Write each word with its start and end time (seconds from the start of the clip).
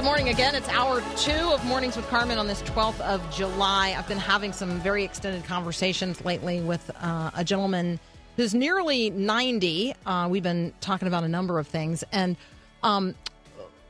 good 0.00 0.06
morning 0.06 0.30
again. 0.30 0.54
It's 0.54 0.68
hour 0.70 1.02
two 1.18 1.30
of 1.30 1.62
Mornings 1.66 1.94
with 1.94 2.08
Carmen 2.08 2.38
on 2.38 2.46
this 2.46 2.62
12th 2.62 3.02
of 3.02 3.22
July. 3.30 3.94
I've 3.98 4.08
been 4.08 4.16
having 4.16 4.50
some 4.50 4.80
very 4.80 5.04
extended 5.04 5.44
conversations 5.44 6.24
lately 6.24 6.62
with 6.62 6.90
uh, 7.02 7.30
a 7.34 7.44
gentleman 7.44 8.00
who's 8.38 8.54
nearly 8.54 9.10
90. 9.10 9.94
Uh, 10.06 10.26
we've 10.30 10.42
been 10.42 10.72
talking 10.80 11.06
about 11.06 11.24
a 11.24 11.28
number 11.28 11.58
of 11.58 11.66
things. 11.66 12.02
And 12.12 12.38
um, 12.82 13.14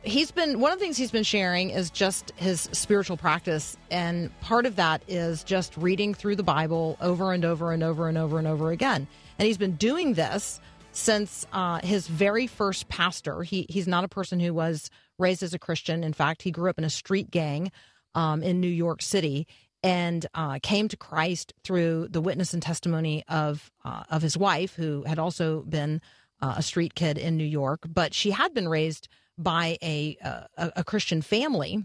he's 0.02 0.32
been, 0.32 0.58
one 0.58 0.72
of 0.72 0.80
the 0.80 0.84
things 0.84 0.96
he's 0.96 1.12
been 1.12 1.22
sharing 1.22 1.70
is 1.70 1.90
just 1.90 2.32
his 2.34 2.62
spiritual 2.72 3.16
practice. 3.16 3.76
And 3.92 4.36
part 4.40 4.66
of 4.66 4.74
that 4.74 5.02
is 5.06 5.44
just 5.44 5.76
reading 5.76 6.12
through 6.12 6.34
the 6.34 6.42
Bible 6.42 6.96
over 7.00 7.32
and 7.32 7.44
over 7.44 7.70
and 7.70 7.84
over 7.84 8.08
and 8.08 8.18
over 8.18 8.36
and 8.36 8.48
over 8.48 8.72
again. 8.72 9.06
And 9.38 9.46
he's 9.46 9.58
been 9.58 9.76
doing 9.76 10.14
this 10.14 10.60
since 10.90 11.46
uh, 11.52 11.78
his 11.84 12.08
very 12.08 12.48
first 12.48 12.88
pastor. 12.88 13.44
He, 13.44 13.64
he's 13.68 13.86
not 13.86 14.02
a 14.02 14.08
person 14.08 14.40
who 14.40 14.52
was 14.52 14.90
raised 15.20 15.42
as 15.42 15.54
a 15.54 15.58
Christian. 15.58 16.02
In 16.02 16.12
fact, 16.12 16.42
he 16.42 16.50
grew 16.50 16.70
up 16.70 16.78
in 16.78 16.84
a 16.84 16.90
street 16.90 17.30
gang 17.30 17.70
um, 18.14 18.42
in 18.42 18.60
New 18.60 18.68
York 18.68 19.02
City 19.02 19.46
and 19.82 20.26
uh, 20.34 20.58
came 20.62 20.88
to 20.88 20.96
Christ 20.96 21.54
through 21.64 22.08
the 22.10 22.20
witness 22.20 22.52
and 22.52 22.62
testimony 22.62 23.24
of 23.28 23.70
uh, 23.84 24.04
of 24.10 24.22
his 24.22 24.36
wife, 24.36 24.74
who 24.74 25.04
had 25.04 25.18
also 25.18 25.62
been 25.62 26.00
uh, 26.42 26.54
a 26.58 26.62
street 26.62 26.94
kid 26.94 27.18
in 27.18 27.36
New 27.36 27.44
York, 27.44 27.80
but 27.88 28.14
she 28.14 28.30
had 28.30 28.54
been 28.54 28.68
raised 28.68 29.08
by 29.38 29.78
a 29.82 30.16
uh, 30.22 30.42
a, 30.56 30.72
a 30.76 30.84
Christian 30.84 31.22
family. 31.22 31.84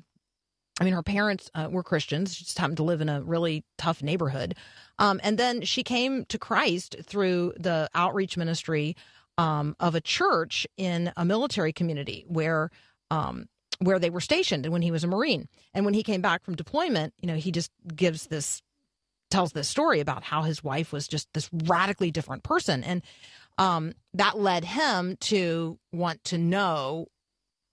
I 0.80 0.83
mean, 0.83 0.94
her 0.94 1.03
parents 1.03 1.50
uh, 1.56 1.69
were 1.72 1.83
Christians. 1.83 2.36
She 2.36 2.44
just 2.44 2.58
happened 2.58 2.78
to 2.78 2.83
live 2.83 3.00
in 3.00 3.08
a 3.08 3.22
really 3.22 3.63
tough 3.78 4.03
neighborhood, 4.03 4.56
um, 5.00 5.22
and 5.23 5.38
then 5.38 5.61
she 5.61 5.83
came 5.83 6.25
to 6.25 6.38
Christ 6.38 6.97
through 7.03 7.53
the 7.58 7.89
outreach 7.95 8.36
ministry 8.36 8.97
um, 9.38 9.75
of 9.80 9.95
a 9.95 10.02
church 10.02 10.67
in 10.75 11.13
a 11.16 11.23
military 11.23 11.72
community 11.72 12.25
where 12.28 12.72
um, 13.11 13.47
where 13.79 13.99
they 13.99 14.09
were 14.09 14.21
stationed 14.21 14.65
and 14.65 14.73
when 14.73 14.81
he 14.81 14.91
was 14.91 15.03
a 15.03 15.07
Marine. 15.07 15.47
And 15.73 15.85
when 15.85 15.93
he 15.93 16.03
came 16.03 16.21
back 16.21 16.43
from 16.43 16.55
deployment, 16.55 17.13
you 17.21 17.27
know, 17.27 17.35
he 17.35 17.51
just 17.51 17.71
gives 17.95 18.27
this, 18.27 18.61
tells 19.29 19.51
this 19.51 19.67
story 19.67 19.99
about 19.99 20.23
how 20.23 20.43
his 20.43 20.63
wife 20.63 20.91
was 20.91 21.07
just 21.07 21.27
this 21.33 21.49
radically 21.51 22.11
different 22.11 22.43
person. 22.43 22.83
And 22.83 23.01
um, 23.57 23.93
that 24.13 24.39
led 24.39 24.65
him 24.65 25.17
to 25.21 25.77
want 25.91 26.23
to 26.25 26.37
know 26.37 27.07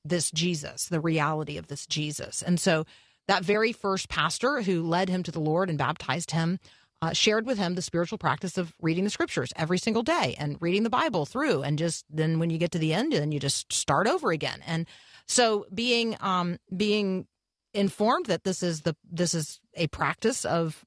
this 0.04 0.30
Jesus, 0.30 0.86
the 0.88 1.00
reality 1.00 1.56
of 1.58 1.68
this 1.68 1.86
Jesus. 1.86 2.42
And 2.42 2.58
so 2.58 2.84
that 3.28 3.44
very 3.44 3.72
first 3.72 4.08
pastor 4.08 4.62
who 4.62 4.82
led 4.82 5.08
him 5.08 5.22
to 5.22 5.30
the 5.30 5.40
Lord 5.40 5.68
and 5.68 5.78
baptized 5.78 6.32
him 6.32 6.58
uh, 7.02 7.12
shared 7.12 7.44
with 7.44 7.58
him 7.58 7.74
the 7.74 7.82
spiritual 7.82 8.16
practice 8.16 8.56
of 8.56 8.72
reading 8.80 9.02
the 9.02 9.10
scriptures 9.10 9.52
every 9.56 9.76
single 9.76 10.04
day 10.04 10.36
and 10.38 10.56
reading 10.60 10.84
the 10.84 10.90
Bible 10.90 11.26
through. 11.26 11.62
And 11.62 11.76
just 11.76 12.04
then 12.08 12.38
when 12.38 12.48
you 12.48 12.58
get 12.58 12.70
to 12.70 12.78
the 12.78 12.94
end, 12.94 13.12
then 13.12 13.32
you 13.32 13.40
just 13.40 13.72
start 13.72 14.06
over 14.06 14.30
again. 14.30 14.60
And 14.66 14.86
so 15.26 15.66
being 15.74 16.16
um, 16.20 16.58
being 16.74 17.26
informed 17.74 18.26
that 18.26 18.44
this 18.44 18.62
is 18.62 18.82
the 18.82 18.94
this 19.10 19.34
is 19.34 19.60
a 19.74 19.88
practice 19.88 20.44
of 20.44 20.84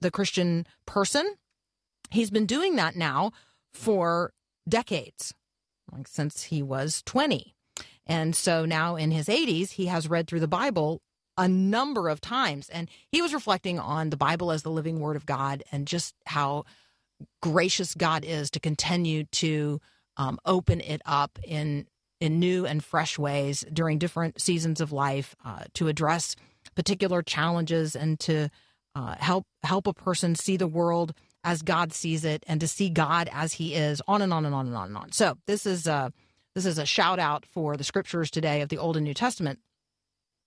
the 0.00 0.10
Christian 0.10 0.66
person, 0.84 1.36
he's 2.10 2.30
been 2.30 2.46
doing 2.46 2.74
that 2.76 2.96
now 2.96 3.30
for 3.72 4.32
decades, 4.68 5.32
like 5.92 6.08
since 6.08 6.44
he 6.44 6.60
was 6.60 7.02
20. 7.06 7.54
And 8.04 8.34
so 8.34 8.64
now 8.64 8.96
in 8.96 9.12
his 9.12 9.28
80s, 9.28 9.70
he 9.70 9.86
has 9.86 10.10
read 10.10 10.26
through 10.26 10.40
the 10.40 10.48
Bible 10.48 11.00
a 11.36 11.48
number 11.48 12.08
of 12.08 12.20
times. 12.20 12.68
And 12.68 12.88
he 13.10 13.22
was 13.22 13.34
reflecting 13.34 13.78
on 13.78 14.10
the 14.10 14.16
Bible 14.16 14.52
as 14.52 14.62
the 14.62 14.70
living 14.70 15.00
word 15.00 15.16
of 15.16 15.26
God 15.26 15.62
and 15.72 15.86
just 15.86 16.14
how 16.26 16.64
gracious 17.40 17.94
God 17.94 18.24
is 18.24 18.50
to 18.50 18.60
continue 18.60 19.24
to 19.24 19.80
um, 20.16 20.38
open 20.44 20.80
it 20.80 21.00
up 21.06 21.38
in 21.44 21.86
in 22.20 22.38
new 22.38 22.64
and 22.64 22.84
fresh 22.84 23.18
ways 23.18 23.64
during 23.72 23.98
different 23.98 24.40
seasons 24.40 24.80
of 24.80 24.92
life 24.92 25.34
uh, 25.44 25.64
to 25.74 25.88
address 25.88 26.36
particular 26.76 27.20
challenges 27.20 27.96
and 27.96 28.20
to 28.20 28.48
uh, 28.94 29.16
help 29.18 29.44
help 29.64 29.86
a 29.86 29.92
person 29.92 30.34
see 30.34 30.56
the 30.56 30.68
world 30.68 31.14
as 31.44 31.62
God 31.62 31.92
sees 31.92 32.24
it 32.24 32.44
and 32.46 32.60
to 32.60 32.68
see 32.68 32.90
God 32.90 33.28
as 33.32 33.54
He 33.54 33.74
is. 33.74 34.00
On 34.06 34.22
and 34.22 34.32
on 34.32 34.44
and 34.44 34.54
on 34.54 34.66
and 34.66 34.76
on 34.76 34.88
and 34.88 34.96
on. 34.96 35.12
So 35.12 35.36
this 35.46 35.66
is 35.66 35.86
a 35.86 36.12
this 36.54 36.66
is 36.66 36.78
a 36.78 36.86
shout 36.86 37.18
out 37.18 37.46
for 37.46 37.76
the 37.76 37.84
scriptures 37.84 38.30
today 38.30 38.60
of 38.60 38.68
the 38.68 38.78
Old 38.78 38.96
and 38.96 39.04
New 39.04 39.14
Testament. 39.14 39.58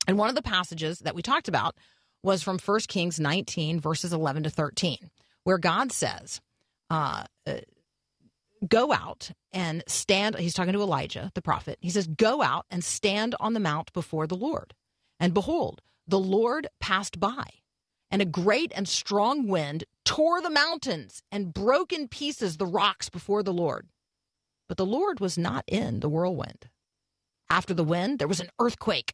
And 0.07 0.17
one 0.17 0.29
of 0.29 0.35
the 0.35 0.41
passages 0.41 0.99
that 0.99 1.15
we 1.15 1.21
talked 1.21 1.47
about 1.47 1.75
was 2.23 2.43
from 2.43 2.59
1 2.59 2.79
Kings 2.87 3.19
19 3.19 3.79
verses 3.79 4.13
11 4.13 4.43
to 4.43 4.49
13, 4.49 5.11
where 5.43 5.57
God 5.57 5.91
says, 5.91 6.41
uh, 6.89 7.23
go 8.67 8.91
out 8.91 9.31
and 9.53 9.83
stand. 9.87 10.37
He's 10.37 10.53
talking 10.53 10.73
to 10.73 10.81
Elijah, 10.81 11.31
the 11.33 11.41
prophet. 11.41 11.77
He 11.81 11.89
says, 11.89 12.07
Go 12.07 12.41
out 12.41 12.65
and 12.69 12.83
stand 12.83 13.35
on 13.39 13.53
the 13.53 13.59
mount 13.59 13.93
before 13.93 14.27
the 14.27 14.35
Lord. 14.35 14.73
And 15.19 15.33
behold, 15.33 15.81
the 16.07 16.19
Lord 16.19 16.67
passed 16.79 17.19
by, 17.19 17.45
and 18.11 18.21
a 18.21 18.25
great 18.25 18.71
and 18.75 18.87
strong 18.87 19.47
wind 19.47 19.85
tore 20.03 20.41
the 20.41 20.49
mountains 20.49 21.23
and 21.31 21.53
broke 21.53 21.91
in 21.91 22.07
pieces 22.07 22.57
the 22.57 22.65
rocks 22.65 23.09
before 23.09 23.43
the 23.43 23.53
Lord. 23.53 23.87
But 24.67 24.77
the 24.77 24.85
Lord 24.85 25.19
was 25.19 25.37
not 25.37 25.63
in 25.67 25.99
the 25.99 26.09
whirlwind. 26.09 26.69
After 27.49 27.73
the 27.73 27.83
wind, 27.83 28.19
there 28.19 28.27
was 28.27 28.39
an 28.39 28.49
earthquake. 28.59 29.13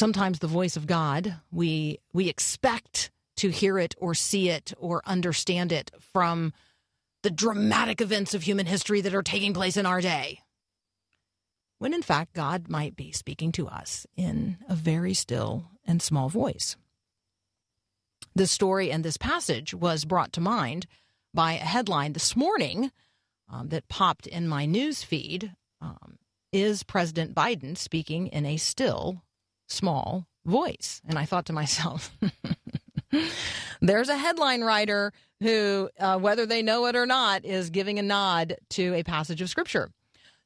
Sometimes 0.00 0.38
the 0.38 0.46
voice 0.46 0.78
of 0.78 0.86
God, 0.86 1.36
we 1.52 1.98
we 2.14 2.30
expect 2.30 3.10
to 3.36 3.50
hear 3.50 3.78
it 3.78 3.94
or 3.98 4.14
see 4.14 4.48
it 4.48 4.72
or 4.78 5.02
understand 5.04 5.72
it 5.72 5.90
from 6.14 6.54
the 7.22 7.30
dramatic 7.30 8.00
events 8.00 8.32
of 8.32 8.42
human 8.42 8.64
history 8.64 9.02
that 9.02 9.14
are 9.14 9.22
taking 9.22 9.52
place 9.52 9.76
in 9.76 9.84
our 9.84 10.00
day. 10.00 10.40
When 11.80 11.92
in 11.92 12.00
fact, 12.00 12.32
God 12.32 12.66
might 12.66 12.96
be 12.96 13.12
speaking 13.12 13.52
to 13.52 13.68
us 13.68 14.06
in 14.16 14.56
a 14.70 14.74
very 14.74 15.12
still 15.12 15.68
and 15.86 16.00
small 16.00 16.30
voice. 16.30 16.78
This 18.34 18.50
story 18.50 18.90
and 18.90 19.04
this 19.04 19.18
passage 19.18 19.74
was 19.74 20.06
brought 20.06 20.32
to 20.32 20.40
mind 20.40 20.86
by 21.34 21.52
a 21.52 21.56
headline 21.56 22.14
this 22.14 22.34
morning 22.34 22.90
um, 23.52 23.68
that 23.68 23.90
popped 23.90 24.26
in 24.26 24.48
my 24.48 24.64
news 24.64 25.02
feed. 25.02 25.52
Um, 25.82 26.16
is 26.52 26.84
President 26.84 27.34
Biden 27.34 27.76
speaking 27.76 28.28
in 28.28 28.46
a 28.46 28.56
still, 28.56 29.22
small 29.70 30.26
voice? 30.44 31.00
And 31.08 31.18
I 31.18 31.24
thought 31.24 31.46
to 31.46 31.52
myself, 31.52 32.16
there's 33.80 34.08
a 34.08 34.16
headline 34.16 34.62
writer 34.62 35.12
who, 35.40 35.88
uh, 35.98 36.18
whether 36.18 36.46
they 36.46 36.62
know 36.62 36.86
it 36.86 36.96
or 36.96 37.06
not, 37.06 37.44
is 37.44 37.70
giving 37.70 37.98
a 37.98 38.02
nod 38.02 38.56
to 38.70 38.94
a 38.94 39.02
passage 39.02 39.40
of 39.40 39.48
scripture. 39.48 39.90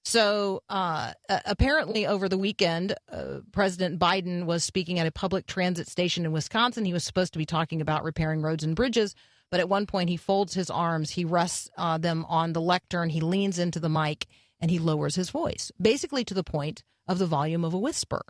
So 0.04 0.62
uh, 0.68 1.12
apparently, 1.46 2.06
over 2.06 2.28
the 2.28 2.36
weekend, 2.36 2.94
uh, 3.10 3.40
President 3.52 3.98
Biden 3.98 4.44
was 4.44 4.62
speaking 4.62 4.98
at 4.98 5.06
a 5.06 5.12
public 5.12 5.46
transit 5.46 5.88
station 5.88 6.26
in 6.26 6.32
Wisconsin. 6.32 6.84
He 6.84 6.92
was 6.92 7.04
supposed 7.04 7.32
to 7.32 7.38
be 7.38 7.46
talking 7.46 7.80
about 7.80 8.04
repairing 8.04 8.42
roads 8.42 8.62
and 8.62 8.76
bridges, 8.76 9.14
but 9.50 9.60
at 9.60 9.68
one 9.68 9.86
point, 9.86 10.10
he 10.10 10.18
folds 10.18 10.52
his 10.52 10.68
arms, 10.68 11.10
he 11.10 11.24
rests 11.24 11.70
uh, 11.78 11.96
them 11.96 12.26
on 12.28 12.52
the 12.52 12.60
lectern, 12.60 13.08
he 13.08 13.20
leans 13.20 13.58
into 13.58 13.80
the 13.80 13.88
mic, 13.88 14.26
and 14.60 14.70
he 14.70 14.78
lowers 14.78 15.14
his 15.14 15.30
voice, 15.30 15.72
basically 15.80 16.24
to 16.24 16.34
the 16.34 16.44
point 16.44 16.82
of 17.08 17.18
the 17.18 17.26
volume 17.26 17.64
of 17.64 17.72
a 17.72 17.78
whisper. 17.78 18.22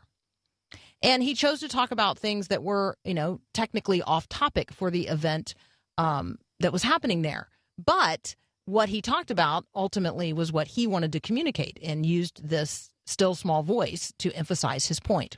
And 1.05 1.23
he 1.23 1.35
chose 1.35 1.61
to 1.61 1.69
talk 1.69 1.91
about 1.91 2.19
things 2.19 2.49
that 2.49 2.63
were, 2.63 2.97
you 3.05 3.13
know, 3.13 3.39
technically 3.53 4.01
off 4.03 4.27
topic 4.29 4.73
for 4.73 4.91
the 4.91 5.07
event 5.07 5.55
um, 5.99 6.39
that 6.61 6.73
was 6.73 6.83
happening 6.83 7.21
there. 7.21 7.49
But 7.77 8.35
what 8.65 8.89
he 8.89 9.03
talked 9.03 9.31
about 9.31 9.67
ultimately 9.75 10.33
was 10.33 10.51
what 10.51 10.67
he 10.67 10.87
wanted 10.87 11.13
to 11.13 11.21
communicate 11.21 11.79
and 11.83 12.07
used 12.07 12.49
this 12.49 12.89
still 13.05 13.35
small 13.35 13.63
voice 13.63 14.15
to 14.19 14.33
emphasize 14.33 14.87
his 14.87 14.99
point. 14.99 15.37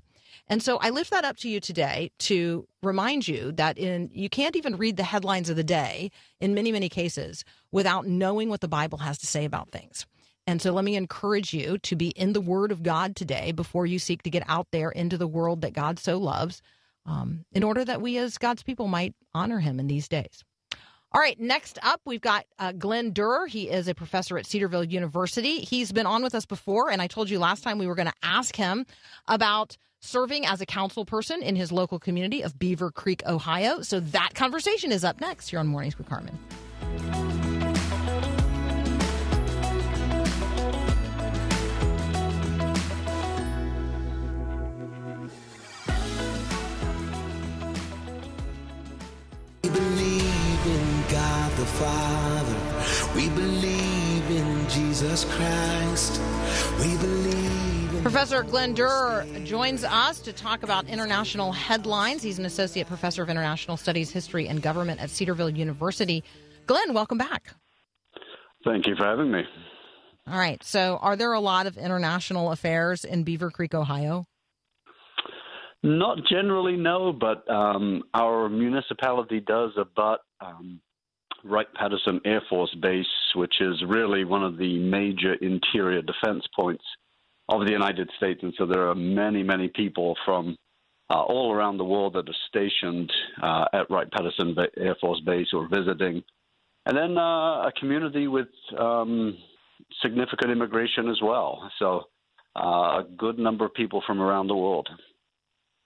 And 0.49 0.63
so 0.63 0.77
I 0.77 0.91
lift 0.91 1.11
that 1.11 1.25
up 1.25 1.37
to 1.39 1.49
you 1.49 1.59
today 1.59 2.13
to 2.21 2.69
remind 2.81 3.27
you 3.27 3.51
that 3.53 3.77
in 3.77 4.09
you 4.13 4.29
can't 4.29 4.55
even 4.55 4.77
read 4.77 4.97
the 4.97 5.03
headlines 5.03 5.51
of 5.51 5.57
the 5.57 5.65
day 5.65 6.13
in 6.39 6.55
many 6.55 6.71
many 6.71 6.89
cases 6.89 7.45
without 7.73 8.07
knowing 8.07 8.49
what 8.49 8.61
the 8.61 8.69
Bible 8.69 8.99
has 8.99 9.19
to 9.19 9.27
say 9.27 9.45
about 9.45 9.73
things. 9.73 10.07
And 10.47 10.63
so 10.63 10.73
let 10.73 10.85
me 10.85 10.97
encourage 10.97 11.53
you 11.53 11.79
to 11.79 11.97
be 11.97 12.11
in 12.11 12.33
the 12.33 12.41
Word 12.41 12.71
of 12.71 12.83
God 12.83 13.17
today 13.17 13.53
before 13.53 13.87
you 13.87 13.99
seek 13.99 14.23
to 14.23 14.31
get 14.31 14.45
out 14.47 14.69
there 14.71 14.91
into 14.91 15.19
the 15.19 15.27
world 15.27 15.63
that 15.63 15.73
God 15.73 15.99
so 15.99 16.19
loves, 16.19 16.63
um, 17.05 17.45
in 17.53 17.65
order 17.65 17.85
that 17.85 18.01
we 18.01 18.17
as 18.19 18.39
God's 18.39 18.63
people 18.63 18.87
might 18.87 19.15
honor 19.35 19.59
Him 19.59 19.81
in 19.81 19.87
these 19.89 20.09
days. 20.09 20.45
All 21.13 21.21
right, 21.21 21.39
next 21.41 21.79
up, 21.83 22.01
we've 22.05 22.21
got 22.21 22.45
uh, 22.59 22.73
Glen 22.73 23.13
Duerr. 23.13 23.47
He 23.47 23.71
is 23.71 23.89
a 23.89 23.95
professor 23.95 24.37
at 24.37 24.45
Cedarville 24.45 24.85
University. 24.85 25.61
He's 25.61 25.91
been 25.91 26.07
on 26.07 26.23
with 26.23 26.35
us 26.35 26.45
before, 26.47 26.91
and 26.91 27.01
I 27.01 27.07
told 27.07 27.31
you 27.31 27.39
last 27.39 27.63
time 27.63 27.79
we 27.79 27.87
were 27.87 27.95
going 27.95 28.09
to 28.09 28.15
ask 28.23 28.55
him 28.55 28.85
about 29.27 29.77
serving 30.01 30.47
as 30.47 30.61
a 30.61 30.67
council 30.67 31.05
person 31.05 31.43
in 31.43 31.57
his 31.57 31.73
local 31.73 31.99
community 31.99 32.43
of 32.43 32.55
Beavercreek, 32.59 33.27
Ohio. 33.27 33.81
So 33.81 34.01
that 34.01 34.35
conversation 34.35 34.93
is 34.93 35.05
up 35.05 35.21
next 35.21 35.49
here 35.49 35.59
on 35.59 35.69
Mornings 35.69 35.97
with 35.97 36.09
Carmen. 36.09 36.39
Father. 51.79 52.57
We 53.15 53.29
believe 53.31 54.31
in 54.31 54.69
Jesus 54.69 55.25
Christ. 55.25 56.21
We 56.81 56.97
believe 56.97 57.95
in 57.95 58.03
Professor 58.03 58.43
Glen 58.43 58.75
Duerr 58.75 59.27
joins 59.45 59.85
us 59.85 60.21
to 60.21 60.33
talk 60.33 60.63
about 60.63 60.87
international 60.87 61.53
headlines. 61.53 62.23
He's 62.23 62.39
an 62.39 62.47
associate 62.47 62.87
professor 62.87 63.23
of 63.23 63.29
international 63.29 63.77
studies, 63.77 64.11
history, 64.11 64.49
and 64.49 64.63
government 64.63 65.01
at 65.01 65.11
Cedarville 65.11 65.51
University. 65.51 66.25
Glen, 66.67 66.95
welcome 66.95 67.19
back. 67.19 67.55
Thank 68.65 68.87
you 68.87 68.97
for 68.97 69.05
having 69.05 69.31
me. 69.31 69.43
All 70.27 70.39
right. 70.39 70.63
So, 70.65 70.99
are 71.03 71.15
there 71.15 71.33
a 71.35 71.41
lot 71.41 71.67
of 71.67 71.77
international 71.77 72.53
affairs 72.53 73.05
in 73.05 73.25
Beavercreek, 73.25 73.75
Ohio? 73.75 74.25
Not 75.83 76.19
generally, 76.29 76.77
no, 76.77 77.13
but 77.13 77.49
um, 77.49 78.03
our 78.15 78.49
municipality 78.49 79.41
does 79.41 79.71
abut 79.77 80.21
um, 80.41 80.81
Wright 81.47 81.73
Patterson 81.75 82.21
Air 82.25 82.43
Force 82.49 82.75
Base, 82.81 83.07
which 83.35 83.55
is 83.61 83.83
really 83.87 84.25
one 84.25 84.45
of 84.45 84.59
the 84.59 84.79
major 84.79 85.35
interior 85.35 86.03
defense 86.03 86.45
points 86.55 86.85
of 87.49 87.65
the 87.65 87.73
United 87.73 88.11
States. 88.17 88.41
And 88.43 88.53
so 88.59 88.67
there 88.67 88.89
are 88.89 88.95
many, 88.95 89.43
many 89.43 89.69
people 89.69 90.17
from 90.25 90.57
uh, 91.09 91.23
all 91.23 91.53
around 91.53 91.79
the 91.79 91.85
world 91.85 92.15
that 92.15 92.29
are 92.29 92.35
stationed 92.49 93.13
uh, 93.43 93.67
at 93.73 93.91
Wright 93.91 94.11
Patterson 94.11 94.57
Air 94.77 94.97
Force 95.01 95.21
Base 95.25 95.49
or 95.53 95.69
visiting. 95.69 96.23
And 96.87 96.97
then 96.97 97.17
uh, 97.17 97.67
a 97.67 97.73
community 97.79 98.27
with 98.27 98.49
um, 98.79 99.37
significant 100.03 100.51
immigration 100.51 101.09
as 101.09 101.19
well. 101.23 101.71
So 101.79 102.05
uh, 102.57 103.01
a 103.01 103.05
good 103.17 103.39
number 103.39 103.65
of 103.65 103.75
people 103.75 104.03
from 104.07 104.21
around 104.21 104.49
the 104.49 104.57
world. 104.57 104.89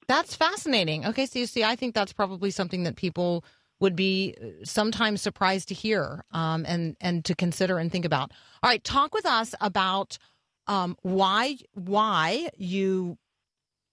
That's 0.08 0.34
fascinating. 0.34 1.06
Okay, 1.06 1.26
so 1.26 1.38
you 1.38 1.46
see, 1.46 1.62
I 1.62 1.76
think 1.76 1.94
that's 1.94 2.12
probably 2.12 2.50
something 2.50 2.82
that 2.82 2.96
people 2.96 3.44
would 3.80 3.96
be 3.96 4.36
sometimes 4.62 5.22
surprised 5.22 5.68
to 5.68 5.74
hear 5.74 6.24
um, 6.32 6.64
and 6.68 6.96
and 7.00 7.24
to 7.24 7.34
consider 7.34 7.78
and 7.78 7.90
think 7.90 8.04
about. 8.04 8.30
All 8.62 8.70
right, 8.70 8.84
talk 8.84 9.14
with 9.14 9.26
us 9.26 9.54
about 9.60 10.18
um, 10.66 10.96
why 11.02 11.56
why 11.74 12.50
you 12.56 13.18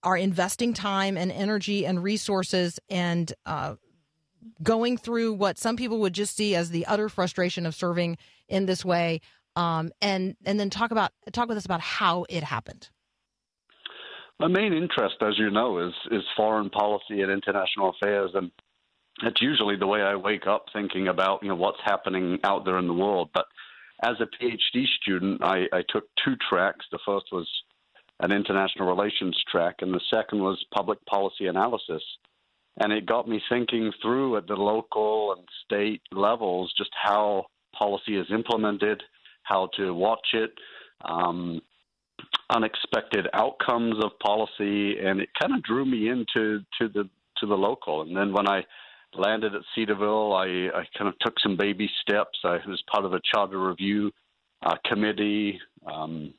are 0.04 0.18
investing 0.18 0.74
time 0.74 1.18
and 1.18 1.32
energy 1.32 1.86
and 1.86 2.04
resources 2.04 2.80
and 2.90 3.34
uh, 3.46 3.76
going 4.62 4.98
through 4.98 5.34
what 5.34 5.58
some 5.58 5.76
people 5.76 6.00
would 6.00 6.14
just 6.14 6.36
see 6.36 6.56
as 6.56 6.70
the 6.70 6.86
utter 6.86 7.10
frustration 7.10 7.66
of 7.66 7.74
serving 7.74 8.18
in 8.48 8.66
this 8.66 8.86
way, 8.86 9.22
um, 9.56 9.92
and 10.02 10.36
and 10.46 10.60
then 10.60 10.70
talk 10.70 10.92
about 10.92 11.12
talk 11.32 11.48
with 11.48 11.58
us 11.58 11.66
about 11.66 11.82
how 11.82 12.26
it 12.30 12.44
happened. 12.44 12.90
My 14.40 14.48
main 14.48 14.72
interest, 14.72 15.16
as 15.22 15.34
you 15.40 15.50
know, 15.50 15.80
is 15.80 15.94
is 16.12 16.24
foreign 16.36 16.70
policy 16.70 17.22
and 17.22 17.32
international 17.32 17.90
affairs, 17.90 18.32
and 18.36 18.52
that's 19.24 19.42
usually 19.42 19.76
the 19.76 19.88
way 19.88 20.02
I 20.02 20.16
wake 20.16 20.48
up 20.48 20.66
thinking 20.74 21.08
about 21.08 21.42
you 21.42 21.50
know 21.50 21.56
what's 21.56 21.80
happening 21.84 22.40
out 22.44 22.66
there 22.66 22.78
in 22.78 22.88
the 22.88 22.94
world. 22.94 23.30
But 23.34 23.46
as 24.04 24.16
a 24.20 24.26
PhD 24.26 24.86
student, 25.02 25.44
I, 25.44 25.66
I 25.74 25.84
took 25.90 26.06
two 26.24 26.36
tracks. 26.50 26.86
The 26.92 27.00
first 27.06 27.26
was 27.32 27.48
an 28.20 28.32
international 28.32 28.88
relations 28.88 29.40
track, 29.52 29.78
and 29.80 29.94
the 29.94 30.02
second 30.14 30.40
was 30.40 30.64
public 30.74 31.04
policy 31.06 31.48
analysis. 31.48 32.04
And 32.80 32.94
it 32.94 33.08
got 33.08 33.28
me 33.28 33.42
thinking 33.50 33.92
through 34.02 34.38
at 34.38 34.48
the 34.48 34.56
local 34.56 35.34
and 35.36 35.48
state 35.66 36.02
levels 36.12 36.72
just 36.78 36.92
how 36.94 37.48
policy 37.78 38.18
is 38.18 38.28
implemented, 38.30 39.02
how 39.42 39.70
to 39.78 39.94
watch 39.94 40.28
it, 40.34 40.52
um, 41.06 41.60
unexpected 42.52 43.28
outcomes 43.34 43.96
of 44.04 44.12
policy, 44.20 45.00
and 45.00 45.22
it 45.22 45.30
kind 45.40 45.56
of 45.56 45.64
drew 45.64 45.86
me 45.86 46.10
into 46.10 46.60
to 46.80 46.88
the 46.88 47.10
to 47.38 47.46
the 47.46 47.56
local. 47.56 48.02
And 48.02 48.16
then 48.16 48.32
when 48.32 48.48
I 48.48 48.64
landed 49.18 49.56
at 49.56 49.62
Cedarville. 49.76 50.34
I, 50.34 50.70
I 50.74 50.84
kind 50.98 51.08
of 51.08 51.18
took 51.20 51.40
some 51.40 51.58
baby 51.58 51.90
steps. 52.02 52.40
I 52.44 52.60
was 52.68 52.82
part 52.92 53.06
of 53.06 53.14
a 53.14 53.22
charter 53.34 53.60
review 53.60 54.12
uh, 54.66 54.76
committee, 54.86 55.60
um, 55.92 56.34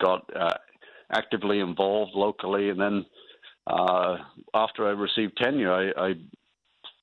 got 0.00 0.28
uh, 0.36 0.54
actively 1.12 1.60
involved 1.60 2.12
locally, 2.14 2.70
and 2.70 2.80
then 2.80 3.06
uh, 3.66 4.16
after 4.54 4.86
I 4.86 4.90
received 4.90 5.36
tenure, 5.36 5.72
I, 5.72 6.08
I 6.08 6.14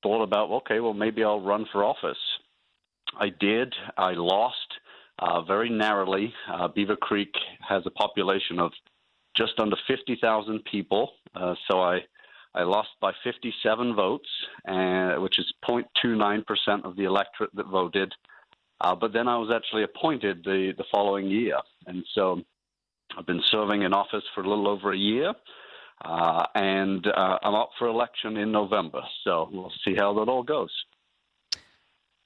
thought 0.04 0.24
about, 0.24 0.50
okay, 0.52 0.80
well, 0.80 0.94
maybe 0.94 1.24
I'll 1.24 1.42
run 1.42 1.66
for 1.72 1.84
office. 1.84 2.18
I 3.18 3.30
did. 3.40 3.74
I 3.98 4.14
lost 4.14 4.58
uh, 5.20 5.42
very 5.42 5.70
narrowly. 5.70 6.34
Uh, 6.52 6.68
Beavercreek 6.68 7.34
has 7.68 7.84
a 7.86 7.92
population 7.92 8.60
of 8.60 8.72
just 9.36 9.54
under 9.60 9.76
50,000 9.88 10.64
people, 10.66 11.12
uh, 11.36 11.56
so 11.70 11.82
I 11.82 12.00
I 12.56 12.64
lost 12.64 12.90
by 13.00 13.12
57 13.24 13.96
votes, 13.96 14.30
uh, 14.68 15.16
which 15.16 15.38
is 15.40 15.52
0.29% 15.68 16.44
of 16.84 16.96
the 16.96 17.04
electorate 17.04 17.56
that 17.56 17.68
voted. 17.68 18.14
Uh, 18.82 18.96
but 18.96 19.14
then 19.14 19.28
I 19.28 19.38
was 19.38 19.52
actually 19.54 19.84
appointed 19.84 20.44
the, 20.44 20.74
the 20.78 20.86
following 20.92 21.28
year. 21.28 21.58
And 21.86 22.04
so 22.16 22.42
I've 23.18 23.26
been 23.26 23.44
serving 23.52 23.84
in 23.84 23.94
office 23.94 24.24
for 24.34 24.42
a 24.42 24.50
little 24.50 24.68
over 24.68 24.94
a 24.94 24.98
year. 24.98 25.34
Uh, 26.04 26.46
and 26.56 27.06
uh, 27.08 27.40
I'm 27.44 27.56
up 27.56 27.72
for 27.78 27.88
election 27.88 28.38
in 28.38 28.52
November. 28.52 29.02
So 29.24 29.50
we'll 29.52 29.74
see 29.86 29.96
how 29.98 30.14
that 30.14 30.30
all 30.30 30.44
goes. 30.44 30.72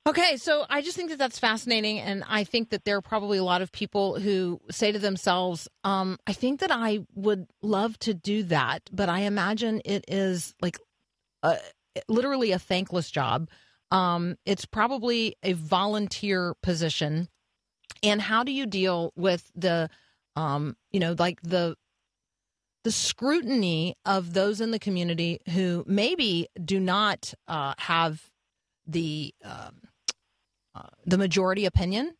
Okay, 0.05 0.35
so 0.35 0.65
I 0.69 0.81
just 0.81 0.97
think 0.97 1.11
that 1.11 1.17
that's 1.17 1.39
fascinating, 1.39 1.97
and 1.97 2.25
I 2.27 2.43
think 2.43 2.71
that 2.71 2.83
there 2.83 2.97
are 2.97 3.01
probably 3.01 3.37
a 3.37 3.43
lot 3.43 3.61
of 3.61 3.71
people 3.71 4.19
who 4.19 4.59
say 4.69 4.91
to 4.91 4.99
themselves, 4.99 5.69
um, 5.85 6.17
"I 6.27 6.33
think 6.33 6.59
that 6.59 6.71
I 6.71 6.99
would 7.15 7.47
love 7.61 7.97
to 7.99 8.13
do 8.13 8.43
that, 8.43 8.89
but 8.91 9.07
I 9.07 9.21
imagine 9.21 9.81
it 9.85 10.03
is 10.09 10.55
like 10.61 10.77
a, 11.41 11.57
literally 12.09 12.51
a 12.51 12.59
thankless 12.59 13.09
job. 13.09 13.49
Um, 13.91 14.35
it's 14.45 14.65
probably 14.65 15.37
a 15.41 15.53
volunteer 15.53 16.53
position, 16.61 17.29
and 18.01 18.21
how 18.21 18.43
do 18.43 18.51
you 18.51 18.65
deal 18.65 19.13
with 19.15 19.51
the, 19.55 19.89
um, 20.35 20.75
you 20.91 20.99
know, 20.99 21.15
like 21.17 21.41
the 21.43 21.77
the 22.83 22.91
scrutiny 22.91 23.95
of 24.05 24.33
those 24.33 24.59
in 24.59 24.71
the 24.71 24.79
community 24.79 25.39
who 25.51 25.85
maybe 25.87 26.49
do 26.61 26.81
not 26.81 27.33
uh, 27.47 27.73
have 27.77 28.29
the 28.85 29.33
um, 29.45 29.79
uh, 30.75 30.87
the 31.05 31.17
majority 31.17 31.65
opinion, 31.65 32.15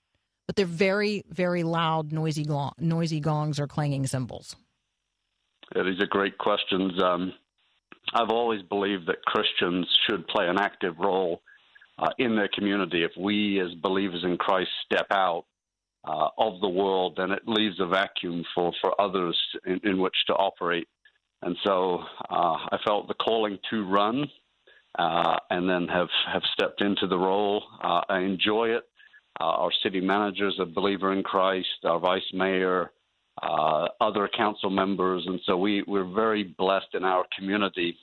but 0.47 0.55
they're 0.55 0.65
very, 0.65 1.23
very 1.29 1.63
loud, 1.63 2.11
noisy, 2.11 2.45
gong, 2.45 2.73
noisy 2.77 3.19
gongs 3.19 3.59
or 3.59 3.67
clanging 3.67 4.05
cymbals? 4.07 4.55
Yeah, 5.75 5.83
these 5.83 6.01
are 6.01 6.07
great 6.07 6.37
questions. 6.37 7.01
Um, 7.01 7.33
I've 8.13 8.29
always 8.29 8.61
believed 8.63 9.07
that 9.07 9.23
Christians 9.25 9.87
should 10.07 10.27
play 10.27 10.47
an 10.47 10.59
active 10.59 10.95
role 10.99 11.41
uh, 11.97 12.09
in 12.17 12.35
their 12.35 12.49
community. 12.53 13.03
If 13.03 13.11
we, 13.17 13.59
as 13.59 13.73
believers 13.81 14.23
in 14.23 14.37
Christ, 14.37 14.69
step 14.85 15.07
out 15.11 15.45
uh, 16.05 16.27
of 16.37 16.59
the 16.59 16.69
world, 16.69 17.15
then 17.17 17.31
it 17.31 17.43
leaves 17.47 17.79
a 17.79 17.87
vacuum 17.87 18.43
for, 18.53 18.73
for 18.81 18.99
others 18.99 19.39
in, 19.65 19.79
in 19.83 20.01
which 20.01 20.15
to 20.27 20.33
operate. 20.33 20.87
And 21.41 21.55
so 21.63 22.03
uh, 22.29 22.57
I 22.71 22.77
felt 22.85 23.07
the 23.07 23.13
calling 23.15 23.57
to 23.69 23.85
run 23.85 24.25
uh, 24.97 25.37
and 25.49 25.69
then 25.69 25.87
have, 25.87 26.09
have 26.31 26.43
stepped 26.53 26.81
into 26.81 27.07
the 27.07 27.17
role. 27.17 27.63
Uh, 27.83 28.01
I 28.09 28.19
enjoy 28.19 28.69
it. 28.69 28.83
Uh, 29.39 29.45
our 29.45 29.71
city 29.81 29.99
manager 29.99 30.47
is 30.47 30.59
a 30.59 30.65
believer 30.65 31.11
in 31.11 31.23
Christ, 31.23 31.67
our 31.85 31.99
vice 31.99 32.21
mayor, 32.33 32.91
uh, 33.41 33.87
other 33.99 34.29
council 34.35 34.69
members, 34.69 35.23
and 35.25 35.39
so 35.45 35.57
we, 35.57 35.83
we're 35.87 36.13
very 36.13 36.43
blessed 36.43 36.93
in 36.93 37.03
our 37.03 37.25
community. 37.37 37.97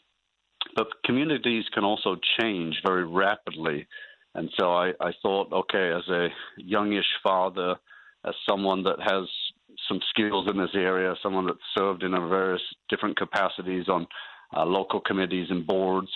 But 0.74 0.88
communities 1.04 1.64
can 1.72 1.84
also 1.84 2.16
change 2.40 2.76
very 2.84 3.06
rapidly. 3.06 3.86
And 4.34 4.50
so 4.58 4.72
I, 4.72 4.92
I 5.00 5.12
thought, 5.22 5.52
okay, 5.52 5.92
as 5.92 6.06
a 6.08 6.28
youngish 6.56 7.06
father, 7.22 7.76
as 8.24 8.34
someone 8.48 8.82
that 8.84 8.98
has 9.00 9.28
some 9.88 10.00
skills 10.10 10.46
in 10.50 10.58
this 10.58 10.74
area, 10.74 11.14
someone 11.22 11.46
that's 11.46 11.58
served 11.76 12.02
in 12.02 12.12
various 12.12 12.62
different 12.88 13.16
capacities 13.16 13.88
on 13.88 14.06
uh, 14.56 14.64
local 14.64 15.00
committees 15.00 15.46
and 15.50 15.66
boards, 15.66 16.10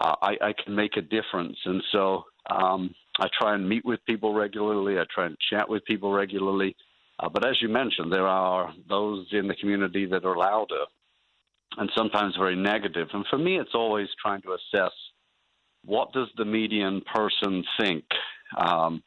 uh, 0.00 0.14
I, 0.22 0.36
I, 0.40 0.54
can 0.64 0.74
make 0.74 0.96
a 0.96 1.02
difference. 1.02 1.56
And 1.64 1.82
so 1.92 2.24
um, 2.50 2.94
I 3.20 3.28
try 3.38 3.54
and 3.54 3.68
meet 3.68 3.84
with 3.84 4.00
people 4.06 4.32
regularly. 4.32 4.98
I 4.98 5.04
try 5.14 5.26
and 5.26 5.36
chat 5.50 5.68
with 5.68 5.84
people 5.84 6.12
regularly. 6.12 6.74
Uh, 7.18 7.28
but 7.28 7.46
as 7.46 7.60
you 7.60 7.68
mentioned, 7.68 8.12
there 8.12 8.26
are 8.26 8.72
those 8.88 9.26
in 9.32 9.48
the 9.48 9.54
community 9.54 10.06
that 10.06 10.24
are 10.24 10.36
louder 10.36 10.84
and 11.78 11.90
sometimes 11.96 12.36
very 12.36 12.56
negative. 12.56 13.08
And 13.12 13.24
for 13.30 13.38
me, 13.38 13.58
it's 13.58 13.74
always 13.74 14.08
trying 14.20 14.42
to 14.42 14.52
assess 14.54 14.92
what 15.84 16.12
does 16.12 16.28
the 16.36 16.44
median 16.44 17.02
person 17.14 17.64
think. 17.78 18.04
Um, 18.56 19.02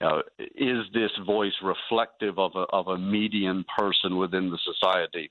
you 0.00 0.08
know, 0.08 0.22
is 0.38 0.86
this 0.94 1.10
voice 1.26 1.52
reflective 1.62 2.38
of 2.38 2.52
a, 2.54 2.64
of 2.72 2.88
a 2.88 2.98
median 2.98 3.64
person 3.76 4.16
within 4.16 4.50
the 4.50 4.58
society? 4.64 5.30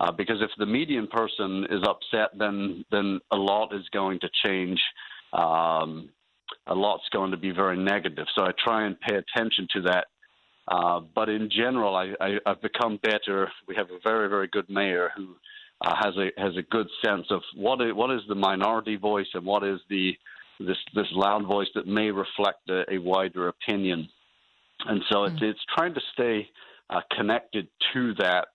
Uh, 0.00 0.10
because 0.10 0.38
if 0.40 0.50
the 0.56 0.64
median 0.64 1.06
person 1.06 1.66
is 1.70 1.82
upset, 1.86 2.30
then 2.38 2.84
then 2.90 3.20
a 3.30 3.36
lot 3.36 3.74
is 3.74 3.86
going 3.92 4.18
to 4.20 4.30
change. 4.44 4.80
Um, 5.34 6.08
a 6.66 6.74
lot's 6.74 7.08
going 7.12 7.30
to 7.32 7.36
be 7.36 7.50
very 7.50 7.76
negative. 7.76 8.26
So 8.34 8.44
I 8.44 8.50
try 8.64 8.86
and 8.86 8.98
pay 8.98 9.16
attention 9.16 9.68
to 9.74 9.82
that. 9.82 10.06
Uh, 10.66 11.00
but 11.14 11.28
in 11.28 11.50
general, 11.50 11.94
I, 11.94 12.14
I, 12.20 12.38
have 12.46 12.62
become 12.62 12.98
better. 13.02 13.50
We 13.68 13.76
have 13.76 13.90
a 13.90 13.98
very 14.02 14.28
very 14.28 14.48
good 14.48 14.70
mayor 14.70 15.10
who 15.14 15.36
uh, 15.82 15.94
has 16.02 16.14
a 16.16 16.30
has 16.40 16.56
a 16.56 16.62
good 16.62 16.86
sense 17.04 17.26
of 17.30 17.42
what 17.54 17.82
is, 17.82 17.92
what 17.92 18.10
is 18.10 18.22
the 18.26 18.34
minority 18.34 18.96
voice 18.96 19.28
and 19.34 19.44
what 19.44 19.64
is 19.64 19.80
the 19.90 20.12
this 20.60 20.78
this 20.94 21.08
loud 21.12 21.46
voice 21.46 21.68
that 21.74 21.86
may 21.86 22.10
reflect 22.10 22.70
a, 22.70 22.84
a 22.90 22.98
wider 22.98 23.48
opinion. 23.48 24.08
And 24.86 25.02
so 25.10 25.18
mm-hmm. 25.18 25.34
it's, 25.34 25.44
it's 25.44 25.64
trying 25.76 25.92
to 25.92 26.00
stay 26.14 26.48
uh, 26.88 27.00
connected 27.14 27.68
to 27.92 28.14
that 28.14 28.48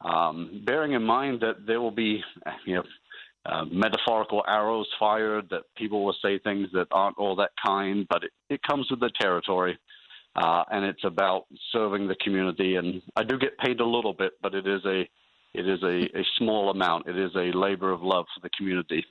um, 0.00 0.62
bearing 0.64 0.92
in 0.92 1.02
mind 1.02 1.40
that 1.40 1.66
there 1.66 1.80
will 1.80 1.90
be, 1.90 2.22
you 2.66 2.76
know, 2.76 2.82
uh, 3.46 3.64
metaphorical 3.64 4.42
arrows 4.46 4.86
fired, 4.98 5.48
that 5.50 5.62
people 5.76 6.04
will 6.04 6.16
say 6.22 6.38
things 6.38 6.68
that 6.72 6.86
aren't 6.90 7.16
all 7.18 7.36
that 7.36 7.50
kind, 7.64 8.06
but 8.10 8.24
it, 8.24 8.30
it 8.50 8.60
comes 8.62 8.86
with 8.90 9.00
the 9.00 9.10
territory. 9.20 9.78
Uh, 10.36 10.62
and 10.70 10.84
it's 10.84 11.04
about 11.04 11.46
serving 11.72 12.06
the 12.06 12.14
community. 12.22 12.76
And 12.76 13.02
I 13.16 13.24
do 13.24 13.38
get 13.38 13.58
paid 13.58 13.80
a 13.80 13.84
little 13.84 14.12
bit, 14.12 14.32
but 14.42 14.54
it 14.54 14.66
is 14.66 14.84
a 14.84 15.08
it 15.52 15.68
is 15.68 15.82
a, 15.82 16.18
a 16.18 16.24
small 16.38 16.70
amount. 16.70 17.08
It 17.08 17.18
is 17.18 17.32
a 17.34 17.50
labor 17.56 17.90
of 17.90 18.02
love 18.02 18.26
for 18.34 18.40
the 18.40 18.50
community. 18.56 19.04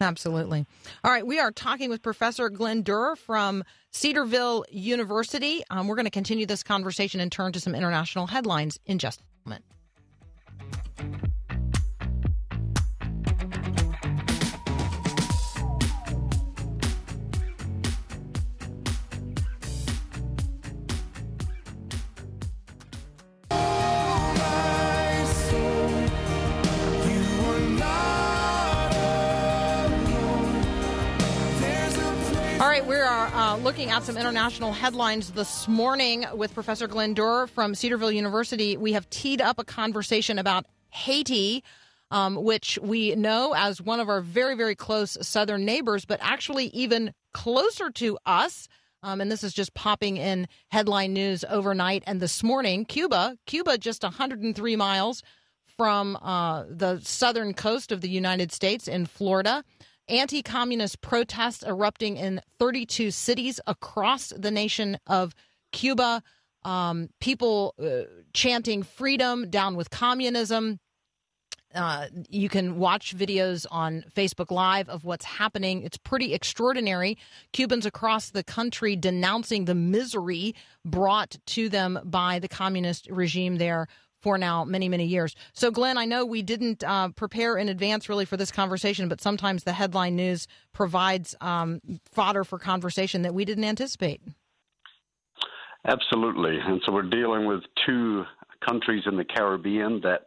Absolutely. 0.00 0.66
All 1.04 1.12
right, 1.12 1.24
we 1.24 1.38
are 1.38 1.52
talking 1.52 1.88
with 1.88 2.02
Professor 2.02 2.50
Glen 2.50 2.82
Duerr 2.82 3.14
from 3.14 3.62
Cedarville 3.92 4.64
University. 4.68 5.62
Um, 5.70 5.86
we're 5.86 5.94
going 5.94 6.06
to 6.06 6.10
continue 6.10 6.46
this 6.46 6.64
conversation 6.64 7.20
and 7.20 7.30
turn 7.30 7.52
to 7.52 7.60
some 7.60 7.76
international 7.76 8.26
headlines 8.26 8.80
in 8.84 8.98
just 8.98 9.20
a 9.20 9.48
moment. 9.48 9.64
Looking 33.72 33.90
at 33.90 34.02
some 34.02 34.18
international 34.18 34.74
headlines 34.74 35.30
this 35.30 35.66
morning 35.66 36.26
with 36.34 36.52
Professor 36.52 36.86
Glen 36.86 37.14
Duerr 37.14 37.46
from 37.46 37.74
Cedarville 37.74 38.12
University. 38.12 38.76
We 38.76 38.92
have 38.92 39.08
teed 39.08 39.40
up 39.40 39.58
a 39.58 39.64
conversation 39.64 40.38
about 40.38 40.66
Haiti, 40.90 41.64
um, 42.10 42.36
which 42.36 42.78
we 42.82 43.14
know 43.14 43.54
as 43.56 43.80
one 43.80 43.98
of 43.98 44.10
our 44.10 44.20
very, 44.20 44.56
very 44.56 44.74
close 44.74 45.16
southern 45.22 45.64
neighbors, 45.64 46.04
but 46.04 46.20
actually 46.20 46.66
even 46.66 47.14
closer 47.32 47.88
to 47.92 48.18
us. 48.26 48.68
Um, 49.02 49.22
and 49.22 49.32
this 49.32 49.42
is 49.42 49.54
just 49.54 49.72
popping 49.72 50.18
in 50.18 50.48
headline 50.68 51.14
news 51.14 51.42
overnight 51.48 52.02
and 52.06 52.20
this 52.20 52.42
morning. 52.42 52.84
Cuba, 52.84 53.38
Cuba, 53.46 53.78
just 53.78 54.02
103 54.02 54.76
miles 54.76 55.22
from 55.78 56.16
uh, 56.16 56.64
the 56.68 57.00
southern 57.00 57.54
coast 57.54 57.90
of 57.90 58.02
the 58.02 58.10
United 58.10 58.52
States 58.52 58.86
in 58.86 59.06
Florida. 59.06 59.64
Anti 60.08 60.42
communist 60.42 61.00
protests 61.00 61.62
erupting 61.66 62.16
in 62.16 62.40
32 62.58 63.10
cities 63.10 63.60
across 63.66 64.32
the 64.36 64.50
nation 64.50 64.98
of 65.06 65.34
Cuba. 65.70 66.22
Um, 66.64 67.08
people 67.20 67.74
uh, 67.82 68.02
chanting 68.32 68.82
freedom, 68.82 69.50
down 69.50 69.76
with 69.76 69.90
communism. 69.90 70.80
Uh, 71.74 72.06
you 72.28 72.48
can 72.48 72.76
watch 72.78 73.16
videos 73.16 73.64
on 73.70 74.04
Facebook 74.14 74.50
Live 74.50 74.88
of 74.88 75.04
what's 75.04 75.24
happening. 75.24 75.82
It's 75.82 75.96
pretty 75.96 76.34
extraordinary. 76.34 77.16
Cubans 77.52 77.86
across 77.86 78.30
the 78.30 78.44
country 78.44 78.94
denouncing 78.94 79.64
the 79.64 79.74
misery 79.74 80.54
brought 80.84 81.36
to 81.46 81.68
them 81.68 81.98
by 82.04 82.38
the 82.38 82.48
communist 82.48 83.08
regime 83.10 83.56
there 83.56 83.88
for 84.22 84.38
now 84.38 84.64
many, 84.64 84.88
many 84.88 85.04
years. 85.04 85.34
So, 85.52 85.70
Glen, 85.70 85.98
I 85.98 86.04
know 86.04 86.24
we 86.24 86.42
didn't 86.42 86.82
uh, 86.84 87.08
prepare 87.10 87.56
in 87.56 87.68
advance 87.68 88.08
really 88.08 88.24
for 88.24 88.36
this 88.36 88.50
conversation, 88.50 89.08
but 89.08 89.20
sometimes 89.20 89.64
the 89.64 89.72
headline 89.72 90.16
news 90.16 90.46
provides 90.72 91.34
um, 91.40 91.80
fodder 92.10 92.44
for 92.44 92.58
conversation 92.58 93.22
that 93.22 93.34
we 93.34 93.44
didn't 93.44 93.64
anticipate. 93.64 94.22
Absolutely. 95.86 96.58
And 96.64 96.80
so 96.86 96.92
we're 96.92 97.02
dealing 97.02 97.46
with 97.46 97.60
two 97.84 98.22
countries 98.66 99.02
in 99.06 99.16
the 99.16 99.24
Caribbean 99.24 100.00
that 100.02 100.20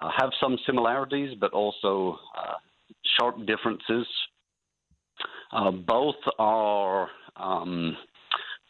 uh, 0.00 0.10
have 0.18 0.30
some 0.40 0.58
similarities, 0.66 1.36
but 1.40 1.52
also 1.52 2.18
uh, 2.38 2.54
sharp 3.18 3.46
differences. 3.46 4.06
Uh, 5.50 5.70
both 5.70 6.16
are 6.38 7.08
um, 7.36 7.96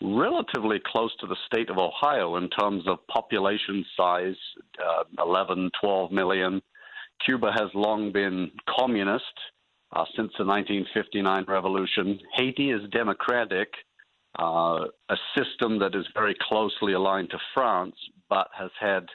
relatively 0.02 0.80
close 0.85 1.14
to 1.21 1.26
the 1.26 1.37
state 1.47 1.71
of 1.71 1.78
Ohio 1.78 2.37
in 2.37 2.49
terms 2.50 2.85
of 2.87 3.06
population 3.06 3.85
size 3.97 4.37
uh, 4.85 5.04
11, 5.25 5.71
12 5.80 6.12
million. 6.12 6.61
Cuba 7.25 7.52
has 7.52 7.68
long 7.75 8.12
been 8.12 8.50
communist 8.68 9.25
uh, 9.92 10.04
since 10.16 10.32
the 10.38 10.44
1959 10.44 11.44
revolution. 11.47 12.18
Haiti 12.35 12.71
is 12.71 12.80
democratic, 12.90 13.68
uh, 14.38 14.85
a 15.09 15.16
system 15.37 15.78
that 15.78 15.94
is 15.94 16.06
very 16.14 16.35
closely 16.49 16.94
aligned 16.94 17.30
to 17.30 17.38
France, 17.54 17.94
but 18.28 18.49
has 18.59 18.71
had 18.80 19.06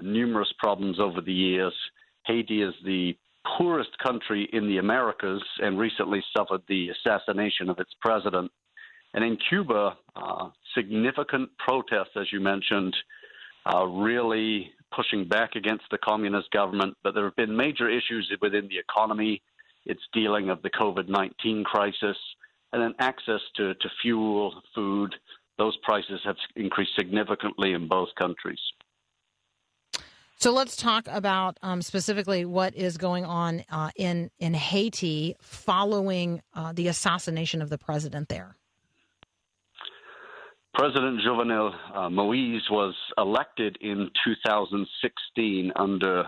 numerous 0.00 0.52
problems 0.58 1.00
over 1.00 1.20
the 1.20 1.32
years. 1.32 1.74
Haiti 2.26 2.62
is 2.62 2.74
the 2.84 3.16
poorest 3.56 3.96
country 3.98 4.48
in 4.52 4.68
the 4.68 4.78
Americas 4.78 5.42
and 5.60 5.78
recently 5.78 6.22
suffered 6.36 6.60
the 6.68 6.90
assassination 6.90 7.70
of 7.70 7.78
its 7.78 7.92
president. 8.00 8.50
And 9.14 9.24
in 9.24 9.38
Cuba, 9.48 9.96
uh, 10.14 10.50
significant 10.74 11.50
protests, 11.58 12.16
as 12.16 12.26
you 12.32 12.40
mentioned, 12.40 12.94
uh, 13.66 13.84
really 13.86 14.70
pushing 14.94 15.26
back 15.26 15.54
against 15.54 15.84
the 15.90 15.98
communist 15.98 16.50
government. 16.50 16.96
But 17.02 17.14
there 17.14 17.24
have 17.24 17.36
been 17.36 17.56
major 17.56 17.88
issues 17.88 18.30
within 18.40 18.68
the 18.68 18.78
economy, 18.78 19.42
its 19.86 20.00
dealing 20.12 20.50
of 20.50 20.62
the 20.62 20.70
COVID 20.70 21.08
19 21.08 21.64
crisis, 21.64 22.16
and 22.72 22.82
then 22.82 22.94
access 22.98 23.40
to, 23.56 23.74
to 23.74 23.88
fuel, 24.02 24.62
food. 24.74 25.14
Those 25.58 25.76
prices 25.82 26.20
have 26.24 26.36
increased 26.54 26.92
significantly 26.96 27.72
in 27.72 27.88
both 27.88 28.08
countries. 28.16 28.60
So 30.40 30.52
let's 30.52 30.76
talk 30.76 31.08
about 31.08 31.58
um, 31.62 31.82
specifically 31.82 32.44
what 32.44 32.76
is 32.76 32.96
going 32.96 33.24
on 33.24 33.64
uh, 33.72 33.90
in 33.96 34.30
in 34.38 34.54
Haiti 34.54 35.34
following 35.40 36.42
uh, 36.54 36.72
the 36.72 36.86
assassination 36.86 37.60
of 37.60 37.70
the 37.70 37.78
president 37.78 38.28
there. 38.28 38.54
President 40.78 41.20
Jovenel 41.26 41.74
uh, 41.92 42.08
Moise 42.08 42.62
was 42.70 42.94
elected 43.18 43.76
in 43.80 44.08
2016 44.24 45.72
under 45.74 46.22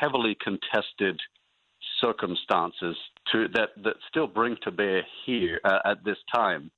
heavily 0.00 0.36
contested 0.42 1.20
circumstances 2.00 2.96
to, 3.30 3.46
that, 3.54 3.68
that 3.84 3.94
still 4.08 4.26
bring 4.26 4.56
to 4.64 4.72
bear 4.72 5.02
here 5.24 5.60
uh, 5.64 5.78
at 5.84 6.04
this 6.04 6.16
time. 6.34 6.68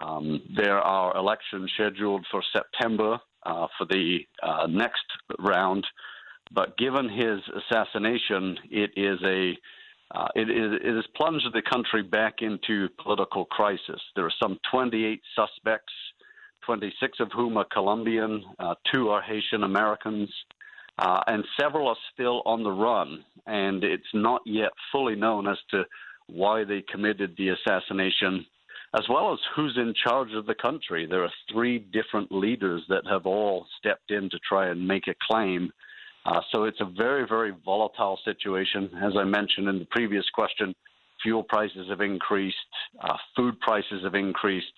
Um, 0.00 0.40
there 0.56 0.78
are 0.78 1.14
elections 1.18 1.70
scheduled 1.74 2.24
for 2.30 2.42
September 2.50 3.18
uh, 3.44 3.66
for 3.76 3.84
the 3.84 4.20
uh, 4.42 4.66
next 4.66 5.04
round, 5.40 5.86
but 6.50 6.78
given 6.78 7.10
his 7.10 7.40
assassination, 7.62 8.56
it 8.70 8.90
is 8.96 9.18
a 9.22 9.52
uh, 10.14 10.28
it, 10.34 10.48
is, 10.48 10.80
it 10.82 10.94
has 10.94 11.04
plunged 11.16 11.46
the 11.52 11.62
country 11.62 12.02
back 12.02 12.34
into 12.40 12.88
political 13.02 13.44
crisis. 13.46 14.00
There 14.14 14.24
are 14.24 14.32
some 14.40 14.58
28 14.70 15.20
suspects 15.34 15.92
26 16.66 17.20
of 17.20 17.30
whom 17.32 17.56
are 17.56 17.66
Colombian, 17.72 18.44
uh, 18.58 18.74
two 18.92 19.08
are 19.10 19.22
Haitian 19.22 19.64
Americans, 19.64 20.30
uh, 20.98 21.20
and 21.26 21.44
several 21.60 21.88
are 21.88 21.96
still 22.12 22.42
on 22.46 22.62
the 22.62 22.70
run. 22.70 23.24
And 23.46 23.84
it's 23.84 24.04
not 24.14 24.42
yet 24.46 24.70
fully 24.92 25.16
known 25.16 25.48
as 25.48 25.58
to 25.70 25.84
why 26.26 26.64
they 26.64 26.82
committed 26.82 27.34
the 27.36 27.50
assassination. 27.50 28.46
as 28.96 29.08
well 29.08 29.32
as 29.32 29.40
who's 29.56 29.76
in 29.76 29.92
charge 30.06 30.32
of 30.34 30.46
the 30.46 30.54
country. 30.54 31.04
There 31.04 31.24
are 31.24 31.32
three 31.52 31.80
different 31.80 32.30
leaders 32.30 32.80
that 32.88 33.02
have 33.10 33.26
all 33.26 33.66
stepped 33.78 34.12
in 34.12 34.30
to 34.30 34.38
try 34.48 34.68
and 34.68 34.86
make 34.86 35.08
a 35.08 35.16
claim. 35.28 35.72
Uh, 36.24 36.40
so 36.52 36.62
it's 36.62 36.80
a 36.80 36.84
very, 36.84 37.26
very 37.26 37.52
volatile 37.64 38.18
situation. 38.24 38.88
As 39.02 39.14
I 39.18 39.24
mentioned 39.24 39.68
in 39.68 39.80
the 39.80 39.88
previous 39.90 40.24
question, 40.32 40.74
fuel 41.24 41.42
prices 41.42 41.88
have 41.90 42.00
increased, 42.02 42.56
uh, 43.00 43.16
food 43.36 43.58
prices 43.60 44.04
have 44.04 44.14
increased. 44.14 44.72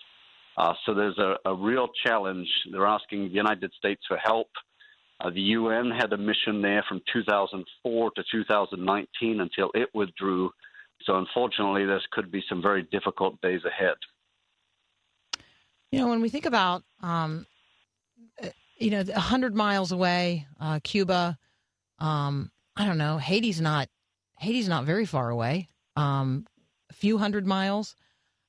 Uh, 0.57 0.73
so 0.85 0.93
there's 0.93 1.17
a, 1.19 1.35
a, 1.45 1.53
real 1.53 1.87
challenge. 2.03 2.47
They're 2.71 2.87
asking 2.87 3.25
the 3.25 3.33
United 3.33 3.71
States 3.77 4.01
for 4.07 4.17
help. 4.17 4.47
Uh, 5.19 5.29
the 5.29 5.41
UN 5.41 5.91
had 5.91 6.11
a 6.13 6.17
mission 6.17 6.61
there 6.61 6.83
from 6.89 7.01
2004 7.13 8.11
to 8.11 8.23
2019 8.31 9.39
until 9.39 9.69
it 9.75 9.89
withdrew. 9.93 10.49
So 11.03 11.17
unfortunately, 11.17 11.85
this 11.85 12.01
could 12.11 12.31
be 12.31 12.43
some 12.49 12.61
very 12.61 12.83
difficult 12.91 13.39
days 13.41 13.61
ahead. 13.65 13.95
You 15.91 15.99
know, 15.99 16.07
when 16.07 16.21
we 16.21 16.29
think 16.29 16.45
about, 16.45 16.83
um, 17.01 17.45
uh, 18.43 18.49
you 18.77 18.89
know, 18.89 19.03
100 19.03 19.55
miles 19.55 19.91
away, 19.91 20.47
uh, 20.59 20.79
Cuba, 20.83 21.37
um, 21.99 22.51
I 22.75 22.85
don't 22.85 22.97
know, 22.97 23.17
Haiti's 23.17 23.61
not, 23.61 23.89
Haiti's 24.39 24.67
not 24.67 24.85
very 24.85 25.05
far 25.05 25.29
away, 25.29 25.69
um, 25.95 26.45
a 26.89 26.93
few 26.93 27.17
hundred 27.17 27.45
miles. 27.45 27.95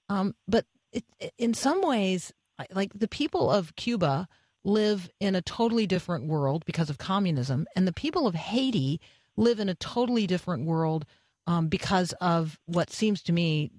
Um, 0.08 0.34
but 0.48 0.64
it, 0.92 1.04
in 1.38 1.54
some 1.54 1.82
ways, 1.82 2.32
like 2.72 2.92
the 2.94 3.08
people 3.08 3.50
of 3.50 3.76
Cuba 3.76 4.28
live 4.64 5.08
in 5.20 5.34
a 5.34 5.42
totally 5.42 5.86
different 5.86 6.26
world 6.26 6.64
because 6.66 6.90
of 6.90 6.98
communism, 6.98 7.66
and 7.76 7.86
the 7.86 7.92
people 7.92 8.26
of 8.26 8.34
Haiti 8.34 9.00
live 9.36 9.60
in 9.60 9.68
a 9.68 9.74
totally 9.74 10.26
different 10.26 10.66
world 10.66 11.06
um, 11.46 11.68
because 11.68 12.12
of 12.20 12.58
what 12.66 12.90
seems 12.90 13.22
to 13.22 13.32
me 13.32 13.70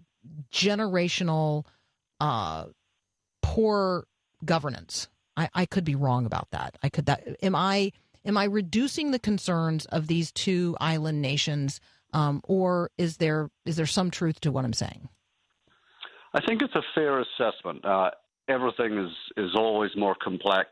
generational 0.52 1.66
uh, 2.20 2.66
poor 3.42 4.06
governance. 4.44 5.08
I, 5.38 5.50
I 5.54 5.66
could 5.66 5.86
be 5.86 5.96
wrong 5.96 6.26
about 6.26 6.50
that. 6.52 6.78
I 6.84 6.90
could 6.90 7.06
that 7.06 7.24
am 7.42 7.56
I 7.56 7.92
am 8.26 8.38
I 8.38 8.46
reducing 8.46 9.12
the 9.12 9.20
concerns 9.20 9.86
of 9.86 10.08
these 10.08 10.32
two 10.32 10.76
island 10.80 11.22
nations, 11.22 11.80
um, 12.14 12.42
or 12.44 12.92
is 12.98 13.18
there 13.18 13.50
is 13.66 13.76
there 13.76 13.86
some 13.86 14.12
truth 14.12 14.40
to 14.42 14.52
what 14.52 14.66
I'm 14.66 14.74
saying? 14.74 15.10
I 16.34 16.42
think 16.46 16.62
it's 16.62 16.76
a 16.76 16.84
fair 16.94 17.20
assessment. 17.20 17.84
Uh, 17.84 18.12
everything 18.48 18.98
is 18.98 19.12
is 19.38 19.56
always 19.56 19.92
more 19.96 20.16
complex. 20.22 20.70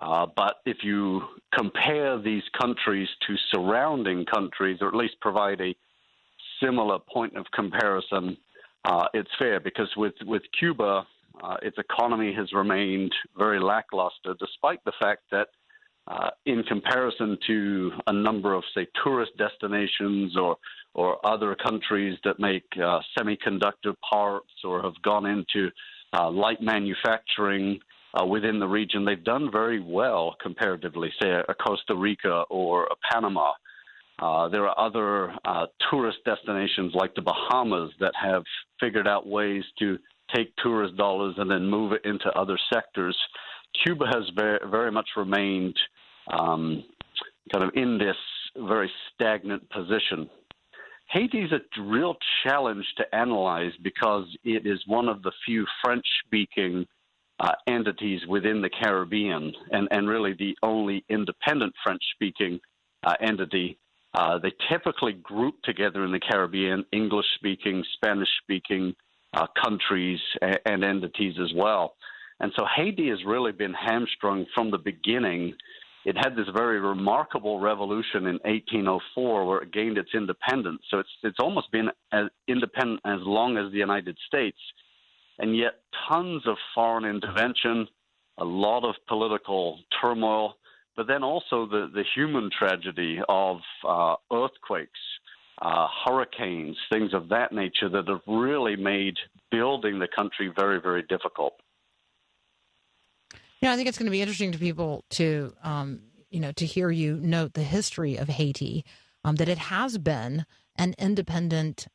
Uh, 0.00 0.26
but 0.34 0.56
if 0.64 0.78
you 0.82 1.22
compare 1.52 2.18
these 2.18 2.42
countries 2.58 3.08
to 3.26 3.34
surrounding 3.52 4.24
countries, 4.24 4.78
or 4.80 4.88
at 4.88 4.94
least 4.94 5.14
provide 5.20 5.60
a 5.60 5.74
similar 6.62 6.98
point 6.98 7.36
of 7.36 7.44
comparison, 7.52 8.36
uh, 8.86 9.06
it's 9.12 9.30
fair 9.38 9.60
because 9.60 9.88
with, 9.96 10.14
with 10.22 10.42
Cuba, 10.58 11.06
uh, 11.42 11.56
its 11.62 11.76
economy 11.78 12.32
has 12.32 12.50
remained 12.52 13.12
very 13.36 13.60
lackluster, 13.60 14.34
despite 14.38 14.82
the 14.84 14.92
fact 15.00 15.22
that, 15.30 15.48
uh, 16.08 16.30
in 16.46 16.62
comparison 16.62 17.36
to 17.46 17.92
a 18.06 18.12
number 18.12 18.54
of, 18.54 18.64
say, 18.74 18.86
tourist 19.04 19.32
destinations 19.36 20.36
or 20.36 20.56
or 20.94 21.24
other 21.24 21.54
countries 21.54 22.18
that 22.24 22.38
make 22.38 22.64
uh, 22.76 23.00
semiconductor 23.18 23.94
parts 24.08 24.50
or 24.64 24.82
have 24.82 25.00
gone 25.02 25.26
into 25.26 25.70
uh, 26.12 26.30
light 26.30 26.60
manufacturing 26.60 27.78
uh, 28.14 28.24
within 28.26 28.58
the 28.58 28.66
region, 28.66 29.04
they've 29.04 29.22
done 29.22 29.50
very 29.52 29.80
well 29.80 30.36
comparatively, 30.42 31.12
say, 31.22 31.30
a 31.30 31.54
Costa 31.54 31.94
Rica 31.94 32.44
or 32.50 32.84
a 32.84 32.96
Panama. 33.12 33.52
Uh, 34.18 34.48
there 34.48 34.68
are 34.68 34.78
other 34.78 35.32
uh, 35.44 35.66
tourist 35.90 36.18
destinations 36.24 36.92
like 36.94 37.14
the 37.14 37.22
Bahamas 37.22 37.90
that 38.00 38.12
have 38.20 38.42
figured 38.80 39.06
out 39.06 39.26
ways 39.26 39.62
to 39.78 39.96
take 40.34 40.54
tourist 40.56 40.96
dollars 40.96 41.34
and 41.38 41.50
then 41.50 41.64
move 41.66 41.92
it 41.92 42.04
into 42.04 42.28
other 42.36 42.58
sectors. 42.72 43.16
Cuba 43.84 44.06
has 44.06 44.24
very, 44.34 44.58
very 44.70 44.90
much 44.90 45.08
remained 45.16 45.76
um, 46.32 46.84
kind 47.52 47.64
of 47.64 47.70
in 47.74 47.98
this 47.98 48.16
very 48.56 48.90
stagnant 49.14 49.68
position. 49.70 50.28
Haiti 51.10 51.40
is 51.40 51.52
a 51.52 51.82
real 51.82 52.16
challenge 52.44 52.86
to 52.96 53.14
analyze 53.14 53.72
because 53.82 54.26
it 54.44 54.66
is 54.66 54.80
one 54.86 55.08
of 55.08 55.22
the 55.22 55.32
few 55.44 55.66
French 55.82 56.04
speaking 56.24 56.86
uh, 57.40 57.52
entities 57.66 58.20
within 58.28 58.62
the 58.62 58.70
Caribbean 58.70 59.52
and, 59.72 59.88
and 59.90 60.08
really 60.08 60.34
the 60.34 60.56
only 60.62 61.04
independent 61.08 61.74
French 61.82 62.02
speaking 62.14 62.60
uh, 63.02 63.14
entity 63.20 63.78
uh, 64.14 64.38
they 64.38 64.52
typically 64.70 65.12
group 65.12 65.54
together 65.62 66.04
in 66.04 66.12
the 66.12 66.18
Caribbean 66.18 66.84
English 66.92 67.26
speaking, 67.36 67.84
Spanish 67.94 68.28
speaking 68.42 68.94
uh, 69.34 69.46
countries 69.62 70.18
and, 70.42 70.58
and, 70.66 70.84
entities 70.84 71.36
as 71.40 71.52
well. 71.54 71.94
And 72.40 72.52
so 72.56 72.64
Haiti 72.76 73.08
has 73.10 73.24
really 73.24 73.52
been 73.52 73.74
hamstrung 73.74 74.46
from 74.52 74.70
the 74.70 74.78
beginning. 74.78 75.54
It 76.04 76.16
had 76.16 76.34
this 76.34 76.46
very 76.54 76.80
remarkable 76.80 77.60
revolution 77.60 78.26
in 78.26 78.38
1804 78.44 79.44
where 79.44 79.60
it 79.60 79.72
gained 79.72 79.98
its 79.98 80.10
independence. 80.14 80.82
So 80.90 80.98
it's, 80.98 81.10
it's 81.22 81.38
almost 81.40 81.70
been 81.72 81.90
as 82.12 82.26
independent 82.48 83.00
as 83.04 83.20
long 83.22 83.58
as 83.58 83.70
the 83.70 83.78
United 83.78 84.16
States. 84.26 84.56
And 85.38 85.56
yet, 85.56 85.80
tons 86.08 86.42
of 86.46 86.56
foreign 86.74 87.04
intervention, 87.04 87.86
a 88.38 88.44
lot 88.44 88.88
of 88.88 88.94
political 89.08 89.78
turmoil, 90.00 90.54
but 90.96 91.06
then 91.06 91.22
also 91.22 91.66
the, 91.66 91.90
the 91.94 92.04
human 92.14 92.50
tragedy 92.50 93.18
of 93.28 93.58
uh, 93.86 94.16
earthquakes, 94.32 94.98
uh, 95.62 95.86
hurricanes, 96.04 96.76
things 96.90 97.12
of 97.14 97.28
that 97.28 97.52
nature 97.52 97.88
that 97.90 98.08
have 98.08 98.20
really 98.26 98.76
made 98.76 99.16
building 99.50 99.98
the 99.98 100.08
country 100.14 100.52
very, 100.54 100.80
very 100.80 101.02
difficult. 101.02 101.54
Yeah, 103.60 103.72
I 103.72 103.76
think 103.76 103.88
it's 103.88 103.98
going 103.98 104.06
to 104.06 104.10
be 104.10 104.22
interesting 104.22 104.52
to 104.52 104.58
people 104.58 105.04
to, 105.10 105.52
um, 105.62 106.00
you 106.30 106.40
know, 106.40 106.52
to 106.52 106.64
hear 106.64 106.90
you 106.90 107.16
note 107.16 107.52
the 107.52 107.62
history 107.62 108.16
of 108.16 108.28
Haiti, 108.28 108.84
um, 109.24 109.36
that 109.36 109.48
it 109.48 109.58
has 109.58 109.98
been 109.98 110.46
an 110.76 110.94
independent, 110.98 111.86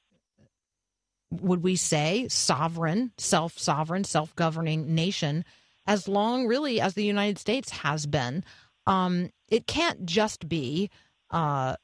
would 1.32 1.64
we 1.64 1.76
say, 1.76 2.28
sovereign, 2.30 3.12
self 3.18 3.58
sovereign, 3.58 4.04
self 4.04 4.36
governing 4.36 4.94
nation 4.94 5.44
as 5.88 6.08
long, 6.08 6.48
really, 6.48 6.80
as 6.80 6.94
the 6.94 7.04
United 7.04 7.40
States 7.40 7.72
has 7.72 8.06
been. 8.06 8.44
Um, 8.88 9.32
it 9.50 9.66
can't 9.66 10.06
just 10.06 10.48
be 10.48 10.90
uh, 11.32 11.76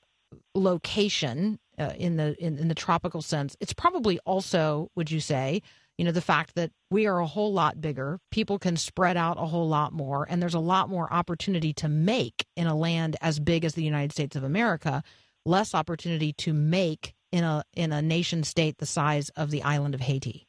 location 0.53 1.59
uh, 1.79 1.93
in 1.97 2.17
the 2.17 2.35
in, 2.43 2.59
in 2.59 2.67
the 2.67 2.75
tropical 2.75 3.23
sense. 3.23 3.57
It's 3.59 3.73
probably 3.73 4.19
also, 4.19 4.91
would 4.95 5.09
you 5.09 5.19
say, 5.19 5.63
you 6.01 6.05
know, 6.05 6.11
the 6.11 6.19
fact 6.19 6.55
that 6.55 6.71
we 6.89 7.05
are 7.05 7.19
a 7.19 7.27
whole 7.27 7.53
lot 7.53 7.79
bigger, 7.79 8.19
people 8.31 8.57
can 8.57 8.75
spread 8.75 9.17
out 9.17 9.37
a 9.37 9.45
whole 9.45 9.67
lot 9.67 9.93
more, 9.93 10.25
and 10.27 10.41
there's 10.41 10.55
a 10.55 10.59
lot 10.59 10.89
more 10.89 11.13
opportunity 11.13 11.73
to 11.73 11.87
make 11.87 12.43
in 12.57 12.65
a 12.65 12.75
land 12.75 13.17
as 13.21 13.39
big 13.39 13.63
as 13.63 13.75
the 13.75 13.83
United 13.83 14.11
States 14.11 14.35
of 14.35 14.43
America, 14.43 15.03
less 15.45 15.75
opportunity 15.75 16.33
to 16.33 16.53
make 16.53 17.13
in 17.31 17.43
a 17.43 17.63
in 17.75 17.91
a 17.91 18.01
nation 18.01 18.43
state 18.43 18.79
the 18.79 18.85
size 18.87 19.29
of 19.35 19.51
the 19.51 19.61
island 19.61 19.93
of 19.93 20.01
Haiti. 20.01 20.47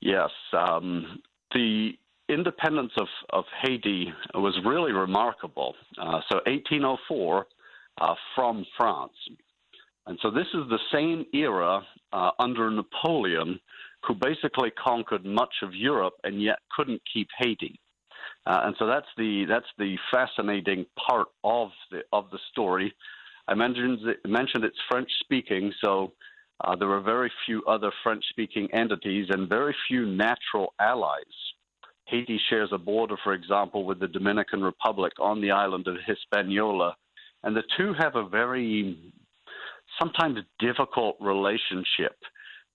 Yes, 0.00 0.30
um, 0.56 1.18
the 1.52 1.90
independence 2.28 2.92
of, 2.96 3.08
of 3.30 3.44
Haiti 3.60 4.14
was 4.34 4.56
really 4.64 4.92
remarkable. 4.92 5.74
Uh, 6.00 6.20
so 6.30 6.36
1804 6.46 7.44
uh, 8.00 8.14
from 8.36 8.64
France. 8.76 9.10
And 10.06 10.18
so 10.22 10.30
this 10.30 10.46
is 10.54 10.68
the 10.68 10.78
same 10.92 11.24
era 11.34 11.82
uh, 12.12 12.30
under 12.38 12.70
Napoleon, 12.70 13.60
who 14.06 14.14
basically 14.14 14.70
conquered 14.72 15.24
much 15.24 15.54
of 15.62 15.74
Europe 15.74 16.14
and 16.24 16.42
yet 16.42 16.58
couldn't 16.74 17.02
keep 17.12 17.28
Haiti. 17.38 17.78
Uh, 18.46 18.62
and 18.64 18.74
so 18.78 18.86
that's 18.86 19.06
the 19.18 19.44
that's 19.48 19.66
the 19.78 19.96
fascinating 20.10 20.86
part 21.06 21.28
of 21.44 21.68
the 21.90 22.00
of 22.12 22.30
the 22.30 22.38
story. 22.50 22.92
I 23.48 23.54
mentioned 23.54 23.98
mentioned 24.26 24.64
it's 24.64 24.78
French 24.90 25.10
speaking, 25.20 25.72
so 25.84 26.12
uh, 26.64 26.74
there 26.76 26.90
are 26.90 27.00
very 27.00 27.30
few 27.44 27.62
other 27.64 27.90
French 28.02 28.24
speaking 28.30 28.68
entities 28.72 29.26
and 29.30 29.48
very 29.48 29.74
few 29.88 30.06
natural 30.06 30.72
allies 30.80 31.24
Haiti 32.10 32.40
shares 32.48 32.70
a 32.72 32.78
border, 32.78 33.16
for 33.22 33.32
example, 33.34 33.84
with 33.84 34.00
the 34.00 34.08
Dominican 34.08 34.62
Republic 34.62 35.12
on 35.20 35.40
the 35.40 35.52
island 35.52 35.86
of 35.86 35.96
Hispaniola. 36.06 36.96
And 37.44 37.56
the 37.56 37.62
two 37.76 37.94
have 37.98 38.16
a 38.16 38.28
very 38.28 38.98
sometimes 40.00 40.38
difficult 40.58 41.16
relationship. 41.20 42.16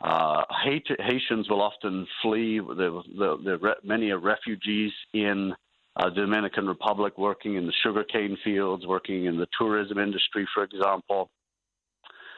Uh, 0.01 0.43
Haitians 0.63 1.49
will 1.49 1.61
often 1.61 2.05
flee. 2.21 2.59
There, 2.77 3.59
many 3.83 4.11
are 4.11 4.19
refugees 4.19 4.91
in 5.13 5.53
uh, 5.95 6.09
Dominican 6.09 6.67
Republic, 6.67 7.17
working 7.17 7.55
in 7.55 7.65
the 7.65 7.73
sugarcane 7.83 8.38
fields, 8.43 8.85
working 8.85 9.25
in 9.25 9.38
the 9.38 9.47
tourism 9.57 9.97
industry, 9.97 10.45
for 10.53 10.63
example. 10.63 11.29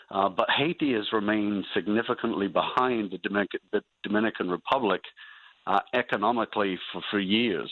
Uh, 0.09 0.29
but 0.29 0.49
Haiti 0.49 0.93
has 0.93 1.11
remained 1.11 1.65
significantly 1.73 2.47
behind 2.47 3.11
the 3.11 3.17
Dominican, 3.17 3.59
the 3.73 3.81
Dominican 4.03 4.49
Republic 4.49 5.01
uh, 5.65 5.79
economically 5.93 6.79
for, 6.93 7.01
for 7.11 7.19
years. 7.19 7.71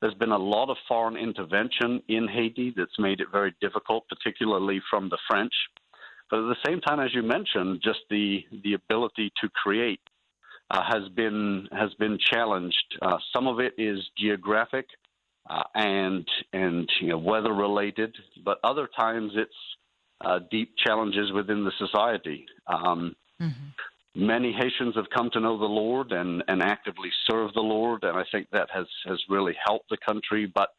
There's 0.00 0.14
been 0.14 0.32
a 0.32 0.38
lot 0.38 0.70
of 0.70 0.76
foreign 0.88 1.16
intervention 1.16 2.02
in 2.08 2.26
Haiti 2.26 2.74
that's 2.76 2.98
made 2.98 3.20
it 3.20 3.28
very 3.30 3.54
difficult, 3.60 4.04
particularly 4.08 4.80
from 4.90 5.08
the 5.08 5.18
French. 5.28 5.52
But 6.32 6.40
at 6.40 6.56
the 6.56 6.66
same 6.66 6.80
time, 6.80 6.98
as 6.98 7.14
you 7.14 7.22
mentioned, 7.22 7.82
just 7.84 7.98
the, 8.08 8.42
the 8.64 8.72
ability 8.72 9.30
to 9.42 9.50
create 9.50 10.00
uh, 10.70 10.80
has 10.82 11.06
been 11.14 11.68
has 11.72 11.92
been 11.98 12.18
challenged. 12.32 12.96
Uh, 13.02 13.18
some 13.34 13.46
of 13.46 13.60
it 13.60 13.74
is 13.76 13.98
geographic 14.18 14.86
uh, 15.50 15.64
and 15.74 16.26
and 16.54 16.90
you 17.02 17.08
know, 17.08 17.18
weather 17.18 17.52
related, 17.52 18.16
but 18.46 18.58
other 18.64 18.88
times 18.98 19.32
it's 19.34 19.52
uh, 20.24 20.38
deep 20.50 20.72
challenges 20.82 21.30
within 21.32 21.66
the 21.66 21.72
society. 21.76 22.46
Um, 22.66 23.14
mm-hmm. 23.38 24.26
Many 24.26 24.52
Haitians 24.58 24.94
have 24.96 25.10
come 25.14 25.28
to 25.34 25.40
know 25.40 25.58
the 25.58 25.66
Lord 25.66 26.12
and, 26.12 26.42
and 26.48 26.62
actively 26.62 27.10
serve 27.30 27.52
the 27.52 27.60
Lord, 27.60 28.04
and 28.04 28.16
I 28.16 28.24
think 28.32 28.46
that 28.52 28.68
has, 28.72 28.86
has 29.04 29.18
really 29.28 29.54
helped 29.66 29.90
the 29.90 29.98
country. 29.98 30.46
But 30.46 30.70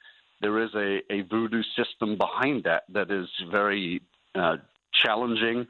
there 0.42 0.64
is 0.64 0.70
a, 0.74 1.02
a 1.12 1.22
voodoo 1.30 1.62
system 1.78 2.18
behind 2.18 2.64
that 2.64 2.84
that 2.90 3.12
is 3.12 3.28
very 3.52 4.02
uh, 4.34 4.58
challenging, 5.06 5.66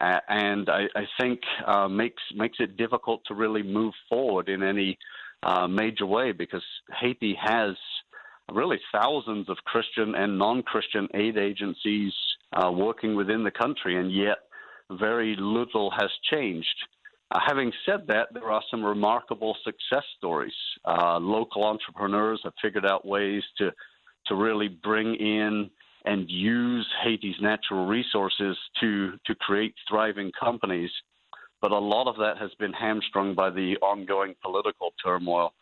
uh, 0.00 0.20
and 0.28 0.68
I, 0.68 0.84
I 0.94 1.04
think 1.20 1.40
uh, 1.66 1.88
makes 1.88 2.22
makes 2.34 2.58
it 2.60 2.76
difficult 2.76 3.22
to 3.26 3.34
really 3.34 3.62
move 3.62 3.94
forward 4.08 4.48
in 4.48 4.62
any 4.62 4.98
uh, 5.42 5.66
major 5.66 6.06
way 6.06 6.32
because 6.32 6.64
Haiti 7.00 7.36
has 7.40 7.76
really 8.52 8.80
thousands 8.92 9.48
of 9.48 9.56
Christian 9.64 10.14
and 10.14 10.38
non-Christian 10.38 11.08
aid 11.14 11.36
agencies 11.36 12.12
uh, 12.52 12.70
working 12.70 13.14
within 13.14 13.44
the 13.44 13.50
country, 13.50 13.98
and 13.98 14.12
yet 14.12 14.38
very 14.90 15.36
little 15.38 15.90
has 15.90 16.10
changed. 16.30 16.66
Uh, 17.30 17.40
having 17.46 17.70
said 17.84 18.06
that, 18.08 18.28
there 18.32 18.50
are 18.50 18.62
some 18.70 18.82
remarkable 18.82 19.54
success 19.64 20.04
stories. 20.16 20.54
Uh, 20.84 21.18
local 21.18 21.64
entrepreneurs 21.64 22.40
have 22.42 22.54
figured 22.62 22.86
out 22.86 23.06
ways 23.06 23.42
to 23.58 23.70
to 24.26 24.34
really 24.34 24.68
bring 24.68 25.14
in 25.14 25.70
and 26.08 26.30
use 26.30 26.88
Haiti's 27.04 27.36
natural 27.40 27.86
resources 27.86 28.56
to 28.80 29.12
to 29.26 29.34
create 29.34 29.74
thriving 29.88 30.32
companies. 30.38 30.90
But 31.60 31.70
a 31.72 31.78
lot 31.78 32.08
of 32.08 32.16
that 32.16 32.38
has 32.38 32.50
been 32.58 32.72
hamstrung 32.72 33.34
by 33.34 33.50
the 33.50 33.76
ongoing 33.82 34.34
political 34.42 34.94
turmoil 35.04 35.52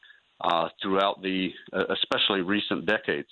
uh, 0.41 0.69
throughout 0.81 1.23
the, 1.23 1.51
uh, 1.73 1.85
especially 1.91 2.43
recent 2.43 2.85
decades. 2.87 3.29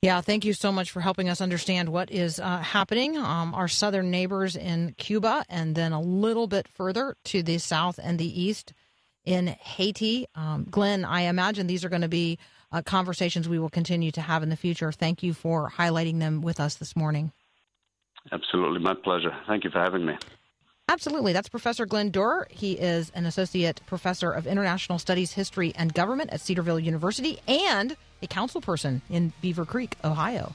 Yeah, 0.00 0.20
thank 0.20 0.44
you 0.44 0.52
so 0.52 0.70
much 0.70 0.92
for 0.92 1.00
helping 1.00 1.28
us 1.28 1.40
understand 1.40 1.88
what 1.88 2.12
is 2.12 2.38
uh, 2.38 2.58
happening. 2.58 3.16
Um, 3.16 3.52
our 3.54 3.66
southern 3.66 4.10
neighbors 4.10 4.54
in 4.54 4.94
Cuba, 4.96 5.44
and 5.48 5.74
then 5.74 5.92
a 5.92 6.00
little 6.00 6.46
bit 6.46 6.68
further 6.68 7.16
to 7.24 7.42
the 7.42 7.58
south 7.58 7.98
and 8.00 8.18
the 8.18 8.40
east 8.40 8.72
in 9.24 9.48
Haiti. 9.48 10.26
Um, 10.36 10.66
Glen, 10.70 11.04
I 11.04 11.22
imagine 11.22 11.66
these 11.66 11.84
are 11.84 11.88
going 11.88 12.02
to 12.02 12.08
be 12.08 12.38
uh, 12.72 12.82
conversations 12.82 13.48
we 13.48 13.58
will 13.58 13.70
continue 13.70 14.10
to 14.12 14.20
have 14.20 14.42
in 14.42 14.48
the 14.48 14.56
future. 14.56 14.92
Thank 14.92 15.22
you 15.22 15.34
for 15.34 15.70
highlighting 15.70 16.18
them 16.18 16.42
with 16.42 16.60
us 16.60 16.76
this 16.76 16.96
morning. 16.96 17.32
Absolutely, 18.32 18.80
my 18.80 18.94
pleasure. 18.94 19.34
Thank 19.46 19.64
you 19.64 19.70
for 19.70 19.78
having 19.78 20.04
me. 20.04 20.16
Absolutely. 20.88 21.32
That's 21.32 21.48
Professor 21.48 21.84
Glen 21.84 22.10
Duerr. 22.10 22.46
He 22.48 22.74
is 22.74 23.10
an 23.10 23.26
associate 23.26 23.80
professor 23.86 24.30
of 24.30 24.46
international 24.46 24.98
studies, 25.00 25.32
history, 25.32 25.72
and 25.74 25.92
government 25.92 26.30
at 26.32 26.40
Cedarville 26.40 26.78
University 26.78 27.40
and 27.48 27.96
a 28.22 28.26
council 28.28 28.60
person 28.60 29.02
in 29.10 29.32
Beavercreek, 29.42 29.94
Ohio. 30.04 30.54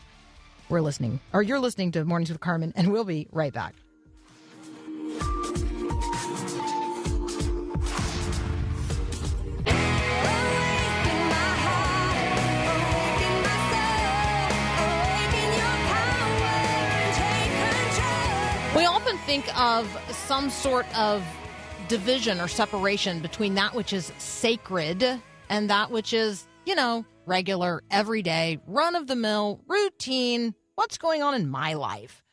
We're 0.69 0.81
listening, 0.81 1.19
or 1.33 1.43
you're 1.43 1.59
listening 1.59 1.91
to 1.93 2.05
Mornings 2.05 2.29
with 2.29 2.39
Carmen, 2.39 2.71
and 2.77 2.93
we'll 2.93 3.03
be 3.03 3.27
right 3.31 3.53
back. 3.53 3.75
We 18.73 18.85
often 18.85 19.17
think 19.19 19.45
of 19.59 19.85
some 20.11 20.49
sort 20.49 20.85
of 20.97 21.25
division 21.89 22.39
or 22.39 22.47
separation 22.47 23.19
between 23.19 23.55
that 23.55 23.75
which 23.75 23.91
is 23.91 24.13
sacred 24.17 25.03
and 25.49 25.69
that 25.69 25.91
which 25.91 26.13
is, 26.13 26.47
you 26.65 26.75
know, 26.75 27.05
regular, 27.25 27.83
everyday, 27.91 28.59
run 28.65 28.95
of 28.95 29.07
the 29.07 29.15
mill, 29.17 29.59
routine, 29.67 30.55
what's 30.75 30.97
going 30.97 31.21
on 31.21 31.35
in 31.35 31.49
my 31.49 31.73
life. 31.73 32.23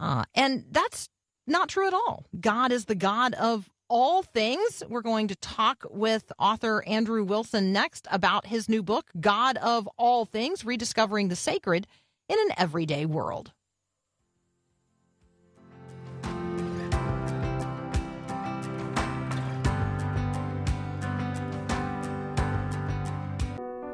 Uh, 0.00 0.24
and 0.34 0.64
that's 0.72 1.08
not 1.46 1.68
true 1.68 1.86
at 1.86 1.94
all. 1.94 2.26
God 2.40 2.72
is 2.72 2.86
the 2.86 2.96
God 2.96 3.34
of 3.34 3.70
all 3.88 4.24
things. 4.24 4.82
We're 4.88 5.00
going 5.00 5.28
to 5.28 5.36
talk 5.36 5.86
with 5.90 6.32
author 6.40 6.82
Andrew 6.88 7.22
Wilson 7.22 7.72
next 7.72 8.08
about 8.10 8.46
his 8.46 8.68
new 8.68 8.82
book, 8.82 9.12
God 9.20 9.58
of 9.58 9.88
All 9.96 10.24
Things 10.24 10.64
Rediscovering 10.64 11.28
the 11.28 11.36
Sacred 11.36 11.86
in 12.28 12.36
an 12.36 12.48
Everyday 12.56 13.06
World. 13.06 13.52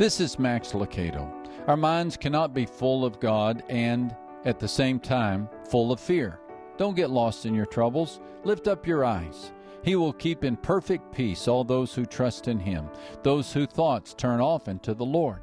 This 0.00 0.18
is 0.18 0.38
Max 0.38 0.72
Lucado. 0.72 1.30
Our 1.68 1.76
minds 1.76 2.16
cannot 2.16 2.54
be 2.54 2.64
full 2.64 3.04
of 3.04 3.20
God 3.20 3.62
and, 3.68 4.16
at 4.46 4.58
the 4.58 4.66
same 4.66 4.98
time, 4.98 5.46
full 5.68 5.92
of 5.92 6.00
fear. 6.00 6.40
Don't 6.78 6.96
get 6.96 7.10
lost 7.10 7.44
in 7.44 7.54
your 7.54 7.66
troubles. 7.66 8.18
Lift 8.42 8.66
up 8.66 8.86
your 8.86 9.04
eyes. 9.04 9.52
He 9.84 9.96
will 9.96 10.14
keep 10.14 10.42
in 10.42 10.56
perfect 10.56 11.12
peace 11.12 11.46
all 11.46 11.64
those 11.64 11.92
who 11.92 12.06
trust 12.06 12.48
in 12.48 12.58
Him, 12.58 12.88
those 13.22 13.52
whose 13.52 13.66
thoughts 13.66 14.14
turn 14.14 14.40
often 14.40 14.78
to 14.78 14.94
the 14.94 15.04
Lord. 15.04 15.42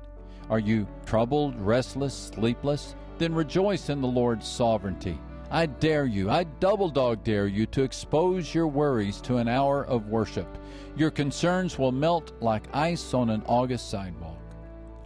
Are 0.49 0.57
you 0.57 0.87
troubled, 1.05 1.55
restless, 1.61 2.15
sleepless? 2.15 2.95
Then 3.19 3.35
rejoice 3.35 3.89
in 3.89 4.01
the 4.01 4.07
Lord's 4.07 4.47
sovereignty. 4.47 5.19
I 5.51 5.67
dare 5.67 6.07
you, 6.07 6.31
I 6.31 6.45
double 6.45 6.89
dog 6.89 7.23
dare 7.23 7.45
you 7.45 7.67
to 7.67 7.83
expose 7.83 8.55
your 8.55 8.65
worries 8.65 9.21
to 9.21 9.37
an 9.37 9.49
hour 9.49 9.85
of 9.85 10.07
worship. 10.07 10.47
Your 10.95 11.11
concerns 11.11 11.77
will 11.77 11.91
melt 11.91 12.31
like 12.41 12.75
ice 12.75 13.13
on 13.13 13.29
an 13.29 13.43
August 13.45 13.91
sidewalk. 13.91 14.33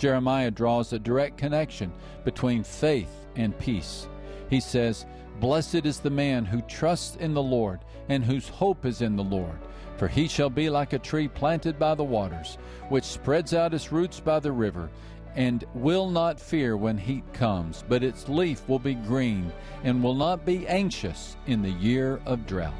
Jeremiah 0.01 0.49
draws 0.49 0.93
a 0.93 0.97
direct 0.97 1.37
connection 1.37 1.93
between 2.25 2.63
faith 2.63 3.27
and 3.35 3.55
peace. 3.59 4.07
He 4.49 4.59
says, 4.59 5.05
Blessed 5.39 5.85
is 5.85 5.99
the 5.99 6.09
man 6.09 6.43
who 6.43 6.63
trusts 6.63 7.17
in 7.17 7.35
the 7.35 7.43
Lord 7.43 7.81
and 8.09 8.25
whose 8.25 8.49
hope 8.49 8.87
is 8.87 9.03
in 9.03 9.15
the 9.15 9.23
Lord. 9.23 9.59
For 9.97 10.07
he 10.07 10.27
shall 10.27 10.49
be 10.49 10.71
like 10.71 10.93
a 10.93 10.97
tree 10.97 11.27
planted 11.27 11.77
by 11.77 11.93
the 11.93 12.03
waters, 12.03 12.57
which 12.89 13.03
spreads 13.03 13.53
out 13.53 13.75
its 13.75 13.91
roots 13.91 14.19
by 14.19 14.39
the 14.39 14.51
river, 14.51 14.89
and 15.35 15.65
will 15.75 16.09
not 16.09 16.39
fear 16.39 16.75
when 16.75 16.97
heat 16.97 17.31
comes, 17.31 17.83
but 17.87 18.03
its 18.03 18.27
leaf 18.27 18.67
will 18.67 18.79
be 18.79 18.95
green, 18.95 19.53
and 19.83 20.03
will 20.03 20.15
not 20.15 20.43
be 20.47 20.67
anxious 20.67 21.37
in 21.45 21.61
the 21.61 21.69
year 21.69 22.19
of 22.25 22.47
drought. 22.47 22.73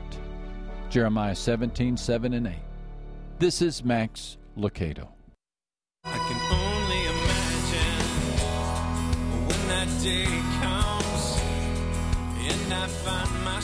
Jeremiah 0.89 1.35
17, 1.35 1.97
7 1.97 2.33
and 2.33 2.47
8. 2.47 2.53
This 3.37 3.61
is 3.61 3.85
Max 3.85 4.37
Lucado. 4.57 5.07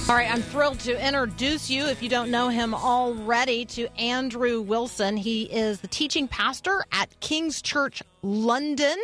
All 0.10 0.16
right, 0.16 0.32
I'm 0.32 0.42
thrilled 0.42 0.80
to 0.82 1.06
introduce 1.06 1.70
you, 1.70 1.86
if 1.88 2.04
you 2.04 2.10
don't 2.10 2.30
know 2.30 2.50
him 2.50 2.76
already, 2.76 3.66
to 3.66 3.88
Andrew 4.00 4.62
Wilson. 4.62 5.18
He 5.18 5.44
is 5.44 5.82
the 5.82 5.88
teaching 5.88 6.28
pastor 6.28 6.86
at 6.92 7.20
King's 7.20 7.62
Church 7.62 8.04
London. 8.22 8.98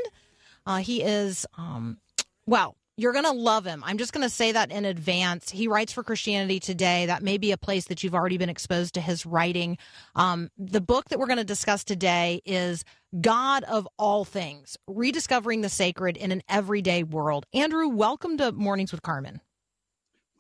Uh, 0.66 0.78
he 0.78 1.02
is, 1.02 1.46
um, 1.58 1.98
well, 2.46 2.78
you're 2.96 3.14
going 3.14 3.26
to 3.26 3.32
love 3.32 3.66
him. 3.66 3.84
I'm 3.86 3.98
just 3.98 4.14
going 4.14 4.24
to 4.24 4.30
say 4.30 4.52
that 4.52 4.72
in 4.72 4.86
advance. 4.86 5.50
He 5.50 5.68
writes 5.68 5.92
for 5.92 6.04
Christianity 6.04 6.60
Today. 6.60 7.08
That 7.08 7.24
may 7.24 7.38
be 7.38 7.52
a 7.52 7.58
place 7.58 7.86
that 7.86 8.04
you've 8.04 8.14
already 8.14 8.38
been 8.38 8.50
exposed 8.50 8.94
to 8.96 9.02
his 9.02 9.26
writing. 9.26 9.78
Um, 10.16 10.50
the 10.58 10.82
book 10.82 11.10
that 11.10 11.18
we're 11.18 11.28
going 11.28 11.38
to 11.38 11.44
discuss 11.44 11.84
today 11.84 12.42
is 12.46 12.86
God 13.20 13.64
of 13.64 13.88
All 13.98 14.26
Things 14.26 14.78
Rediscovering 14.88 15.62
the 15.62 15.70
Sacred 15.70 16.18
in 16.18 16.32
an 16.32 16.44
Everyday 16.48 17.04
World. 17.04 17.48
Andrew, 17.54 17.88
welcome 17.88 18.38
to 18.38 18.52
Mornings 18.52 18.92
with 18.92 19.02
Carmen. 19.02 19.42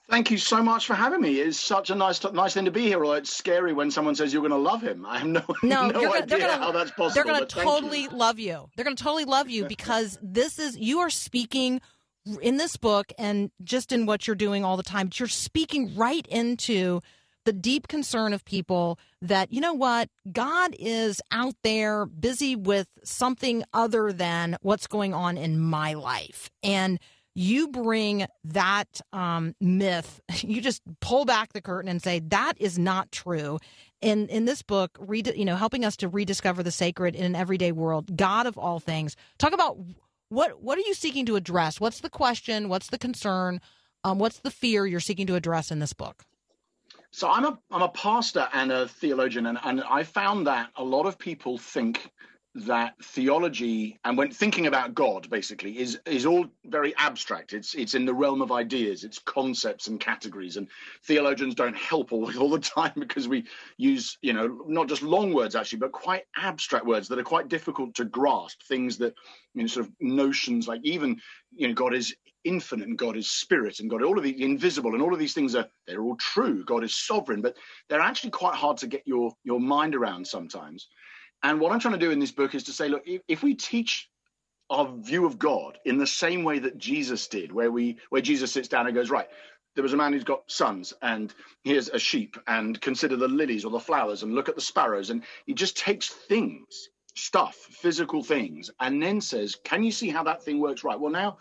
Thank 0.09 0.29
you 0.29 0.37
so 0.37 0.61
much 0.61 0.85
for 0.85 0.93
having 0.93 1.21
me. 1.21 1.39
It's 1.39 1.59
such 1.59 1.89
a 1.89 1.95
nice, 1.95 2.23
nice 2.33 2.53
thing 2.53 2.65
to 2.65 2.71
be 2.71 2.81
here. 2.81 3.03
Although 3.03 3.15
it's 3.15 3.33
scary 3.33 3.73
when 3.73 3.89
someone 3.89 4.13
says 4.13 4.31
you're 4.31 4.41
going 4.43 4.51
to 4.51 4.57
love 4.57 4.83
him. 4.83 5.07
I 5.07 5.19
have 5.19 5.27
no, 5.27 5.43
no, 5.63 5.87
no 5.87 5.91
gonna, 5.91 6.11
idea 6.11 6.39
gonna, 6.39 6.57
how 6.57 6.71
that's 6.71 6.91
possible. 6.91 7.09
They're 7.15 7.23
going 7.23 7.39
to 7.39 7.47
totally 7.47 8.09
love 8.09 8.37
you. 8.37 8.69
They're 8.75 8.85
going 8.85 8.97
to 8.97 9.03
totally 9.03 9.25
love 9.25 9.49
you 9.49 9.65
because 9.65 10.19
this 10.21 10.59
is 10.59 10.77
you 10.77 10.99
are 10.99 11.09
speaking 11.09 11.81
in 12.41 12.57
this 12.57 12.77
book 12.77 13.11
and 13.17 13.51
just 13.63 13.91
in 13.91 14.05
what 14.05 14.27
you're 14.27 14.35
doing 14.35 14.63
all 14.63 14.77
the 14.77 14.83
time, 14.83 15.09
you're 15.13 15.27
speaking 15.27 15.95
right 15.95 16.25
into 16.27 17.01
the 17.45 17.53
deep 17.53 17.87
concern 17.87 18.33
of 18.33 18.45
people 18.45 18.97
that, 19.21 19.51
you 19.51 19.59
know 19.59 19.73
what, 19.73 20.09
God 20.31 20.75
is 20.79 21.21
out 21.31 21.55
there 21.63 22.05
busy 22.05 22.55
with 22.55 22.87
something 23.03 23.63
other 23.73 24.13
than 24.13 24.57
what's 24.61 24.87
going 24.87 25.13
on 25.13 25.37
in 25.37 25.59
my 25.59 25.93
life. 25.93 26.49
And 26.63 26.99
you 27.35 27.67
bring 27.67 28.27
that 28.45 29.01
um, 29.11 29.55
myth, 29.59 30.21
you 30.41 30.61
just 30.61 30.81
pull 31.01 31.25
back 31.25 31.53
the 31.53 31.61
curtain 31.61 31.89
and 31.89 32.01
say, 32.01 32.19
that 32.19 32.53
is 32.59 32.77
not 32.79 33.11
true. 33.11 33.59
In, 34.01 34.27
in 34.27 34.45
this 34.45 34.61
book, 34.61 34.97
read, 34.99 35.31
you 35.35 35.45
know, 35.45 35.55
helping 35.55 35.85
us 35.85 35.95
to 35.97 36.09
rediscover 36.09 36.61
the 36.61 36.71
sacred 36.71 37.15
in 37.15 37.23
an 37.23 37.35
everyday 37.35 37.71
world, 37.71 38.17
God 38.17 38.47
of 38.47 38.57
all 38.57 38.79
things. 38.79 39.15
Talk 39.37 39.53
about 39.53 39.77
what 40.29 40.61
what 40.61 40.77
are 40.77 40.81
you 40.81 40.93
seeking 40.93 41.25
to 41.27 41.35
address? 41.35 41.79
What's 41.79 42.01
the 42.01 42.09
question? 42.09 42.69
What's 42.69 42.87
the 42.87 42.97
concern? 42.97 43.61
Um, 44.03 44.19
what's 44.19 44.39
the 44.39 44.51
fear 44.51 44.85
you're 44.85 44.99
seeking 44.99 45.27
to 45.27 45.35
address 45.35 45.71
in 45.71 45.79
this 45.79 45.93
book? 45.93 46.25
So 47.11 47.29
I'm 47.29 47.45
a 47.45 47.59
I'm 47.71 47.83
a 47.83 47.89
pastor 47.89 48.47
and 48.53 48.71
a 48.71 48.87
theologian, 48.87 49.45
and, 49.45 49.59
and 49.63 49.83
I 49.83 50.03
found 50.03 50.47
that 50.47 50.69
a 50.75 50.83
lot 50.83 51.05
of 51.05 51.17
people 51.19 51.57
think 51.57 52.11
that 52.55 52.93
theology 53.03 53.99
and 54.05 54.15
when 54.15 54.29
thinking 54.29 54.67
about 54.67 54.93
God 54.93 55.27
basically 55.29 55.79
is 55.79 55.99
is 56.05 56.25
all 56.25 56.45
very 56.65 56.95
abstract. 56.97 57.53
It's 57.53 57.73
it's 57.73 57.95
in 57.95 58.05
the 58.05 58.13
realm 58.13 58.43
of 58.43 58.51
ideas, 58.51 59.03
it's 59.03 59.17
concepts 59.17 59.87
and 59.87 59.99
categories, 59.99 60.57
and 60.57 60.67
theologians 61.03 61.55
don't 61.55 61.75
help 61.75 62.13
all, 62.13 62.37
all 62.39 62.51
the 62.51 62.59
time 62.59 62.93
because 62.95 63.27
we 63.27 63.45
use 63.77 64.17
you 64.21 64.33
know 64.33 64.61
not 64.67 64.87
just 64.87 65.01
long 65.01 65.33
words 65.33 65.55
actually, 65.55 65.79
but 65.79 65.91
quite 65.91 66.23
abstract 66.37 66.85
words 66.85 67.07
that 67.07 67.17
are 67.17 67.23
quite 67.23 67.47
difficult 67.47 67.95
to 67.95 68.05
grasp. 68.05 68.61
Things 68.63 68.97
that 68.99 69.15
you 69.55 69.63
know 69.63 69.67
sort 69.67 69.87
of 69.87 69.91
notions 69.99 70.67
like 70.67 70.81
even 70.83 71.19
you 71.51 71.67
know 71.67 71.73
God 71.73 71.95
is 71.95 72.15
infinite 72.43 72.87
and 72.87 72.97
God 72.97 73.17
is 73.17 73.31
spirit 73.31 73.79
and 73.79 73.89
God 73.89 74.03
all 74.03 74.17
of 74.17 74.23
the 74.23 74.43
invisible 74.43 74.93
and 74.93 75.01
all 75.01 75.13
of 75.13 75.19
these 75.19 75.33
things 75.33 75.55
are 75.55 75.67
they're 75.87 76.03
all 76.03 76.17
true. 76.17 76.63
God 76.65 76.83
is 76.83 76.95
sovereign, 76.95 77.41
but 77.41 77.55
they're 77.89 77.99
actually 77.99 78.31
quite 78.31 78.55
hard 78.55 78.77
to 78.77 78.87
get 78.87 79.01
your 79.07 79.33
your 79.43 79.59
mind 79.59 79.95
around 79.95 80.27
sometimes. 80.27 80.87
And 81.43 81.59
what 81.59 81.73
I'm 81.73 81.79
trying 81.79 81.93
to 81.93 81.99
do 81.99 82.11
in 82.11 82.19
this 82.19 82.31
book 82.31 82.55
is 82.55 82.63
to 82.63 82.71
say, 82.71 82.87
look, 82.87 83.03
if, 83.27 83.43
we 83.43 83.53
teach 83.53 84.09
our 84.69 84.89
view 84.97 85.25
of 85.25 85.37
God 85.37 85.77
in 85.83 85.97
the 85.97 86.07
same 86.07 86.43
way 86.43 86.57
that 86.59 86.77
Jesus 86.77 87.27
did, 87.27 87.51
where 87.51 87.69
we 87.69 87.97
where 88.09 88.21
Jesus 88.21 88.51
sits 88.51 88.69
down 88.69 88.87
and 88.87 88.95
goes, 88.95 89.09
right, 89.09 89.27
there 89.75 89.83
was 89.83 89.93
a 89.93 89.97
man 89.97 90.13
who's 90.13 90.23
got 90.23 90.49
sons, 90.49 90.93
and 91.01 91.33
here's 91.63 91.89
a 91.89 91.99
sheep, 91.99 92.37
and 92.47 92.79
consider 92.79 93.17
the 93.17 93.27
lilies 93.27 93.65
or 93.65 93.71
the 93.71 93.79
flowers, 93.79 94.23
and 94.23 94.33
look 94.33 94.47
at 94.47 94.55
the 94.55 94.61
sparrows, 94.61 95.09
and 95.09 95.23
he 95.45 95.53
just 95.53 95.75
takes 95.75 96.07
things, 96.07 96.89
stuff, 97.15 97.55
physical 97.55 98.23
things, 98.23 98.71
and 98.79 99.03
then 99.03 99.19
says, 99.19 99.57
can 99.63 99.83
you 99.83 99.91
see 99.91 100.09
how 100.09 100.23
that 100.23 100.43
thing 100.43 100.61
works? 100.61 100.83
Right. 100.83 100.99
Well, 100.99 101.11
now 101.11 101.37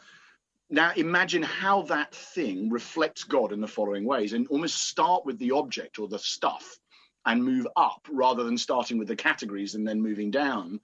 now 0.69 0.93
imagine 0.97 1.43
how 1.43 1.83
that 1.83 2.15
thing 2.15 2.71
reflects 2.71 3.25
God 3.25 3.53
in 3.53 3.61
the 3.61 3.69
following 3.69 4.05
ways, 4.05 4.33
and 4.33 4.49
almost 4.49 4.89
start 4.89 5.25
with 5.25 5.39
the 5.39 5.53
object 5.53 6.01
or 6.01 6.09
the 6.09 6.19
stuff 6.19 6.79
and 7.25 7.45
move 7.45 7.67
up 7.77 8.07
rather 8.11 8.45
than 8.45 8.59
starting 8.59 8.99
with 8.99 9.09
the 9.09 9.17
categories 9.17 9.75
and 9.75 9.87
then 9.87 10.01
moving 10.03 10.31
down. 10.31 10.81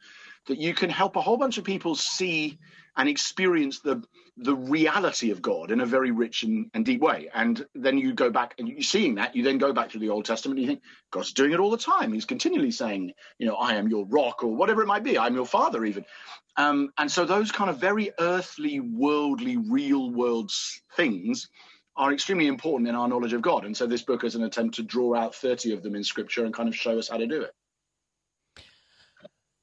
That 0.47 0.59
you 0.59 0.75
can 0.75 0.91
help 0.91 1.17
a 1.17 1.21
whole 1.21 1.37
bunch 1.37 1.59
of 1.59 1.65
people 1.65 1.95
see 1.95 2.59
and 2.97 3.09
experience 3.09 3.81
the 3.81 4.03
the 4.41 4.55
reality 4.55 5.33
of 5.33 5.43
God 5.43 5.73
in 5.73 5.81
a 5.81 5.87
very 5.87 6.13
rich 6.13 6.45
and, 6.45 6.71
and 6.73 6.85
deep 6.85 7.01
way. 7.01 7.29
And 7.35 7.67
then 7.75 7.99
you 7.99 8.13
go 8.15 8.31
back 8.31 8.55
and 8.59 8.69
you 8.69 8.83
seeing 8.83 9.17
that, 9.17 9.35
you 9.35 9.43
then 9.43 9.59
go 9.59 9.73
back 9.73 9.91
to 9.91 9.99
the 9.99 10.11
Old 10.11 10.27
Testament 10.27 10.59
and 10.59 10.63
you 10.65 10.71
think, 10.73 10.83
God's 11.11 11.33
doing 11.33 11.53
it 11.53 11.59
all 11.59 11.71
the 11.71 11.77
time. 11.77 12.13
He's 12.13 12.25
continually 12.25 12.71
saying, 12.71 13.15
you 13.39 13.47
know, 13.47 13.57
I 13.57 13.75
am 13.75 13.89
your 13.89 14.07
rock 14.07 14.45
or 14.45 14.55
whatever 14.55 14.81
it 14.81 14.87
might 14.87 15.03
be. 15.03 15.19
I'm 15.19 15.35
your 15.35 15.47
father 15.47 15.85
even. 15.85 16.05
Um, 16.57 16.93
and 16.99 17.11
so 17.11 17.25
those 17.25 17.51
kind 17.51 17.69
of 17.69 17.79
very 17.79 18.13
earthly, 18.21 18.79
worldly, 18.79 19.57
real 19.57 20.11
world 20.11 20.53
things 20.97 21.49
are 21.99 22.13
extremely 22.13 22.47
important 22.47 22.89
in 22.89 22.95
our 22.95 23.09
knowledge 23.09 23.33
of 23.33 23.43
God. 23.43 23.65
And 23.65 23.77
so 23.77 23.87
this 23.87 24.03
book 24.03 24.23
is 24.23 24.37
an 24.37 24.45
attempt 24.45 24.77
to 24.77 24.85
draw 24.85 25.17
out 25.17 25.35
30 25.35 25.73
of 25.73 25.83
them 25.83 25.97
in 25.97 26.05
scripture 26.05 26.45
and 26.45 26.55
kind 26.55 26.69
of 26.69 26.77
show 26.77 26.97
us 26.97 27.09
how 27.09 27.17
to 27.17 27.27
do 27.27 27.43
it. 27.43 27.51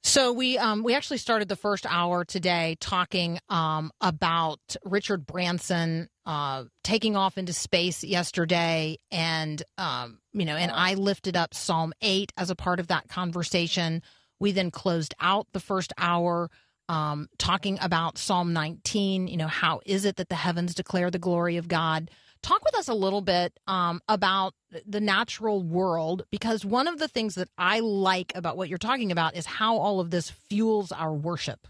So 0.03 0.33
we 0.33 0.59
um, 0.59 0.83
we 0.83 0.93
actually 0.93 1.17
started 1.17 1.47
the 1.47 1.55
first 1.55 1.87
hour 1.89 2.23
today 2.23 2.77
talking 2.79 3.39
um, 3.49 3.91
about 4.01 4.59
Richard 4.83 5.25
Branson 5.25 6.09
uh, 6.27 6.65
taking 6.83 7.15
off 7.15 7.39
into 7.39 7.53
space 7.53 8.03
yesterday, 8.03 8.99
and 9.09 9.63
um, 9.79 10.19
you 10.31 10.45
know, 10.45 10.55
and 10.55 10.71
I 10.71 10.93
lifted 10.93 11.35
up 11.35 11.55
Psalm 11.55 11.91
eight 12.01 12.31
as 12.37 12.51
a 12.51 12.55
part 12.55 12.79
of 12.79 12.87
that 12.87 13.07
conversation. 13.07 14.03
We 14.39 14.51
then 14.51 14.69
closed 14.69 15.15
out 15.19 15.47
the 15.53 15.59
first 15.59 15.91
hour 15.97 16.51
um, 16.87 17.27
talking 17.39 17.79
about 17.81 18.19
Psalm 18.19 18.53
19. 18.53 19.27
You 19.27 19.37
know, 19.37 19.47
how 19.47 19.81
is 19.87 20.05
it 20.05 20.17
that 20.17 20.29
the 20.29 20.35
heavens 20.35 20.75
declare 20.75 21.09
the 21.09 21.17
glory 21.17 21.57
of 21.57 21.67
God? 21.67 22.11
Talk 22.41 22.63
with 22.63 22.75
us 22.75 22.87
a 22.87 22.93
little 22.93 23.21
bit 23.21 23.59
um, 23.67 24.01
about 24.07 24.53
the 24.85 25.01
natural 25.01 25.63
world, 25.63 26.25
because 26.29 26.63
one 26.63 26.87
of 26.87 26.99
the 26.99 27.07
things 27.07 27.35
that 27.35 27.49
I 27.57 27.79
like 27.79 28.31
about 28.35 28.57
what 28.57 28.69
you're 28.69 28.77
talking 28.77 29.11
about 29.11 29.35
is 29.35 29.45
how 29.45 29.77
all 29.77 29.99
of 29.99 30.11
this 30.11 30.29
fuels 30.29 30.91
our 30.91 31.13
worship. 31.13 31.67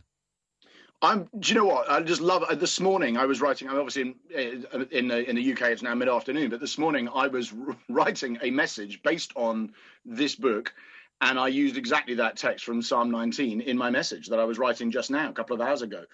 I'm. 1.01 1.30
Do 1.39 1.54
you 1.54 1.60
know 1.60 1.65
what? 1.65 1.89
I 1.89 2.01
just 2.01 2.21
love. 2.21 2.43
Uh, 2.43 2.56
this 2.56 2.80
morning, 2.80 3.17
I 3.17 3.25
was 3.25 3.41
writing. 3.41 3.69
I'm 3.69 3.78
obviously 3.78 4.15
in 4.34 4.65
uh, 4.73 4.86
in 4.91 5.08
the, 5.08 5.30
in 5.30 5.36
the 5.36 5.54
UK. 5.54 5.62
It's 5.63 5.82
now 5.82 5.93
mid 5.93 6.10
afternoon, 6.10 6.49
but 6.49 6.60
this 6.60 6.78
morning 6.78 7.10
I 7.13 7.28
was 7.28 7.54
writing 7.89 8.38
a 8.41 8.49
message 8.49 9.04
based 9.04 9.32
on 9.36 9.73
this 10.06 10.36
book, 10.36 10.73
and 11.21 11.38
I 11.38 11.49
used 11.49 11.78
exactly 11.78 12.15
that 12.15 12.38
text 12.38 12.65
from 12.65 12.82
Psalm 12.82 13.12
19 13.12 13.62
in 13.62 13.78
my 13.78 13.89
message 13.89 14.28
that 14.28 14.39
I 14.39 14.45
was 14.45 14.58
writing 14.58 14.89
just 14.89 15.12
now, 15.12 15.30
a 15.30 15.34
couple 15.34 15.54
of 15.54 15.62
hours 15.62 15.82
ago, 15.82 16.06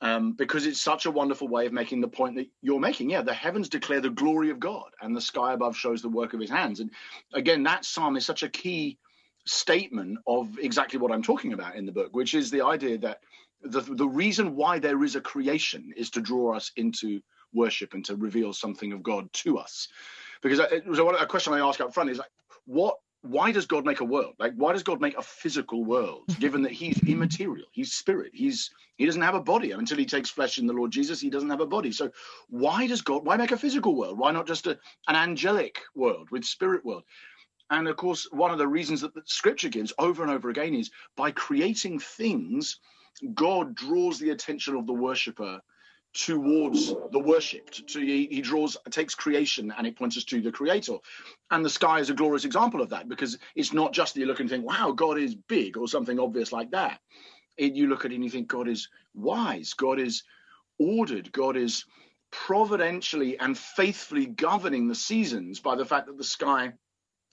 um, 0.00 0.32
because 0.32 0.66
it's 0.66 0.80
such 0.80 1.06
a 1.06 1.10
wonderful 1.10 1.48
way 1.48 1.66
of 1.66 1.72
making 1.72 2.00
the 2.00 2.08
point 2.08 2.36
that 2.36 2.48
you're 2.62 2.80
making. 2.80 3.10
Yeah, 3.10 3.22
the 3.22 3.34
heavens 3.34 3.68
declare 3.68 4.00
the 4.00 4.10
glory 4.10 4.50
of 4.50 4.60
God, 4.60 4.90
and 5.00 5.16
the 5.16 5.20
sky 5.20 5.52
above 5.52 5.76
shows 5.76 6.02
the 6.02 6.08
work 6.08 6.34
of 6.34 6.40
His 6.40 6.50
hands. 6.50 6.80
And 6.80 6.90
again, 7.32 7.62
that 7.64 7.84
psalm 7.84 8.16
is 8.16 8.26
such 8.26 8.42
a 8.42 8.48
key 8.48 8.98
statement 9.46 10.18
of 10.26 10.58
exactly 10.58 10.98
what 10.98 11.12
I'm 11.12 11.22
talking 11.22 11.52
about 11.52 11.76
in 11.76 11.86
the 11.86 11.92
book, 11.92 12.14
which 12.14 12.34
is 12.34 12.50
the 12.50 12.64
idea 12.64 12.98
that 12.98 13.20
the 13.62 13.80
the 13.80 14.08
reason 14.08 14.56
why 14.56 14.78
there 14.78 15.04
is 15.04 15.16
a 15.16 15.20
creation 15.20 15.92
is 15.96 16.10
to 16.10 16.20
draw 16.20 16.54
us 16.54 16.70
into 16.76 17.20
worship 17.52 17.94
and 17.94 18.04
to 18.04 18.16
reveal 18.16 18.52
something 18.52 18.92
of 18.92 19.02
God 19.02 19.32
to 19.32 19.58
us. 19.58 19.88
Because 20.42 20.58
it 20.58 20.86
was 20.86 20.98
a, 20.98 21.04
a 21.04 21.26
question 21.26 21.54
I 21.54 21.60
ask 21.60 21.80
up 21.80 21.94
front 21.94 22.10
is 22.10 22.18
like, 22.18 22.30
what 22.66 22.96
why 23.24 23.52
does 23.52 23.66
God 23.66 23.86
make 23.86 24.00
a 24.00 24.04
world? 24.04 24.34
Like, 24.38 24.52
why 24.54 24.72
does 24.72 24.82
God 24.82 25.00
make 25.00 25.16
a 25.16 25.22
physical 25.22 25.84
world, 25.84 26.24
given 26.40 26.62
that 26.62 26.72
He's 26.72 27.00
immaterial? 27.08 27.66
He's 27.72 27.94
spirit. 27.94 28.32
He's 28.34 28.70
He 28.96 29.06
doesn't 29.06 29.22
have 29.22 29.34
a 29.34 29.40
body 29.40 29.72
until 29.72 29.98
He 29.98 30.04
takes 30.06 30.30
flesh 30.30 30.58
in 30.58 30.66
the 30.66 30.74
Lord 30.74 30.92
Jesus. 30.92 31.20
He 31.20 31.30
doesn't 31.30 31.50
have 31.50 31.60
a 31.62 31.66
body. 31.66 31.90
So, 31.90 32.10
why 32.48 32.86
does 32.86 33.02
God? 33.02 33.24
Why 33.24 33.36
make 33.36 33.52
a 33.52 33.56
physical 33.56 33.96
world? 33.96 34.18
Why 34.18 34.30
not 34.30 34.46
just 34.46 34.66
a, 34.66 34.78
an 35.08 35.16
angelic 35.16 35.80
world 35.94 36.30
with 36.30 36.44
spirit 36.44 36.84
world? 36.84 37.04
And 37.70 37.88
of 37.88 37.96
course, 37.96 38.28
one 38.30 38.50
of 38.50 38.58
the 38.58 38.68
reasons 38.68 39.00
that 39.00 39.14
the 39.14 39.22
Scripture 39.24 39.70
gives 39.70 39.92
over 39.98 40.22
and 40.22 40.30
over 40.30 40.50
again 40.50 40.74
is 40.74 40.90
by 41.16 41.30
creating 41.30 41.98
things, 42.00 42.78
God 43.34 43.74
draws 43.74 44.18
the 44.18 44.30
attention 44.30 44.76
of 44.76 44.86
the 44.86 44.92
worshipper 44.92 45.60
towards 46.14 46.94
the 47.10 47.18
worshipped. 47.18 47.86
To, 47.88 48.00
he, 48.00 48.26
he, 48.26 48.40
draws, 48.40 48.76
takes 48.90 49.14
creation 49.14 49.74
and 49.76 49.86
it 49.86 49.96
points 49.96 50.16
us 50.16 50.24
to 50.24 50.40
the 50.40 50.52
creator. 50.52 50.96
And 51.50 51.64
the 51.64 51.70
sky 51.70 51.98
is 51.98 52.08
a 52.08 52.14
glorious 52.14 52.44
example 52.44 52.80
of 52.80 52.90
that 52.90 53.08
because 53.08 53.36
it's 53.54 53.72
not 53.72 53.92
just 53.92 54.14
that 54.14 54.20
you 54.20 54.26
look 54.26 54.40
and 54.40 54.48
think, 54.48 54.64
wow, 54.64 54.92
God 54.92 55.18
is 55.18 55.34
big 55.34 55.76
or 55.76 55.88
something 55.88 56.18
obvious 56.18 56.52
like 56.52 56.70
that. 56.70 57.00
It, 57.56 57.74
you 57.74 57.88
look 57.88 58.04
at 58.04 58.12
it 58.12 58.16
and 58.16 58.24
you 58.24 58.30
think, 58.30 58.48
God 58.48 58.68
is 58.68 58.88
wise, 59.14 59.74
God 59.74 59.98
is 59.98 60.22
ordered, 60.78 61.30
God 61.32 61.56
is 61.56 61.84
providentially 62.30 63.38
and 63.38 63.56
faithfully 63.56 64.26
governing 64.26 64.88
the 64.88 64.94
seasons 64.94 65.60
by 65.60 65.76
the 65.76 65.84
fact 65.84 66.06
that 66.06 66.18
the 66.18 66.24
sky 66.24 66.72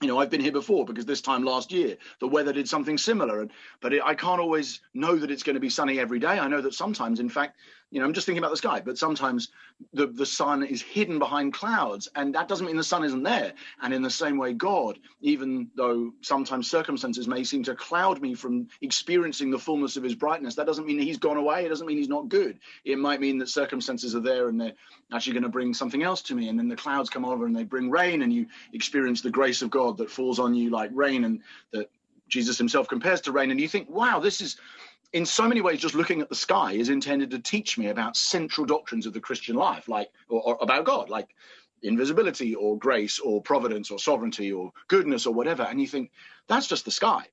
you 0.02 0.08
know, 0.08 0.18
I've 0.18 0.32
been 0.32 0.42
here 0.42 0.52
before 0.52 0.84
because 0.84 1.06
this 1.06 1.22
time 1.22 1.44
last 1.44 1.72
year 1.72 1.96
the 2.20 2.28
weather 2.28 2.52
did 2.52 2.68
something 2.68 2.98
similar, 2.98 3.42
and 3.42 3.52
but 3.82 3.94
it, 3.94 4.02
I 4.04 4.16
can't 4.16 4.42
always 4.42 4.82
know 4.96 5.16
that 5.16 5.30
it's 5.30 5.44
going 5.44 5.54
to 5.54 5.60
be 5.60 5.70
sunny 5.70 6.00
every 6.00 6.18
day. 6.18 6.40
I 6.40 6.48
know 6.48 6.62
that 6.62 6.74
sometimes, 6.74 7.20
in 7.20 7.30
fact, 7.30 7.58
you 7.92 8.00
know, 8.00 8.06
I'm 8.06 8.14
just 8.14 8.26
thinking 8.26 8.42
about 8.42 8.52
the 8.52 8.58
sky, 8.58 8.82
but 8.84 8.98
sometimes 8.98 9.50
the, 9.94 10.08
the 10.08 10.26
sun 10.26 10.64
is 10.64 10.82
hidden 10.82 11.20
behind 11.20 11.54
clouds, 11.54 12.08
and 12.16 12.34
that 12.36 12.48
doesn't 12.48 12.66
mean 12.66 12.78
the 12.78 12.84
sun 12.84 13.04
isn't 13.04 13.24
there. 13.24 13.52
And 13.82 13.94
in 13.94 14.02
the 14.02 14.10
same 14.10 14.38
way, 14.38 14.54
God, 14.54 14.98
even 15.20 15.70
though 15.76 16.14
sometimes 16.22 16.72
circumstances 16.72 17.28
may 17.28 17.44
seem 17.44 17.64
to 17.64 17.76
cloud 17.76 18.22
me 18.22 18.34
from 18.34 18.70
experiencing 18.82 19.52
the 19.52 19.60
fullness 19.60 19.98
of 19.98 20.04
his 20.04 20.16
brightness, 20.16 20.56
that 20.56 20.66
doesn't 20.66 20.88
mean 20.88 21.00
he's 21.00 21.18
gone 21.18 21.36
away. 21.36 21.66
It 21.66 21.70
doesn't 21.70 21.86
mean 21.86 21.98
he's 21.98 22.08
not 22.08 22.30
good. 22.30 22.60
It 22.86 22.98
might 22.98 23.20
mean 23.20 23.38
that 23.40 23.50
circumstances 23.50 24.16
are 24.16 24.22
there 24.22 24.48
and 24.48 24.60
they're 24.60 24.74
actually 25.14 25.34
going 25.34 25.44
to 25.44 25.50
bring 25.50 25.74
something 25.74 26.02
else 26.02 26.22
to 26.24 26.36
me. 26.36 26.48
And 26.48 26.58
then 26.58 26.70
the 26.70 26.78
clouds 26.78 27.10
come 27.10 27.26
over 27.26 27.46
and 27.46 27.54
they 27.54 27.66
bring 27.66 27.90
rain, 27.90 28.22
and 28.22 28.32
you 28.32 28.48
experience 28.72 29.22
the 29.22 29.32
grace 29.32 29.62
of 29.62 29.70
God 29.70 29.98
that 29.98 30.10
falls 30.10 30.40
on 30.40 30.56
you 30.56 30.70
like 30.70 30.92
rain, 30.94 31.26
and 31.26 31.42
that 31.74 31.90
Jesus 32.30 32.58
himself 32.58 32.88
compares 32.88 33.20
to 33.22 33.34
rain. 33.34 33.52
And 33.52 33.60
you 33.60 33.68
think, 33.68 33.90
wow, 33.90 34.20
this 34.20 34.40
is 34.40 34.56
in 35.14 35.26
so 35.26 35.48
many 35.48 35.62
ways, 35.62 35.80
just 35.80 35.96
looking 35.96 36.22
at 36.22 36.30
the 36.30 36.36
sky 36.36 36.74
is 36.74 36.90
intended 36.90 37.32
to 37.32 37.40
teach 37.40 37.78
me 37.78 37.88
about 37.88 38.16
central 38.16 38.66
doctrines 38.66 39.06
of 39.06 39.14
the 39.14 39.20
Christian 39.20 39.56
life, 39.56 39.88
like 39.88 40.10
or, 40.30 40.42
or, 40.42 40.58
about 40.62 40.86
God, 40.86 41.10
like 41.10 41.36
invisibility 41.84 42.56
or 42.56 42.78
grace 42.78 43.20
or 43.20 43.42
providence 43.42 43.92
or 43.92 44.00
sovereignty 44.00 44.52
or 44.52 44.72
goodness 44.88 45.26
or 45.26 45.34
whatever. 45.34 45.64
And 45.64 45.82
you 45.82 45.88
think 45.88 46.12
that's 46.48 46.68
just 46.68 46.86
the 46.86 46.92
sky. 46.92 47.26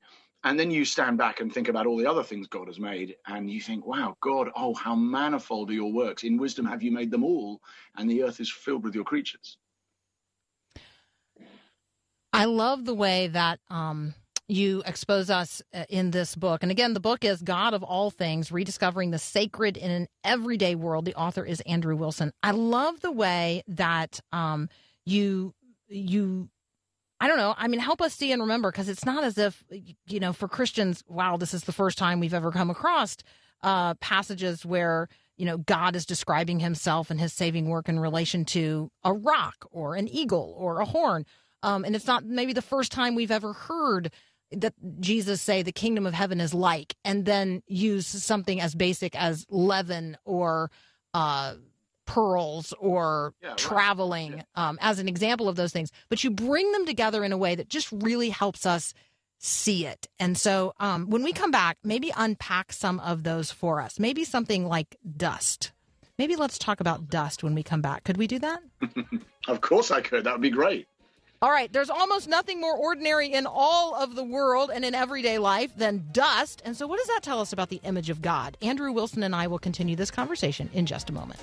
And 0.45 0.59
then 0.59 0.71
you 0.71 0.85
stand 0.85 1.19
back 1.19 1.41
and 1.41 1.53
think 1.53 1.69
about 1.69 1.87
all 1.87 1.97
the 1.97 2.07
other 2.07 2.23
things 2.23 2.47
God 2.47 2.69
has 2.69 2.79
made, 2.79 3.17
and 3.27 3.51
you 3.51 3.61
think, 3.61 3.85
wow, 3.85 4.17
God, 4.21 4.49
oh, 4.55 4.73
how 4.73 4.95
manifold 4.95 5.69
are 5.71 5.75
your 5.75 5.93
works. 5.93 6.23
In 6.23 6.37
wisdom 6.37 6.65
have 6.65 6.81
you 6.81 6.93
made 6.93 7.11
them 7.11 7.25
all, 7.25 7.61
and 7.97 8.09
the 8.09 8.23
earth 8.23 8.39
is 8.39 8.49
filled 8.49 8.85
with 8.85 8.95
your 8.95 9.03
creatures. 9.03 9.59
I 12.33 12.45
love 12.45 12.85
the 12.85 12.95
way 12.95 13.27
that 13.29 13.59
um, 13.69 14.15
you 14.49 14.83
expose 14.87 15.29
us 15.29 15.63
uh, 15.75 15.85
in 15.91 16.11
this 16.11 16.35
book. 16.35 16.63
And 16.63 16.73
again, 16.73 16.95
the 16.95 17.01
book 17.01 17.25
is 17.25 17.43
God 17.43 17.75
of 17.75 17.83
All 17.83 18.11
Things 18.11 18.51
Rediscovering 18.51 19.11
the 19.11 19.19
Sacred 19.19 19.77
in 19.77 19.91
an 19.91 20.09
Everyday 20.25 20.75
World. 20.75 21.05
The 21.05 21.15
author 21.15 21.45
is 21.45 21.61
Andrew 21.63 21.95
Wilson. 21.95 22.33
I 22.43 22.53
love 22.53 23.01
the 23.01 23.13
way 23.13 23.63
that 23.69 24.21
um, 24.33 24.69
you, 25.05 25.55
you, 25.89 26.49
I 27.21 27.29
don't 27.29 27.37
know. 27.37 27.55
I 27.59 27.69
mean, 27.69 27.81
help 27.81 28.01
us 28.01 28.15
see 28.15 28.33
and 28.33 28.41
remember 28.41 28.71
because 28.71 28.89
it's 28.89 29.05
not 29.05 29.23
as 29.23 29.37
if, 29.37 29.65
you 30.07 30.21
know, 30.21 30.33
for 30.33 30.49
Christians, 30.49 31.05
wow, 31.09 31.37
this 31.37 31.53
is 31.53 31.65
the 31.65 31.73
first 31.73 31.99
time 31.99 32.19
we've 32.19 32.33
ever 32.33 32.51
come 32.51 32.71
across 32.71 33.19
uh, 33.63 33.95
passages 33.95 34.65
where, 34.65 35.09
you 35.37 35.45
know, 35.45 35.59
God 35.59 35.95
is 35.95 36.07
describing 36.07 36.61
himself 36.61 37.11
and 37.11 37.21
his 37.21 37.33
saving 37.33 37.69
work 37.69 37.89
in 37.89 38.01
relation 38.01 38.45
to 38.47 38.91
a 39.05 39.13
rock 39.13 39.67
or 39.71 39.95
an 39.95 40.09
eagle 40.09 40.55
or 40.57 40.81
a 40.81 40.87
horn 40.87 41.27
Um, 41.63 41.85
and 41.85 41.97
it's 41.97 42.07
not 42.07 42.25
maybe 42.25 42.53
the 42.53 42.63
first 42.63 42.93
time 42.93 43.15
we've 43.15 43.31
ever 43.31 43.53
heard 43.53 44.13
that 44.53 44.75
Jesus 45.01 45.41
say 45.43 45.63
the 45.63 45.73
kingdom 45.73 46.07
of 46.07 46.15
heaven 46.15 46.41
is 46.41 46.55
like, 46.55 46.95
and 47.05 47.25
then 47.25 47.63
use 47.67 48.07
something 48.07 48.61
as 48.61 48.75
basic 48.75 49.15
as 49.15 49.47
leaven 49.51 50.17
or 50.25 50.71
uh, 51.15 51.55
pearls 52.07 52.73
or 52.79 53.35
Yeah, 53.43 53.49
right. 53.51 53.59
traveling 53.59 54.33
Yeah. 54.39 54.43
um, 54.69 54.79
as 54.81 54.99
an 54.99 55.09
example 55.09 55.49
of 55.49 55.57
those 55.57 55.73
things. 55.73 55.91
But 56.09 56.25
you 56.25 56.31
bring 56.31 56.73
them 56.73 56.87
together 56.87 57.23
in 57.25 57.33
a 57.33 57.37
way 57.39 57.55
that 57.55 57.69
just 57.69 57.89
really 57.93 58.31
helps 58.31 58.65
us 58.65 58.95
see 59.39 59.87
it. 59.87 60.09
And 60.19 60.37
so 60.37 60.73
um, 60.81 61.11
when 61.11 61.23
we 61.23 61.33
come 61.33 61.51
back, 61.51 61.77
maybe 61.85 62.11
unpack 62.17 62.73
some 62.73 62.99
of 63.01 63.23
those 63.25 63.51
for 63.53 63.81
us. 63.81 63.99
Maybe 64.01 64.25
something 64.25 64.67
like 64.67 64.97
dust. 65.17 65.73
Maybe 66.19 66.35
let's 66.35 66.59
talk 66.59 66.81
about 66.81 67.09
dust 67.11 67.43
when 67.45 67.55
we 67.55 67.63
come 67.63 67.81
back. 67.83 68.05
Could 68.05 68.17
we 68.17 68.27
do 68.27 68.39
that? 68.41 68.61
Of 69.47 69.63
course 69.63 69.91
I 69.91 70.03
could. 70.03 70.25
That 70.25 70.33
would 70.35 70.43
be 70.43 70.51
great. 70.51 70.87
All 71.41 71.53
right, 71.53 71.73
there's 71.73 71.89
almost 71.89 72.27
nothing 72.27 72.61
more 72.61 72.77
ordinary 72.77 73.33
in 73.33 73.47
all 73.47 73.95
of 73.95 74.17
the 74.17 74.25
world 74.25 74.73
and 74.75 74.85
in 74.85 74.93
everyday 74.93 75.39
life 75.39 75.71
than 75.77 76.09
dust. 76.11 76.61
And 76.65 76.77
so, 76.77 76.85
what 76.89 76.99
does 76.99 77.07
that 77.07 77.23
tell 77.23 77.41
us 77.41 77.53
about 77.53 77.69
the 77.69 77.81
image 77.85 78.11
of 78.11 78.21
God? 78.21 78.57
Andrew 78.61 78.91
Wilson 78.91 79.23
and 79.23 79.37
I 79.37 79.47
will 79.47 79.61
continue 79.61 79.95
this 79.95 80.11
conversation 80.11 80.69
in 80.73 80.85
just 80.85 81.11
a 81.11 81.13
moment. 81.13 81.39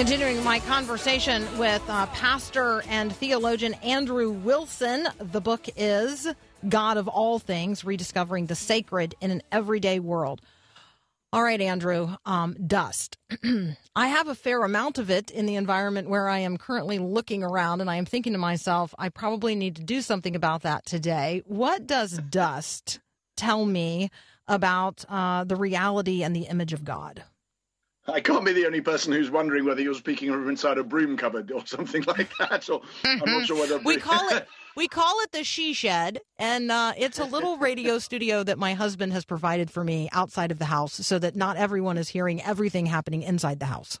Continuing 0.00 0.42
my 0.42 0.60
conversation 0.60 1.46
with 1.58 1.82
uh, 1.90 2.06
pastor 2.06 2.82
and 2.88 3.14
theologian 3.14 3.74
Andrew 3.74 4.30
Wilson. 4.30 5.06
The 5.18 5.42
book 5.42 5.66
is 5.76 6.26
God 6.66 6.96
of 6.96 7.06
All 7.06 7.38
Things 7.38 7.84
Rediscovering 7.84 8.46
the 8.46 8.54
Sacred 8.54 9.14
in 9.20 9.30
an 9.30 9.42
Everyday 9.52 9.98
World. 9.98 10.40
All 11.34 11.42
right, 11.42 11.60
Andrew, 11.60 12.16
um, 12.24 12.56
dust. 12.66 13.18
I 13.94 14.08
have 14.08 14.28
a 14.28 14.34
fair 14.34 14.62
amount 14.64 14.96
of 14.96 15.10
it 15.10 15.30
in 15.30 15.44
the 15.44 15.56
environment 15.56 16.08
where 16.08 16.30
I 16.30 16.38
am 16.38 16.56
currently 16.56 16.98
looking 16.98 17.44
around, 17.44 17.82
and 17.82 17.90
I 17.90 17.96
am 17.96 18.06
thinking 18.06 18.32
to 18.32 18.38
myself, 18.38 18.94
I 18.98 19.10
probably 19.10 19.54
need 19.54 19.76
to 19.76 19.84
do 19.84 20.00
something 20.00 20.34
about 20.34 20.62
that 20.62 20.86
today. 20.86 21.42
What 21.44 21.86
does 21.86 22.18
dust 22.30 23.00
tell 23.36 23.66
me 23.66 24.10
about 24.48 25.04
uh, 25.10 25.44
the 25.44 25.56
reality 25.56 26.22
and 26.22 26.34
the 26.34 26.44
image 26.44 26.72
of 26.72 26.86
God? 26.86 27.22
I 28.14 28.20
can't 28.20 28.44
be 28.44 28.52
the 28.52 28.66
only 28.66 28.80
person 28.80 29.12
who's 29.12 29.30
wondering 29.30 29.64
whether 29.64 29.80
you're 29.80 29.94
speaking 29.94 30.30
from 30.30 30.48
inside 30.48 30.78
a 30.78 30.84
broom 30.84 31.16
cupboard 31.16 31.50
or 31.52 31.66
something 31.66 32.02
like 32.06 32.30
that. 32.38 32.68
Or 32.68 32.82
I'm 33.04 33.20
not 33.24 33.46
sure 33.46 33.58
whether 33.58 33.78
we 33.78 33.96
call 33.98 34.28
it 34.30 34.46
we 34.76 34.88
call 34.88 35.20
it 35.20 35.32
the 35.32 35.44
she 35.44 35.72
shed 35.72 36.20
and 36.38 36.70
uh, 36.70 36.92
it's 36.96 37.18
a 37.18 37.24
little 37.24 37.58
radio 37.58 37.98
studio 37.98 38.42
that 38.44 38.58
my 38.58 38.74
husband 38.74 39.12
has 39.12 39.24
provided 39.24 39.70
for 39.70 39.82
me 39.82 40.08
outside 40.12 40.50
of 40.50 40.58
the 40.58 40.66
house 40.66 40.92
so 40.92 41.18
that 41.18 41.34
not 41.34 41.56
everyone 41.56 41.98
is 41.98 42.08
hearing 42.08 42.42
everything 42.42 42.86
happening 42.86 43.22
inside 43.22 43.58
the 43.58 43.66
house 43.66 43.98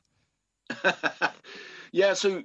yeah. 1.92 2.14
So, 2.14 2.42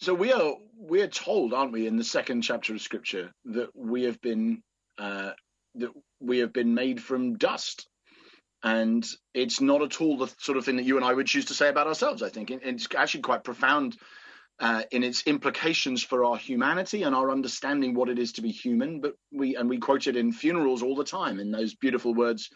so 0.00 0.14
we 0.14 0.32
are 0.32 0.54
we 0.78 1.02
are 1.02 1.08
told, 1.08 1.52
aren't 1.52 1.72
we, 1.72 1.86
in 1.86 1.96
the 1.96 2.04
second 2.04 2.42
chapter 2.42 2.74
of 2.74 2.80
Scripture 2.80 3.32
that 3.46 3.68
we 3.74 4.04
have 4.04 4.20
been 4.20 4.62
uh, 4.98 5.32
that 5.76 5.90
we 6.20 6.38
have 6.38 6.52
been 6.52 6.74
made 6.74 7.02
from 7.02 7.36
dust. 7.36 7.88
And 8.62 9.06
it's 9.34 9.60
not 9.60 9.82
at 9.82 10.00
all 10.00 10.16
the 10.16 10.32
sort 10.38 10.58
of 10.58 10.64
thing 10.64 10.76
that 10.76 10.84
you 10.84 10.96
and 10.96 11.04
I 11.04 11.12
would 11.12 11.26
choose 11.26 11.46
to 11.46 11.54
say 11.54 11.68
about 11.68 11.86
ourselves. 11.86 12.22
I 12.22 12.30
think 12.30 12.50
it's 12.50 12.88
actually 12.94 13.20
quite 13.20 13.44
profound 13.44 13.96
uh, 14.58 14.82
in 14.90 15.02
its 15.02 15.22
implications 15.26 16.02
for 16.02 16.24
our 16.24 16.36
humanity 16.36 17.02
and 17.02 17.14
our 17.14 17.30
understanding 17.30 17.94
what 17.94 18.08
it 18.08 18.18
is 18.18 18.32
to 18.32 18.42
be 18.42 18.50
human. 18.50 19.00
But 19.00 19.14
we 19.30 19.56
and 19.56 19.68
we 19.68 19.78
quote 19.78 20.06
it 20.06 20.16
in 20.16 20.32
funerals 20.32 20.82
all 20.82 20.96
the 20.96 21.04
time 21.04 21.38
in 21.38 21.50
those 21.50 21.74
beautiful 21.74 22.14
words 22.14 22.50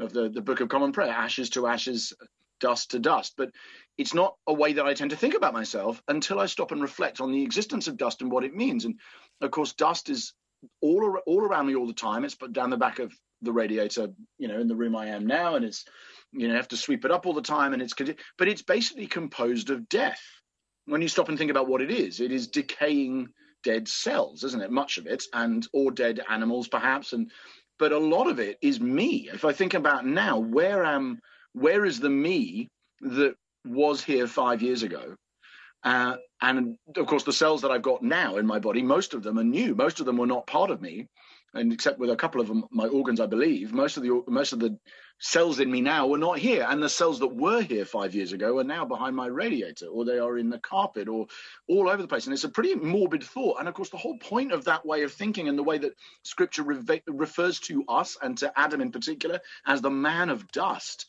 of 0.00 0.12
the 0.12 0.28
the 0.28 0.42
Book 0.42 0.60
of 0.60 0.68
Common 0.68 0.92
Prayer: 0.92 1.12
"Ashes 1.12 1.50
to 1.50 1.66
ashes, 1.66 2.12
dust 2.60 2.90
to 2.90 2.98
dust." 2.98 3.34
But 3.36 3.50
it's 3.96 4.14
not 4.14 4.34
a 4.46 4.52
way 4.52 4.72
that 4.74 4.86
I 4.86 4.94
tend 4.94 5.10
to 5.10 5.16
think 5.16 5.34
about 5.34 5.52
myself 5.52 6.02
until 6.08 6.40
I 6.40 6.46
stop 6.46 6.72
and 6.72 6.82
reflect 6.82 7.20
on 7.20 7.30
the 7.30 7.42
existence 7.42 7.86
of 7.86 7.96
dust 7.96 8.20
and 8.20 8.32
what 8.32 8.44
it 8.44 8.54
means. 8.54 8.84
And 8.84 8.98
of 9.40 9.52
course, 9.52 9.72
dust 9.72 10.10
is 10.10 10.34
all 10.80 11.18
all 11.26 11.40
around 11.40 11.66
me 11.68 11.76
all 11.76 11.86
the 11.86 11.92
time. 11.92 12.24
It's 12.24 12.36
down 12.36 12.70
the 12.70 12.76
back 12.76 12.98
of 12.98 13.12
the 13.44 13.52
radiator, 13.52 14.08
you 14.38 14.48
know, 14.48 14.60
in 14.60 14.68
the 14.68 14.76
room 14.76 14.96
I 14.96 15.06
am 15.08 15.26
now, 15.26 15.56
and 15.56 15.64
it's 15.64 15.84
you 16.32 16.48
know, 16.48 16.54
have 16.54 16.68
to 16.68 16.76
sweep 16.76 17.04
it 17.04 17.10
up 17.10 17.26
all 17.26 17.32
the 17.32 17.42
time, 17.42 17.72
and 17.72 17.82
it's 17.82 17.94
but 18.38 18.48
it's 18.48 18.62
basically 18.62 19.06
composed 19.06 19.70
of 19.70 19.88
death. 19.88 20.20
When 20.86 21.00
you 21.00 21.08
stop 21.08 21.28
and 21.28 21.38
think 21.38 21.50
about 21.50 21.68
what 21.68 21.80
it 21.80 21.90
is, 21.90 22.20
it 22.20 22.32
is 22.32 22.48
decaying 22.48 23.28
dead 23.62 23.88
cells, 23.88 24.44
isn't 24.44 24.62
it? 24.62 24.70
Much 24.70 24.98
of 24.98 25.06
it, 25.06 25.24
and 25.32 25.66
or 25.72 25.90
dead 25.90 26.20
animals 26.28 26.68
perhaps, 26.68 27.12
and 27.12 27.30
but 27.78 27.92
a 27.92 27.98
lot 27.98 28.28
of 28.28 28.38
it 28.38 28.58
is 28.60 28.80
me. 28.80 29.28
If 29.32 29.44
I 29.44 29.52
think 29.52 29.74
about 29.74 30.06
now, 30.06 30.38
where 30.38 30.84
am 30.84 31.20
where 31.52 31.84
is 31.84 32.00
the 32.00 32.10
me 32.10 32.68
that 33.00 33.36
was 33.64 34.02
here 34.02 34.26
five 34.26 34.60
years 34.60 34.82
ago? 34.82 35.14
Uh, 35.84 36.16
and 36.40 36.76
of 36.96 37.06
course, 37.06 37.24
the 37.24 37.32
cells 37.32 37.62
that 37.62 37.70
I've 37.70 37.82
got 37.82 38.02
now 38.02 38.36
in 38.36 38.46
my 38.46 38.58
body, 38.58 38.82
most 38.82 39.14
of 39.14 39.22
them 39.22 39.38
are 39.38 39.44
new. 39.44 39.74
Most 39.74 40.00
of 40.00 40.06
them 40.06 40.16
were 40.16 40.26
not 40.26 40.46
part 40.46 40.70
of 40.70 40.80
me, 40.80 41.08
and 41.54 41.72
except 41.72 41.98
with 41.98 42.10
a 42.10 42.16
couple 42.16 42.40
of 42.40 42.50
my 42.70 42.86
organs, 42.86 43.20
I 43.20 43.26
believe, 43.26 43.72
most 43.72 43.96
of 43.96 44.02
the 44.02 44.22
most 44.28 44.52
of 44.52 44.60
the 44.60 44.78
cells 45.18 45.60
in 45.60 45.70
me 45.70 45.80
now 45.80 46.06
were 46.06 46.18
not 46.18 46.38
here, 46.38 46.66
and 46.68 46.82
the 46.82 46.88
cells 46.88 47.20
that 47.20 47.28
were 47.28 47.62
here 47.62 47.84
five 47.84 48.14
years 48.14 48.32
ago 48.32 48.58
are 48.58 48.64
now 48.64 48.84
behind 48.84 49.16
my 49.16 49.26
radiator, 49.26 49.86
or 49.86 50.04
they 50.04 50.18
are 50.18 50.38
in 50.38 50.50
the 50.50 50.58
carpet, 50.58 51.08
or 51.08 51.26
all 51.68 51.88
over 51.88 52.02
the 52.02 52.08
place. 52.08 52.26
And 52.26 52.34
it's 52.34 52.44
a 52.44 52.48
pretty 52.48 52.74
morbid 52.74 53.22
thought. 53.22 53.58
And 53.60 53.68
of 53.68 53.74
course, 53.74 53.90
the 53.90 53.96
whole 53.96 54.18
point 54.18 54.52
of 54.52 54.64
that 54.64 54.84
way 54.84 55.02
of 55.02 55.12
thinking 55.12 55.48
and 55.48 55.58
the 55.58 55.62
way 55.62 55.78
that 55.78 55.94
Scripture 56.24 56.64
re- 56.64 57.02
refers 57.06 57.60
to 57.60 57.84
us 57.88 58.16
and 58.22 58.36
to 58.38 58.52
Adam 58.58 58.80
in 58.80 58.92
particular 58.92 59.40
as 59.66 59.80
the 59.80 59.90
man 59.90 60.30
of 60.30 60.50
dust 60.52 61.06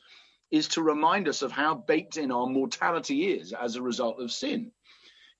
is 0.51 0.69
to 0.69 0.81
remind 0.83 1.27
us 1.27 1.41
of 1.41 1.51
how 1.51 1.75
baked 1.75 2.17
in 2.17 2.31
our 2.31 2.47
mortality 2.47 3.27
is 3.29 3.53
as 3.53 3.75
a 3.75 3.81
result 3.81 4.21
of 4.21 4.31
sin 4.31 4.71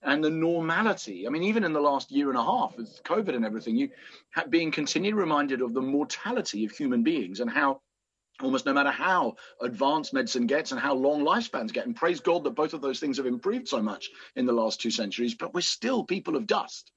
and 0.06 0.24
the 0.24 0.30
normality. 0.30 1.28
I 1.28 1.30
mean, 1.30 1.44
even 1.44 1.64
in 1.64 1.74
the 1.74 1.82
last 1.82 2.12
year 2.12 2.30
and 2.30 2.38
a 2.38 2.44
half 2.44 2.78
with 2.78 3.04
COVID 3.04 3.36
and 3.36 3.44
everything, 3.44 3.76
you 3.76 3.90
have 4.32 4.50
being 4.50 4.72
continually 4.72 5.14
reminded 5.14 5.62
of 5.62 5.74
the 5.74 5.82
mortality 5.82 6.64
of 6.66 6.72
human 6.72 7.04
beings 7.04 7.40
and 7.40 7.50
how 7.50 7.82
almost 8.42 8.66
no 8.66 8.74
matter 8.74 8.92
how 8.92 9.36
advanced 9.62 10.14
medicine 10.14 10.46
gets 10.46 10.72
and 10.72 10.80
how 10.80 10.94
long 10.94 11.24
lifespans 11.24 11.72
get, 11.72 11.86
and 11.86 11.96
praise 11.96 12.20
God 12.20 12.44
that 12.44 12.52
both 12.52 12.74
of 12.74 12.82
those 12.82 13.00
things 13.00 13.18
have 13.18 13.26
improved 13.26 13.68
so 13.68 13.82
much 13.82 14.10
in 14.36 14.46
the 14.46 14.54
last 14.54 14.82
two 14.82 14.92
centuries, 14.92 15.36
but 15.36 15.54
we're 15.54 15.62
still 15.62 16.04
people 16.04 16.36
of 16.36 16.46
dust. 16.46 16.92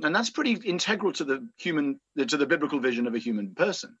And 0.00 0.14
that's 0.14 0.30
pretty 0.30 0.52
integral 0.52 1.12
to 1.14 1.24
the 1.24 1.48
human, 1.56 1.98
to 2.16 2.36
the 2.36 2.46
biblical 2.46 2.78
vision 2.78 3.08
of 3.08 3.14
a 3.14 3.18
human 3.18 3.54
person. 3.54 3.96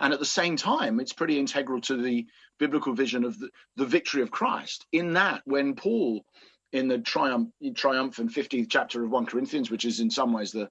And 0.00 0.12
at 0.12 0.18
the 0.18 0.26
same 0.26 0.56
time, 0.56 0.98
it's 1.00 1.12
pretty 1.12 1.38
integral 1.38 1.80
to 1.82 1.96
the 1.96 2.26
biblical 2.58 2.92
vision 2.92 3.24
of 3.24 3.38
the, 3.38 3.50
the 3.76 3.86
victory 3.86 4.22
of 4.22 4.30
Christ. 4.30 4.84
In 4.90 5.14
that, 5.14 5.42
when 5.44 5.74
Paul, 5.74 6.24
in 6.72 6.88
the 6.88 6.98
triumph, 6.98 7.50
triumphant 7.74 8.32
50th 8.32 8.68
chapter 8.70 9.04
of 9.04 9.10
1 9.10 9.26
Corinthians, 9.26 9.70
which 9.70 9.84
is 9.84 10.00
in 10.00 10.10
some 10.10 10.32
ways 10.32 10.52
the 10.52 10.68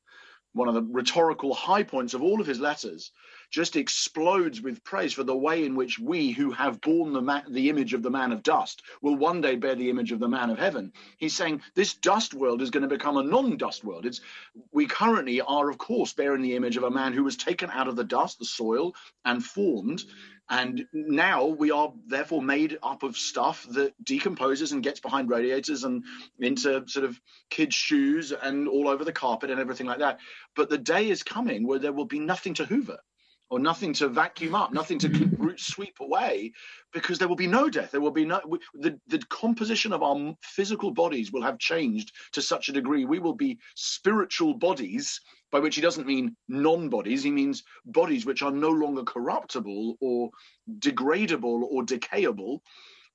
one 0.53 0.67
of 0.69 0.73
the 0.73 0.83
rhetorical 0.83 1.53
high 1.53 1.83
points 1.83 2.13
of 2.13 2.23
all 2.23 2.41
of 2.41 2.47
his 2.47 2.59
letters, 2.59 3.11
just 3.51 3.75
explodes 3.75 4.61
with 4.61 4.83
praise 4.83 5.13
for 5.13 5.23
the 5.23 5.35
way 5.35 5.65
in 5.65 5.75
which 5.75 5.99
we, 5.99 6.31
who 6.31 6.51
have 6.51 6.81
borne 6.81 7.13
the, 7.13 7.21
ma- 7.21 7.41
the 7.49 7.69
image 7.69 7.93
of 7.93 8.01
the 8.01 8.09
man 8.09 8.31
of 8.31 8.41
dust, 8.41 8.81
will 9.01 9.15
one 9.15 9.41
day 9.41 9.55
bear 9.55 9.75
the 9.75 9.89
image 9.89 10.11
of 10.11 10.19
the 10.19 10.27
man 10.27 10.49
of 10.49 10.57
heaven. 10.57 10.91
He's 11.17 11.35
saying 11.35 11.61
this 11.75 11.93
dust 11.95 12.33
world 12.33 12.61
is 12.61 12.69
going 12.69 12.83
to 12.83 12.89
become 12.89 13.17
a 13.17 13.23
non-dust 13.23 13.83
world. 13.83 14.05
It's 14.05 14.21
we 14.71 14.87
currently 14.87 15.41
are, 15.41 15.69
of 15.69 15.77
course, 15.77 16.13
bearing 16.13 16.41
the 16.41 16.55
image 16.55 16.77
of 16.77 16.83
a 16.83 16.91
man 16.91 17.13
who 17.13 17.23
was 17.23 17.37
taken 17.37 17.69
out 17.69 17.87
of 17.87 17.95
the 17.95 18.03
dust, 18.03 18.39
the 18.39 18.45
soil, 18.45 18.95
and 19.25 19.43
formed. 19.43 20.03
And 20.49 20.85
now 20.93 21.45
we 21.45 21.71
are 21.71 21.91
therefore 22.07 22.41
made 22.41 22.77
up 22.83 23.03
of 23.03 23.17
stuff 23.17 23.65
that 23.71 23.93
decomposes 24.03 24.71
and 24.71 24.83
gets 24.83 24.99
behind 24.99 25.29
radiators 25.29 25.83
and 25.83 26.03
into 26.39 26.87
sort 26.87 27.05
of 27.05 27.19
kids' 27.49 27.75
shoes 27.75 28.31
and 28.31 28.67
all 28.67 28.87
over 28.87 29.03
the 29.03 29.11
carpet 29.11 29.49
and 29.49 29.59
everything 29.59 29.87
like 29.87 29.99
that. 29.99 30.19
But 30.55 30.69
the 30.69 30.77
day 30.77 31.09
is 31.09 31.23
coming 31.23 31.65
where 31.65 31.79
there 31.79 31.93
will 31.93 32.05
be 32.05 32.19
nothing 32.19 32.53
to 32.55 32.65
hoover 32.65 32.99
or 33.49 33.59
nothing 33.59 33.93
to 33.93 34.09
vacuum 34.09 34.55
up, 34.55 34.73
nothing 34.73 34.99
to 34.99 35.09
root 35.37 35.59
sweep 35.59 35.99
away, 35.99 36.51
because 36.93 37.19
there 37.19 37.27
will 37.27 37.35
be 37.35 37.47
no 37.47 37.69
death. 37.69 37.91
There 37.91 38.01
will 38.01 38.11
be 38.11 38.25
no 38.25 38.41
the 38.73 38.99
the 39.07 39.21
composition 39.29 39.93
of 39.93 40.03
our 40.03 40.35
physical 40.41 40.91
bodies 40.91 41.31
will 41.31 41.43
have 41.43 41.59
changed 41.59 42.11
to 42.33 42.41
such 42.41 42.69
a 42.69 42.73
degree. 42.73 43.05
We 43.05 43.19
will 43.19 43.35
be 43.35 43.59
spiritual 43.75 44.55
bodies, 44.55 45.21
by 45.51 45.59
which 45.59 45.75
he 45.75 45.81
doesn't 45.81 46.07
mean 46.07 46.35
non-bodies. 46.47 47.23
He 47.23 47.31
means 47.31 47.63
bodies 47.85 48.25
which 48.25 48.41
are 48.41 48.51
no 48.51 48.69
longer 48.69 49.03
corruptible 49.03 49.97
or 50.01 50.31
degradable 50.79 51.63
or 51.69 51.83
decayable, 51.83 52.59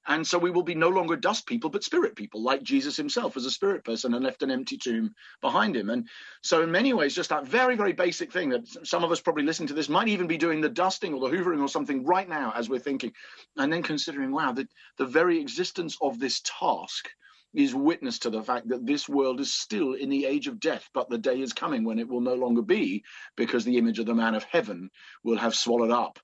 And 0.07 0.27
so 0.27 0.39
we 0.39 0.51
will 0.51 0.63
be 0.63 0.75
no 0.75 0.89
longer 0.89 1.15
dust 1.15 1.47
people, 1.47 1.69
but 1.69 1.85
spirit 1.85 2.17
people, 2.17 2.43
like 2.43 2.63
Jesus 2.63 2.97
himself 2.97 3.35
was 3.35 3.45
a 3.45 3.51
spirit 3.51 3.85
person 3.85 4.15
and 4.15 4.25
left 4.25 4.43
an 4.43 4.51
empty 4.51 4.79
tomb 4.79 5.15
behind 5.43 5.77
him. 5.77 5.91
And 5.91 6.09
so, 6.43 6.63
in 6.63 6.71
many 6.71 6.95
ways, 6.95 7.15
just 7.15 7.31
that 7.31 7.47
very, 7.47 7.77
very 7.77 7.93
basic 7.93 8.33
thing 8.33 8.49
that 8.51 8.67
some 8.87 9.05
of 9.05 9.13
us 9.13 9.21
probably 9.21 9.45
listening 9.45 9.69
to 9.69 9.75
this 9.75 9.91
might 9.91 10.09
even 10.09 10.27
be 10.27 10.39
doing 10.39 10.61
the 10.61 10.71
dusting 10.71 11.13
or 11.13 11.21
the 11.21 11.37
hoovering 11.37 11.61
or 11.61 11.69
something 11.69 12.05
right 12.05 12.29
now 12.29 12.53
as 12.57 12.69
we're 12.69 12.79
thinking, 12.79 13.13
and 13.59 13.73
then 13.73 13.83
considering, 13.83 14.33
wow, 14.33 14.53
the, 14.53 14.67
the 14.97 15.07
very 15.07 15.39
existence 15.39 15.97
of 16.01 16.19
this 16.19 16.41
task 16.45 17.11
is 17.53 17.75
witness 17.75 18.19
to 18.21 18.31
the 18.31 18.43
fact 18.43 18.69
that 18.69 18.87
this 18.87 19.09
world 19.09 19.41
is 19.41 19.53
still 19.53 19.95
in 19.95 20.09
the 20.09 20.25
age 20.25 20.47
of 20.47 20.61
death, 20.61 20.89
but 20.95 21.11
the 21.11 21.19
day 21.19 21.41
is 21.41 21.53
coming 21.53 21.85
when 21.85 21.99
it 21.99 22.09
will 22.09 22.21
no 22.21 22.35
longer 22.35 22.63
be, 22.63 23.05
because 23.37 23.65
the 23.65 23.77
image 23.77 23.99
of 23.99 24.07
the 24.07 24.15
man 24.15 24.35
of 24.35 24.45
heaven 24.45 24.89
will 25.25 25.37
have 25.37 25.55
swallowed 25.55 25.91
up 25.91 26.19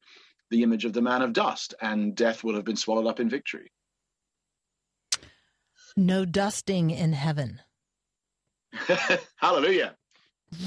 the 0.51 0.63
image 0.63 0.85
of 0.85 0.93
the 0.93 1.03
man 1.03 1.23
of 1.23 1.33
dust, 1.33 1.75
and 1.81 2.15
death 2.15 2.45
will 2.45 2.55
have 2.55 2.65
been 2.65 2.77
swallowed 2.77 3.07
up 3.07 3.21
in 3.21 3.29
victory. 3.29 3.73
No 5.97 6.25
dusting 6.25 6.91
in 6.91 7.13
heaven. 7.13 7.61
Hallelujah. 9.37 9.97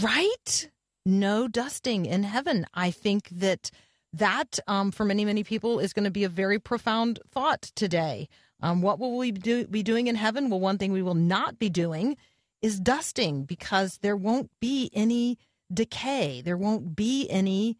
Right? 0.02 0.70
No 1.06 1.48
dusting 1.48 2.06
in 2.06 2.24
heaven. 2.24 2.66
I 2.74 2.92
think 2.92 3.30
that 3.30 3.72
that, 4.12 4.60
um, 4.68 4.92
for 4.92 5.06
many, 5.06 5.24
many 5.24 5.44
people, 5.44 5.80
is 5.80 5.94
going 5.94 6.06
to 6.06 6.12
be 6.12 6.24
a 6.24 6.30
very 6.30 6.58
profound 6.58 7.20
thought 7.32 7.62
today. 7.62 8.28
Um, 8.62 8.82
what 8.82 9.00
will 9.00 9.18
we 9.18 9.32
do, 9.32 9.68
be 9.68 9.84
doing 9.84 10.08
in 10.08 10.16
heaven? 10.16 10.50
Well, 10.50 10.60
one 10.60 10.78
thing 10.78 10.92
we 10.92 11.04
will 11.04 11.14
not 11.16 11.60
be 11.60 11.70
doing 11.70 12.18
is 12.62 12.80
dusting 12.80 13.44
because 13.44 14.00
there 14.02 14.18
won't 14.18 14.50
be 14.60 14.90
any 14.94 15.38
decay. 15.72 16.42
There 16.42 16.58
won't 16.58 16.96
be 16.96 17.30
any 17.30 17.78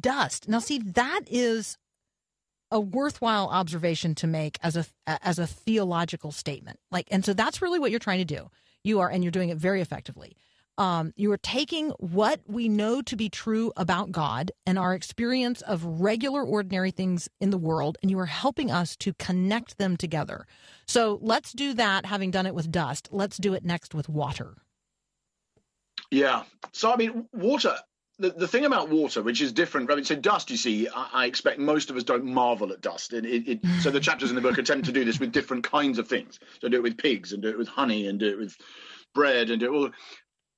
dust. 0.00 0.48
Now, 0.48 0.58
see, 0.58 0.78
that 0.78 1.22
is 1.26 1.78
a 2.70 2.80
worthwhile 2.80 3.48
observation 3.48 4.14
to 4.16 4.26
make 4.26 4.58
as 4.62 4.76
a 4.76 4.86
as 5.06 5.38
a 5.38 5.46
theological 5.46 6.32
statement. 6.32 6.78
Like, 6.90 7.08
and 7.10 7.24
so 7.24 7.32
that's 7.32 7.62
really 7.62 7.78
what 7.78 7.90
you're 7.90 8.00
trying 8.00 8.18
to 8.18 8.24
do. 8.24 8.50
You 8.82 9.00
are, 9.00 9.10
and 9.10 9.24
you're 9.24 9.30
doing 9.30 9.50
it 9.50 9.56
very 9.56 9.80
effectively. 9.80 10.36
Um, 10.78 11.14
you 11.16 11.32
are 11.32 11.38
taking 11.38 11.90
what 11.98 12.40
we 12.46 12.68
know 12.68 13.00
to 13.00 13.16
be 13.16 13.30
true 13.30 13.72
about 13.76 14.12
God 14.12 14.52
and 14.66 14.78
our 14.78 14.94
experience 14.94 15.62
of 15.62 15.82
regular, 15.84 16.42
ordinary 16.42 16.90
things 16.90 17.30
in 17.40 17.48
the 17.50 17.56
world, 17.56 17.96
and 18.02 18.10
you 18.10 18.18
are 18.18 18.26
helping 18.26 18.70
us 18.70 18.94
to 18.96 19.14
connect 19.14 19.78
them 19.78 19.96
together. 19.96 20.46
So 20.86 21.18
let's 21.22 21.52
do 21.52 21.72
that. 21.74 22.04
Having 22.04 22.32
done 22.32 22.46
it 22.46 22.54
with 22.54 22.70
dust, 22.70 23.08
let's 23.10 23.38
do 23.38 23.54
it 23.54 23.64
next 23.64 23.94
with 23.94 24.08
water. 24.08 24.54
Yeah. 26.10 26.42
So 26.72 26.92
I 26.92 26.96
mean, 26.96 27.26
water 27.32 27.76
the, 28.18 28.30
the 28.30 28.48
thing 28.48 28.64
about 28.64 28.88
water, 28.88 29.22
which 29.22 29.42
is 29.42 29.52
different, 29.52 29.90
I 29.90 30.02
so 30.02 30.16
dust, 30.16 30.50
you 30.50 30.56
see, 30.56 30.88
I, 30.88 31.08
I 31.12 31.26
expect 31.26 31.58
most 31.58 31.90
of 31.90 31.96
us 31.96 32.02
don't 32.02 32.24
marvel 32.24 32.72
at 32.72 32.80
dust. 32.80 33.12
It, 33.12 33.24
it, 33.26 33.60
so 33.80 33.90
the 33.90 34.00
chapters 34.00 34.30
in 34.30 34.36
the 34.36 34.42
book 34.42 34.58
attempt 34.58 34.86
to 34.86 34.92
do 34.92 35.04
this 35.04 35.20
with 35.20 35.32
different 35.32 35.64
kinds 35.64 35.98
of 35.98 36.08
things. 36.08 36.38
So 36.60 36.68
do 36.68 36.78
it 36.78 36.82
with 36.82 36.96
pigs 36.96 37.32
and 37.32 37.42
do 37.42 37.48
it 37.48 37.58
with 37.58 37.68
honey 37.68 38.06
and 38.06 38.18
do 38.18 38.28
it 38.28 38.38
with 38.38 38.56
bread 39.14 39.50
and 39.50 39.60
do 39.60 39.66
it. 39.66 39.76
all. 39.76 39.90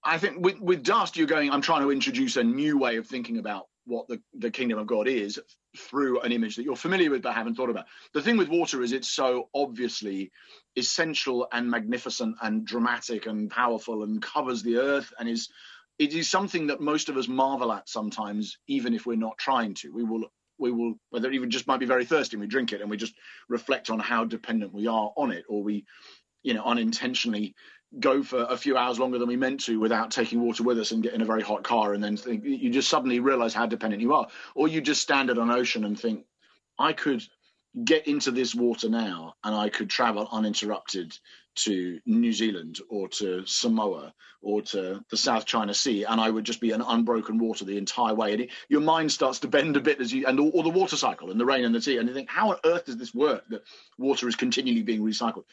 I 0.05 0.19
think 0.19 0.45
with, 0.45 0.61
with 0.61 0.85
dust, 0.85 1.17
you're 1.17 1.27
going, 1.27 1.51
I'm 1.51 1.61
trying 1.61 1.83
to 1.83 1.91
introduce 1.91 2.37
a 2.37 2.45
new 2.45 2.79
way 2.79 2.97
of 2.97 3.07
thinking 3.07 3.39
about 3.39 3.67
what 3.85 4.07
the, 4.07 4.21
the 4.35 4.51
kingdom 4.51 4.79
of 4.79 4.87
God 4.87 5.09
is 5.09 5.41
through 5.77 6.21
an 6.21 6.31
image 6.31 6.57
that 6.57 6.63
you're 6.63 6.77
familiar 6.77 7.11
with 7.11 7.23
but 7.23 7.35
haven't 7.35 7.55
thought 7.55 7.71
about. 7.71 7.87
The 8.13 8.23
thing 8.23 8.37
with 8.37 8.49
water 8.49 8.83
is 8.83 8.93
it's 8.93 9.09
so 9.09 9.49
obviously 9.55 10.31
essential 10.77 11.49
and 11.51 11.71
magnificent 11.71 12.37
and 12.43 12.65
dramatic 12.65 13.27
and 13.27 13.51
powerful 13.51 14.05
and 14.05 14.23
covers 14.23 14.63
the 14.63 14.77
earth 14.77 15.13
and 15.19 15.29
is 15.29 15.49
it 15.99 16.15
is 16.15 16.29
something 16.29 16.69
that 16.69 16.81
most 16.81 17.09
of 17.09 17.17
us 17.17 17.29
marvel 17.29 17.73
at 17.73 17.89
sometimes, 17.89 18.59
even 18.67 18.95
if 18.95 19.07
we're 19.07 19.17
not 19.17 19.39
trying 19.39 19.75
to. 19.75 19.93
We 19.93 20.05
will 20.05 20.31
we 20.59 20.73
will 20.73 20.95
whether 21.11 21.31
even 21.31 21.51
just 21.51 21.67
might 21.67 21.81
be 21.81 21.87
very 21.87 22.05
thirsty 22.05 22.35
and 22.35 22.41
we 22.41 22.49
drink 22.49 22.73
it 22.73 22.81
and 22.81 22.91
we 22.91 22.97
just 22.97 23.15
reflect 23.49 23.91
on 23.91 23.99
how 24.01 24.25
dependent 24.25 24.75
we 24.75 24.87
are 24.87 25.13
on 25.17 25.31
it, 25.31 25.45
or 25.49 25.63
we, 25.63 25.85
you 26.43 26.55
know, 26.55 26.65
unintentionally 26.65 27.55
go 27.99 28.23
for 28.23 28.43
a 28.43 28.57
few 28.57 28.77
hours 28.77 28.99
longer 28.99 29.19
than 29.19 29.29
we 29.29 29.37
meant 29.37 29.61
to 29.61 29.81
without 29.81 30.11
taking 30.11 30.41
water 30.41 30.63
with 30.63 30.79
us 30.79 30.91
and 30.91 31.03
get 31.03 31.15
in 31.15 31.23
a 31.23 31.27
very 31.27 31.43
hot 31.43 31.63
car 31.63 31.95
and 31.95 32.05
then 32.05 32.17
think, 32.17 32.45
you 32.45 32.71
just 32.71 32.89
suddenly 32.91 33.21
realize 33.21 33.55
how 33.55 33.67
dependent 33.67 34.03
you 34.03 34.13
are 34.15 34.29
or 34.55 34.69
you 34.69 34.81
just 34.81 35.01
stand 35.01 35.31
at 35.31 35.39
an 35.39 35.51
ocean 35.51 35.85
and 35.85 35.99
think 35.99 36.25
i 36.79 36.93
could 36.93 37.23
get 37.83 38.07
into 38.07 38.31
this 38.31 38.55
water 38.55 38.91
now 38.91 39.35
and 39.43 39.55
i 39.55 39.71
could 39.71 39.89
travel 39.89 40.29
uninterrupted 40.31 41.17
to 41.65 42.01
New 42.07 42.33
Zealand 42.33 42.81
or 42.89 43.09
to 43.09 43.45
Samoa 43.47 44.15
or 44.41 44.63
to 44.63 45.05
the 45.11 45.17
South 45.17 45.45
China 45.45 45.75
Sea, 45.75 46.05
and 46.05 46.21
I 46.21 46.31
would 46.31 46.45
just 46.45 46.61
be 46.61 46.71
an 46.71 46.81
unbroken 46.81 47.39
water 47.39 47.65
the 47.65 47.77
entire 47.77 48.15
way. 48.15 48.33
And 48.33 48.43
it, 48.43 48.51
your 48.69 48.81
mind 48.81 49.11
starts 49.11 49.41
to 49.41 49.49
bend 49.49 49.77
a 49.77 49.81
bit 49.81 50.01
as 50.01 50.13
you, 50.13 50.27
and 50.27 50.39
or, 50.39 50.63
the 50.63 50.69
water 50.69 50.97
cycle 50.97 51.31
and 51.31 51.41
the 51.41 51.45
rain 51.45 51.65
and 51.65 51.75
the 51.75 51.81
sea, 51.81 51.99
and 51.99 52.09
you 52.09 52.15
think, 52.15 52.31
how 52.31 52.51
on 52.51 52.59
earth 52.65 52.87
does 52.87 52.97
this 52.97 53.15
work? 53.15 53.45
That 53.49 53.63
water 53.99 54.29
is 54.29 54.37
continually 54.37 54.83
being 54.83 55.03
recycled. 55.03 55.45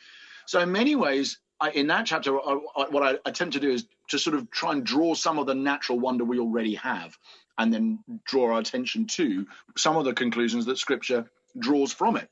So 0.46 0.60
in 0.60 0.72
many 0.72 0.96
ways, 0.96 1.40
I, 1.60 1.72
in 1.72 1.88
that 1.88 2.06
chapter, 2.06 2.38
I, 2.38 2.60
I, 2.76 2.90
what 2.90 3.04
I 3.04 3.30
attempt 3.30 3.54
to 3.54 3.60
do 3.60 3.72
is 3.72 3.88
to 4.10 4.20
sort 4.20 4.36
of 4.36 4.52
try 4.52 4.74
and 4.74 4.86
draw 4.86 5.16
some 5.16 5.40
of 5.40 5.48
the 5.48 5.56
natural 5.56 6.00
wonder 6.00 6.24
we 6.24 6.40
already 6.40 6.76
have, 6.76 7.18
and 7.58 7.74
then 7.74 8.00
draw 8.26 8.54
our 8.54 8.60
attention 8.60 9.08
to 9.08 9.48
some 9.78 9.98
of 9.98 10.06
the 10.06 10.14
conclusions 10.14 10.66
that 10.66 10.78
Scripture 10.78 11.32
draws 11.58 11.94
from 11.94 12.18
it. 12.18 12.30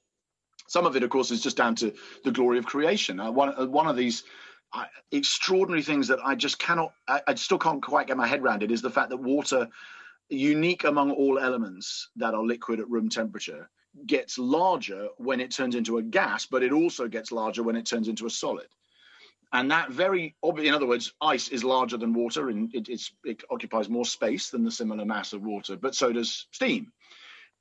Some 0.67 0.85
of 0.85 0.95
it, 0.95 1.03
of 1.03 1.09
course, 1.09 1.31
is 1.31 1.41
just 1.41 1.57
down 1.57 1.75
to 1.75 1.93
the 2.23 2.31
glory 2.31 2.57
of 2.57 2.65
creation. 2.65 3.19
Uh, 3.19 3.31
one, 3.31 3.53
uh, 3.57 3.65
one 3.65 3.87
of 3.87 3.95
these 3.95 4.23
uh, 4.73 4.85
extraordinary 5.11 5.83
things 5.83 6.07
that 6.07 6.19
I 6.23 6.35
just 6.35 6.59
cannot, 6.59 6.93
I, 7.07 7.21
I, 7.27 7.35
still 7.35 7.59
can't 7.59 7.81
quite 7.81 8.07
get 8.07 8.17
my 8.17 8.27
head 8.27 8.41
around 8.41 8.63
it 8.63 8.71
is 8.71 8.81
the 8.81 8.89
fact 8.89 9.09
that 9.09 9.17
water, 9.17 9.67
unique 10.29 10.83
among 10.83 11.11
all 11.11 11.37
elements 11.37 12.09
that 12.15 12.33
are 12.33 12.43
liquid 12.43 12.79
at 12.79 12.89
room 12.89 13.09
temperature, 13.09 13.69
gets 14.07 14.39
larger 14.39 15.09
when 15.17 15.39
it 15.39 15.51
turns 15.51 15.75
into 15.75 15.97
a 15.97 16.03
gas, 16.03 16.47
but 16.47 16.63
it 16.63 16.71
also 16.71 17.07
gets 17.07 17.31
larger 17.31 17.61
when 17.61 17.75
it 17.75 17.85
turns 17.85 18.07
into 18.07 18.25
a 18.25 18.29
solid. 18.29 18.67
And 19.51 19.69
that 19.69 19.91
very, 19.91 20.35
in 20.43 20.73
other 20.73 20.87
words, 20.87 21.13
ice 21.21 21.49
is 21.49 21.63
larger 21.63 21.97
than 21.97 22.13
water 22.13 22.49
and 22.49 22.73
it, 22.73 22.89
it 23.23 23.43
occupies 23.51 23.87
more 23.87 24.05
space 24.05 24.49
than 24.49 24.63
the 24.63 24.71
similar 24.71 25.05
mass 25.05 25.33
of 25.33 25.43
water, 25.43 25.77
but 25.77 25.93
so 25.93 26.11
does 26.11 26.47
steam. 26.51 26.91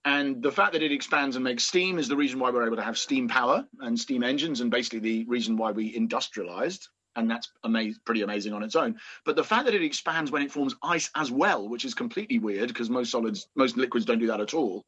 And 0.05 0.42
the 0.42 0.50
fact 0.50 0.72
that 0.72 0.82
it 0.82 0.92
expands 0.92 1.36
and 1.36 1.44
makes 1.44 1.64
steam 1.64 1.98
is 1.98 2.09
the 2.09 2.16
reason 2.16 2.40
why 2.40 2.50
we're 2.50 2.66
able 2.66 2.76
to 2.76 2.82
have 2.82 2.98
steam 2.98 3.28
power 3.28 3.64
and 3.80 3.98
steam 3.98 4.22
engines, 4.24 4.61
and 4.61 4.70
basically 4.70 4.98
the 4.98 5.24
reason 5.24 5.57
why 5.57 5.70
we 5.70 5.94
industrialized. 5.94 6.88
And 7.14 7.30
that's 7.30 7.53
ama- 7.62 7.92
pretty 8.07 8.22
amazing 8.22 8.55
on 8.55 8.62
its 8.62 8.74
own. 8.74 8.98
But 9.26 9.36
the 9.36 9.44
fact 9.44 9.66
that 9.66 9.74
it 9.74 9.82
expands 9.82 10.30
when 10.30 10.42
it 10.42 10.50
forms 10.50 10.74
ice 10.82 11.11
as 11.14 11.30
well, 11.30 11.68
which 11.68 11.84
is 11.84 11.92
completely 11.92 12.38
weird 12.38 12.68
because 12.68 12.88
most 12.88 13.11
solids, 13.11 13.48
most 13.55 13.76
liquids 13.76 14.07
don't 14.07 14.18
do 14.18 14.28
that 14.28 14.40
at 14.40 14.55
all, 14.55 14.86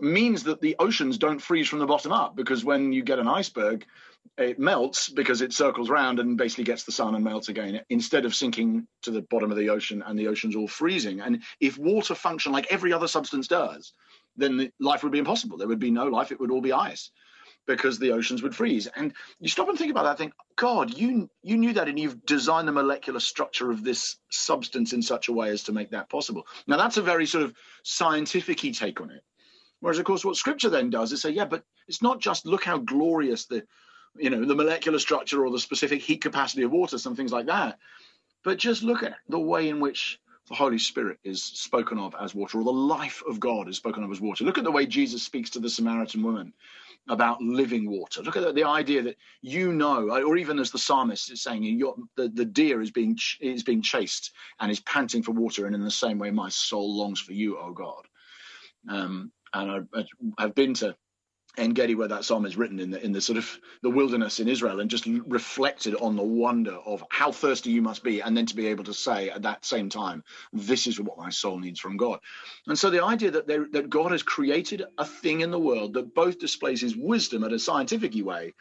means 0.00 0.42
that 0.44 0.62
the 0.62 0.74
oceans 0.78 1.18
don't 1.18 1.38
freeze 1.38 1.68
from 1.68 1.78
the 1.78 1.86
bottom 1.86 2.12
up. 2.12 2.34
Because 2.34 2.64
when 2.64 2.92
you 2.92 3.02
get 3.02 3.18
an 3.18 3.28
iceberg, 3.28 3.84
it 4.38 4.58
melts 4.58 5.10
because 5.10 5.42
it 5.42 5.52
circles 5.52 5.90
around 5.90 6.18
and 6.18 6.38
basically 6.38 6.64
gets 6.64 6.84
the 6.84 6.92
sun 6.92 7.14
and 7.14 7.22
melts 7.22 7.50
again 7.50 7.80
instead 7.90 8.24
of 8.24 8.34
sinking 8.34 8.86
to 9.02 9.10
the 9.10 9.22
bottom 9.22 9.50
of 9.50 9.58
the 9.58 9.68
ocean 9.68 10.02
and 10.06 10.18
the 10.18 10.28
ocean's 10.28 10.56
all 10.56 10.68
freezing. 10.68 11.20
And 11.20 11.42
if 11.60 11.76
water 11.76 12.14
functioned 12.14 12.54
like 12.54 12.66
every 12.70 12.92
other 12.92 13.08
substance 13.08 13.48
does, 13.48 13.92
then 14.36 14.70
life 14.78 15.02
would 15.02 15.12
be 15.12 15.18
impossible. 15.18 15.58
There 15.58 15.68
would 15.68 15.78
be 15.78 15.90
no 15.90 16.06
life. 16.06 16.32
It 16.32 16.40
would 16.40 16.50
all 16.50 16.60
be 16.60 16.72
ice 16.72 17.10
because 17.66 17.98
the 17.98 18.12
oceans 18.12 18.42
would 18.42 18.54
freeze. 18.54 18.86
And 18.86 19.12
you 19.38 19.48
stop 19.48 19.68
and 19.68 19.78
think 19.78 19.90
about 19.90 20.04
that. 20.04 20.18
Think, 20.18 20.32
God, 20.56 20.96
you 20.96 21.28
you 21.42 21.56
knew 21.56 21.72
that, 21.74 21.88
and 21.88 21.98
you've 21.98 22.24
designed 22.26 22.68
the 22.68 22.72
molecular 22.72 23.20
structure 23.20 23.70
of 23.70 23.84
this 23.84 24.16
substance 24.30 24.92
in 24.92 25.02
such 25.02 25.28
a 25.28 25.32
way 25.32 25.50
as 25.50 25.62
to 25.64 25.72
make 25.72 25.90
that 25.90 26.08
possible. 26.08 26.46
Now, 26.66 26.76
that's 26.76 26.96
a 26.96 27.02
very 27.02 27.26
sort 27.26 27.44
of 27.44 27.54
scientific 27.82 28.58
take 28.58 29.00
on 29.00 29.10
it. 29.10 29.22
Whereas, 29.80 29.98
of 29.98 30.04
course, 30.04 30.24
what 30.24 30.36
Scripture 30.36 30.68
then 30.68 30.90
does 30.90 31.12
is 31.12 31.22
say, 31.22 31.30
yeah, 31.30 31.46
but 31.46 31.64
it's 31.88 32.02
not 32.02 32.20
just 32.20 32.44
look 32.44 32.64
how 32.64 32.78
glorious 32.78 33.46
the 33.46 33.62
you 34.16 34.30
know 34.30 34.44
the 34.44 34.54
molecular 34.54 34.98
structure 34.98 35.44
or 35.44 35.50
the 35.50 35.58
specific 35.58 36.02
heat 36.02 36.20
capacity 36.22 36.62
of 36.62 36.72
water, 36.72 36.98
some 36.98 37.14
things 37.16 37.32
like 37.32 37.46
that, 37.46 37.78
but 38.42 38.58
just 38.58 38.82
look 38.82 39.02
at 39.02 39.14
the 39.28 39.38
way 39.38 39.68
in 39.68 39.80
which 39.80 40.18
the 40.50 40.56
Holy 40.56 40.78
Spirit 40.78 41.18
is 41.22 41.42
spoken 41.42 41.96
of 41.96 42.14
as 42.20 42.34
water, 42.34 42.58
or 42.58 42.64
the 42.64 42.70
life 42.72 43.22
of 43.28 43.38
God 43.38 43.68
is 43.68 43.76
spoken 43.76 44.02
of 44.02 44.10
as 44.10 44.20
water. 44.20 44.44
Look 44.44 44.58
at 44.58 44.64
the 44.64 44.70
way 44.70 44.84
Jesus 44.84 45.22
speaks 45.22 45.48
to 45.50 45.60
the 45.60 45.70
Samaritan 45.70 46.24
woman 46.24 46.52
about 47.08 47.40
living 47.40 47.88
water. 47.88 48.20
Look 48.20 48.36
at 48.36 48.42
the, 48.42 48.52
the 48.52 48.64
idea 48.64 49.02
that 49.02 49.16
you 49.42 49.72
know, 49.72 50.10
or 50.10 50.36
even 50.36 50.58
as 50.58 50.72
the 50.72 50.78
psalmist 50.78 51.30
is 51.30 51.42
saying, 51.42 51.78
the, 52.16 52.28
the 52.34 52.44
deer 52.44 52.82
is 52.82 52.90
being 52.90 53.16
is 53.40 53.62
being 53.62 53.80
chased 53.80 54.32
and 54.58 54.72
is 54.72 54.80
panting 54.80 55.22
for 55.22 55.30
water, 55.32 55.66
and 55.66 55.74
in 55.74 55.84
the 55.84 55.90
same 55.90 56.18
way, 56.18 56.32
my 56.32 56.48
soul 56.48 56.96
longs 56.96 57.20
for 57.20 57.32
you, 57.32 57.56
O 57.56 57.72
God. 57.72 58.06
Um, 58.88 59.30
and 59.54 59.88
I, 59.94 60.04
I've 60.36 60.54
been 60.54 60.74
to 60.74 60.96
En 61.56 61.74
Gedi, 61.74 61.94
where 61.94 62.08
that 62.08 62.24
psalm 62.24 62.46
is 62.46 62.56
written 62.56 62.78
in 62.78 62.90
the 62.90 63.04
in 63.04 63.12
the 63.12 63.20
sort 63.20 63.36
of 63.36 63.58
the 63.82 63.90
wilderness 63.90 64.38
in 64.38 64.48
Israel, 64.48 64.80
and 64.80 64.88
just 64.90 65.06
reflected 65.06 65.94
on 65.96 66.16
the 66.16 66.22
wonder 66.22 66.74
of 66.74 67.04
how 67.10 67.32
thirsty 67.32 67.70
you 67.70 67.82
must 67.82 68.04
be, 68.04 68.20
and 68.20 68.36
then 68.36 68.46
to 68.46 68.54
be 68.56 68.68
able 68.68 68.84
to 68.84 68.94
say 68.94 69.30
at 69.30 69.42
that 69.42 69.64
same 69.64 69.88
time, 69.88 70.22
"This 70.52 70.86
is 70.86 71.00
what 71.00 71.18
my 71.18 71.30
soul 71.30 71.58
needs 71.58 71.80
from 71.80 71.96
God." 71.96 72.20
And 72.66 72.78
so 72.78 72.88
the 72.88 73.04
idea 73.04 73.32
that 73.32 73.46
that 73.72 73.90
God 73.90 74.12
has 74.12 74.22
created 74.22 74.84
a 74.96 75.04
thing 75.04 75.40
in 75.40 75.50
the 75.50 75.58
world 75.58 75.94
that 75.94 76.14
both 76.14 76.38
displays 76.38 76.80
His 76.80 76.96
wisdom 76.96 77.42
in 77.44 77.52
a 77.52 77.58
scientific 77.58 78.14
way, 78.24 78.54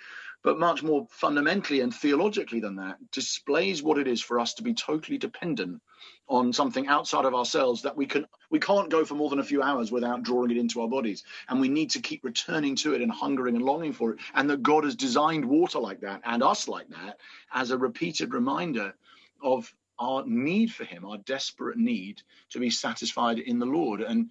but 0.44 0.60
much 0.60 0.82
more 0.84 1.08
fundamentally 1.12 1.82
and 1.82 1.94
theologically 1.94 2.60
than 2.60 2.76
that, 2.78 2.98
displays 3.12 3.84
what 3.84 3.98
it 3.98 4.08
is 4.08 4.22
for 4.22 4.40
us 4.40 4.56
to 4.56 4.64
be 4.64 4.74
totally 4.74 5.18
dependent 5.18 5.82
on 6.30 6.54
something 6.54 6.88
outside 6.88 7.26
of 7.26 7.34
ourselves 7.34 7.82
that 7.82 7.98
we 7.98 8.06
can 8.06 8.26
we 8.52 8.60
can't 8.60 8.90
go 8.90 9.04
for 9.04 9.16
more 9.16 9.30
than 9.30 9.40
a 9.40 9.44
few 9.44 9.62
hours 9.62 9.92
without 9.92 10.24
drawing 10.24 10.52
it 10.52 10.58
into 10.58 10.82
our 10.82 10.88
bodies. 10.88 11.24
And 11.50 11.60
we 11.60 11.68
need 11.68 11.90
to 11.92 12.02
keep 12.02 12.24
returning 12.24 12.76
to 12.78 12.94
it 12.94 13.02
and 13.02 13.12
hungering 13.12 13.56
and 13.56 13.66
longing 13.66 13.94
for 13.94 14.12
it. 14.12 14.20
And 14.36 14.50
that 14.50 14.62
god 14.62 14.84
has 14.84 14.96
designed 14.96 15.44
water 15.44 15.80
like 15.80 16.02
that 16.02 16.22
and 16.24 16.44
us 16.44 16.68
like 16.68 16.88
that 16.90 17.18
as 17.52 17.72
a 17.72 17.78
repeated 17.78 18.34
reminder 18.34 18.94
of 19.42 19.74
our 19.98 20.24
need 20.26 20.72
for 20.72 20.86
him 20.86 21.04
our 21.04 21.18
desperate 21.18 21.78
need 21.78 22.22
to 22.52 22.60
be 22.60 22.70
satisfied 22.70 23.40
in 23.40 23.58
the 23.60 23.66
lord. 23.66 24.02
And 24.02 24.30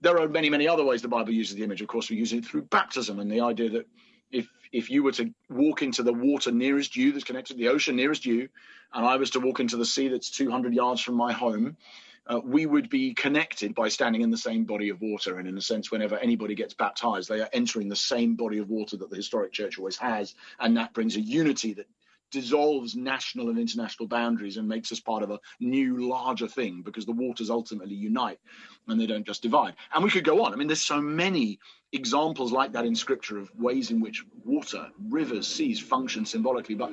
there 0.00 0.18
are 0.20 0.28
many 0.28 0.50
many 0.50 0.66
other 0.66 0.84
ways 0.84 1.02
the 1.02 1.08
bible 1.08 1.32
uses 1.32 1.54
the 1.54 1.64
image. 1.64 1.82
Of 1.82 1.88
course 1.88 2.10
we 2.10 2.16
use 2.16 2.32
it 2.32 2.44
through 2.44 2.62
baptism 2.62 3.20
and 3.20 3.30
the 3.30 3.40
idea 3.40 3.70
that 3.70 3.86
if 4.30 4.48
if 4.72 4.90
you 4.90 5.02
were 5.02 5.12
to 5.12 5.32
walk 5.48 5.82
into 5.82 6.02
the 6.02 6.12
water 6.12 6.50
nearest 6.52 6.96
you 6.96 7.12
that's 7.12 7.24
connected 7.24 7.54
to 7.54 7.58
the 7.58 7.68
ocean 7.68 7.96
nearest 7.96 8.26
you 8.26 8.48
and 8.92 9.06
I 9.06 9.16
was 9.16 9.30
to 9.30 9.40
walk 9.40 9.60
into 9.60 9.76
the 9.76 9.84
sea 9.84 10.08
that's 10.08 10.30
200 10.30 10.74
yards 10.74 11.00
from 11.00 11.14
my 11.14 11.32
home, 11.32 11.76
uh, 12.26 12.40
we 12.44 12.66
would 12.66 12.90
be 12.90 13.14
connected 13.14 13.74
by 13.74 13.88
standing 13.88 14.22
in 14.22 14.30
the 14.30 14.36
same 14.36 14.64
body 14.64 14.90
of 14.90 15.00
water. 15.00 15.38
And 15.38 15.48
in 15.48 15.56
a 15.56 15.62
sense, 15.62 15.90
whenever 15.90 16.18
anybody 16.18 16.54
gets 16.54 16.74
baptized, 16.74 17.28
they 17.28 17.40
are 17.40 17.48
entering 17.52 17.88
the 17.88 17.96
same 17.96 18.34
body 18.34 18.58
of 18.58 18.68
water 18.68 18.96
that 18.98 19.10
the 19.10 19.16
historic 19.16 19.52
church 19.52 19.78
always 19.78 19.96
has. 19.96 20.34
And 20.60 20.76
that 20.76 20.92
brings 20.92 21.16
a 21.16 21.20
unity 21.20 21.74
that 21.74 21.86
dissolves 22.30 22.94
national 22.94 23.48
and 23.48 23.58
international 23.58 24.06
boundaries 24.06 24.58
and 24.58 24.68
makes 24.68 24.92
us 24.92 25.00
part 25.00 25.22
of 25.22 25.30
a 25.30 25.40
new, 25.60 26.06
larger 26.06 26.46
thing 26.46 26.82
because 26.82 27.06
the 27.06 27.12
waters 27.12 27.48
ultimately 27.48 27.94
unite 27.94 28.38
and 28.86 29.00
they 29.00 29.06
don't 29.06 29.26
just 29.26 29.42
divide. 29.42 29.74
And 29.94 30.04
we 30.04 30.10
could 30.10 30.24
go 30.24 30.44
on. 30.44 30.52
I 30.52 30.56
mean, 30.56 30.68
there's 30.68 30.84
so 30.84 31.00
many 31.00 31.58
examples 31.92 32.52
like 32.52 32.72
that 32.72 32.84
in 32.84 32.94
scripture 32.94 33.38
of 33.38 33.50
ways 33.58 33.90
in 33.90 34.00
which 34.00 34.24
water, 34.44 34.88
rivers, 35.08 35.46
seas 35.46 35.80
function 35.80 36.26
symbolically. 36.26 36.74
But 36.74 36.92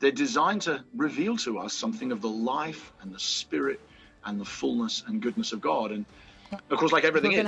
they're 0.00 0.10
designed 0.10 0.62
to 0.62 0.82
reveal 0.96 1.36
to 1.38 1.58
us 1.58 1.72
something 1.72 2.12
of 2.12 2.20
the 2.20 2.28
life 2.28 2.92
and 3.00 3.14
the 3.14 3.20
spirit 3.20 3.80
and 4.24 4.40
the 4.40 4.44
fullness 4.44 5.04
and 5.06 5.20
goodness 5.20 5.52
of 5.52 5.60
God. 5.60 5.92
And 5.92 6.04
of 6.70 6.78
course, 6.78 6.92
like 6.92 7.04
everything 7.04 7.32
we're 7.32 7.46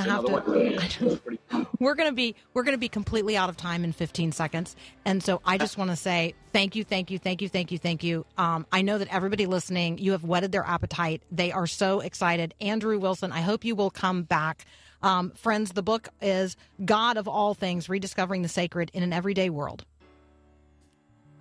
is, 0.57 0.95
to, 0.95 1.21
we're 1.79 1.95
going 1.95 2.09
to 2.09 2.15
be 2.15 2.35
we're 2.55 2.63
going 2.63 2.75
to 2.75 2.81
be 2.81 2.89
completely 2.89 3.37
out 3.37 3.51
of 3.51 3.57
time 3.57 3.85
in 3.85 3.93
15 3.93 4.33
seconds, 4.33 4.77
and 5.05 5.23
so 5.23 5.43
I 5.45 5.59
just 5.59 5.77
want 5.77 5.91
to 5.91 5.97
say 5.97 6.35
thank 6.53 6.75
you, 6.75 6.85
thank 6.85 7.11
you, 7.11 7.19
thank 7.19 7.43
you, 7.43 7.49
thank 7.51 7.71
you, 7.71 7.79
thank 7.79 8.03
you. 8.03 8.25
Um, 8.39 8.67
I 8.73 8.81
know 8.81 8.97
that 8.97 9.09
everybody 9.09 9.45
listening, 9.45 9.99
you 9.99 10.13
have 10.13 10.25
whetted 10.25 10.53
their 10.53 10.65
appetite. 10.65 11.23
They 11.31 11.53
are 11.53 11.67
so 11.67 12.01
excited. 12.01 12.55
Andrew 12.63 12.99
Wilson, 12.99 13.31
I 13.31 13.43
hope 13.43 13.65
you 13.65 13.75
will 13.75 13.91
come 13.91 14.23
back. 14.23 14.65
Um, 15.05 15.33
friends, 15.33 15.73
the 15.73 15.83
book 15.83 16.09
is 16.23 16.57
God 16.83 17.19
of 17.19 17.29
All 17.29 17.53
Things: 17.53 17.91
Rediscovering 17.91 18.41
the 18.41 18.49
Sacred 18.49 18.91
in 18.95 19.03
an 19.03 19.13
Everyday 19.13 19.51
World. 19.51 19.85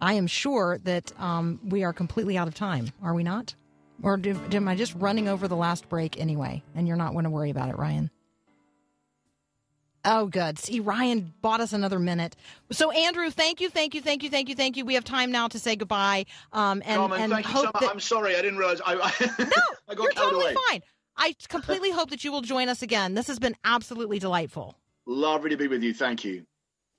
I 0.01 0.13
am 0.13 0.27
sure 0.27 0.79
that 0.83 1.13
um, 1.17 1.61
we 1.63 1.85
are 1.85 1.93
completely 1.93 2.37
out 2.37 2.49
of 2.49 2.55
time, 2.55 2.89
are 3.01 3.13
we 3.13 3.23
not? 3.23 3.55
Or 4.03 4.17
do, 4.17 4.37
am 4.51 4.67
I 4.67 4.75
just 4.75 4.93
running 4.95 5.29
over 5.29 5.47
the 5.47 5.55
last 5.55 5.87
break 5.87 6.19
anyway? 6.19 6.61
And 6.75 6.89
you're 6.89 6.97
not 6.97 7.13
going 7.13 7.23
to 7.23 7.29
worry 7.29 7.51
about 7.51 7.69
it, 7.69 7.77
Ryan. 7.77 8.11
Oh, 10.03 10.25
good. 10.25 10.59
See, 10.59 10.81
Ryan 10.81 11.33
bought 11.41 11.61
us 11.61 11.71
another 11.71 11.99
minute. 11.99 12.35
So, 12.73 12.91
Andrew, 12.91 13.29
thank 13.31 13.61
you, 13.61 13.69
thank 13.69 13.95
you, 13.95 14.01
thank 14.01 14.23
you, 14.23 14.29
thank 14.29 14.49
you, 14.49 14.55
thank 14.55 14.75
you. 14.75 14.83
We 14.83 14.95
have 14.95 15.05
time 15.05 15.31
now 15.31 15.47
to 15.47 15.57
say 15.57 15.77
goodbye. 15.77 16.25
Um, 16.51 16.81
and, 16.85 16.97
Carmen, 16.97 17.21
and 17.21 17.31
thank 17.31 17.45
hope 17.45 17.63
you 17.63 17.71
so 17.71 17.79
that... 17.79 17.89
I'm 17.89 18.01
sorry, 18.01 18.35
I 18.35 18.41
didn't 18.41 18.57
realize. 18.57 18.81
I, 18.85 18.95
I 18.95 19.13
no, 19.39 19.45
I 19.87 19.95
got 19.95 20.03
you're 20.03 20.11
totally 20.11 20.43
away. 20.43 20.55
fine. 20.69 20.81
I 21.17 21.35
completely 21.47 21.91
hope 21.91 22.09
that 22.09 22.23
you 22.23 22.31
will 22.31 22.41
join 22.41 22.69
us 22.69 22.81
again. 22.81 23.13
This 23.13 23.27
has 23.27 23.39
been 23.39 23.55
absolutely 23.63 24.19
delightful. 24.19 24.77
Lovely 25.05 25.49
to 25.49 25.57
be 25.57 25.67
with 25.67 25.83
you. 25.83 25.93
Thank 25.93 26.23
you. 26.23 26.45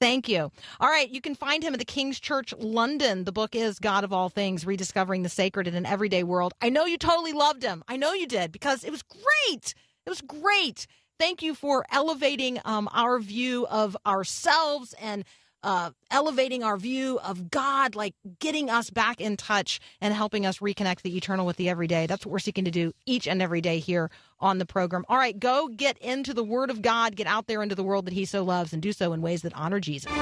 Thank 0.00 0.28
you. 0.28 0.50
All 0.80 0.88
right, 0.88 1.08
you 1.08 1.20
can 1.20 1.34
find 1.34 1.62
him 1.62 1.72
at 1.72 1.78
the 1.78 1.84
King's 1.84 2.20
Church 2.20 2.52
London. 2.58 3.24
The 3.24 3.32
book 3.32 3.54
is 3.54 3.78
God 3.78 4.04
of 4.04 4.12
All 4.12 4.28
Things 4.28 4.66
Rediscovering 4.66 5.22
the 5.22 5.28
Sacred 5.28 5.66
in 5.66 5.74
an 5.74 5.86
Everyday 5.86 6.24
World. 6.24 6.52
I 6.60 6.68
know 6.68 6.84
you 6.84 6.98
totally 6.98 7.32
loved 7.32 7.62
him. 7.62 7.82
I 7.88 7.96
know 7.96 8.12
you 8.12 8.26
did 8.26 8.52
because 8.52 8.84
it 8.84 8.90
was 8.90 9.02
great. 9.02 9.74
It 10.04 10.10
was 10.10 10.20
great. 10.20 10.86
Thank 11.18 11.42
you 11.42 11.54
for 11.54 11.86
elevating 11.90 12.60
um, 12.64 12.88
our 12.92 13.18
view 13.20 13.66
of 13.68 13.96
ourselves 14.04 14.94
and 15.00 15.24
uh, 15.64 15.90
elevating 16.10 16.62
our 16.62 16.76
view 16.76 17.18
of 17.24 17.50
God, 17.50 17.96
like 17.96 18.14
getting 18.38 18.70
us 18.70 18.90
back 18.90 19.20
in 19.20 19.36
touch 19.36 19.80
and 20.00 20.14
helping 20.14 20.44
us 20.46 20.58
reconnect 20.58 21.02
the 21.02 21.16
eternal 21.16 21.46
with 21.46 21.56
the 21.56 21.68
everyday. 21.68 22.06
That's 22.06 22.24
what 22.24 22.32
we're 22.32 22.38
seeking 22.38 22.66
to 22.66 22.70
do 22.70 22.92
each 23.06 23.26
and 23.26 23.40
every 23.42 23.62
day 23.62 23.78
here 23.78 24.10
on 24.38 24.58
the 24.58 24.66
program. 24.66 25.04
All 25.08 25.16
right, 25.16 25.36
go 25.36 25.68
get 25.68 25.96
into 25.98 26.34
the 26.34 26.44
Word 26.44 26.70
of 26.70 26.82
God, 26.82 27.16
get 27.16 27.26
out 27.26 27.46
there 27.46 27.62
into 27.62 27.74
the 27.74 27.82
world 27.82 28.04
that 28.04 28.14
He 28.14 28.26
so 28.26 28.44
loves, 28.44 28.72
and 28.72 28.82
do 28.82 28.92
so 28.92 29.12
in 29.14 29.22
ways 29.22 29.42
that 29.42 29.54
honor 29.56 29.80
Jesus. 29.80 30.12